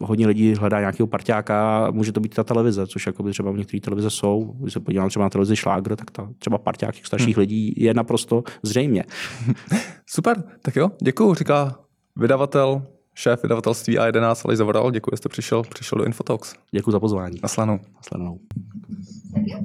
hodně 0.00 0.26
lidí 0.26 0.54
hledá 0.54 0.80
nějakého 0.80 1.06
parťáka 1.06 1.88
může 1.90 2.12
to 2.12 2.20
být 2.20 2.34
ta 2.34 2.44
televize, 2.44 2.86
což 2.86 3.06
jako 3.06 3.22
by 3.22 3.30
třeba 3.30 3.50
v 3.50 3.56
některých 3.56 3.82
televize 3.82 4.10
jsou. 4.10 4.54
Když 4.60 4.72
se 4.72 4.80
podívám 4.80 5.08
třeba 5.08 5.24
na 5.24 5.30
televizi 5.30 5.56
Šlágr, 5.56 5.96
tak 5.96 6.10
ta 6.10 6.28
třeba 6.38 6.58
parťák 6.58 6.94
těch 6.94 7.06
starších 7.06 7.36
hmm. 7.36 7.40
lidí 7.40 7.74
je 7.76 7.94
naprosto 7.94 8.42
zřejmě. 8.62 9.04
Super, 10.06 10.42
tak 10.62 10.76
jo, 10.76 10.90
děkuji, 11.02 11.34
říká 11.34 11.78
vydavatel, 12.16 12.82
šéf 13.14 13.42
vydavatelství 13.42 13.98
A11 13.98 14.42
Aleš 14.44 14.58
Zavoral. 14.58 14.90
Děkuji, 14.90 15.10
že 15.12 15.16
jste 15.16 15.28
přišel, 15.28 15.62
přišel 15.62 15.98
do 15.98 16.04
Infotox. 16.04 16.54
Děkuji 16.70 16.90
za 16.90 17.00
pozvání. 17.00 17.38
Naslanou. 17.42 17.80
Naslanou. 17.96 18.38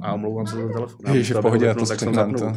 A 0.02 0.12
omlouvám 0.12 0.46
se 0.46 0.56
za 0.56 0.72
telefon. 0.72 1.14
Ježiš, 1.14 1.36
v 1.36 1.40
pohodě, 1.40 1.74
to, 1.74 1.86
tak 1.86 2.00
jsem 2.00 2.34
to. 2.34 2.52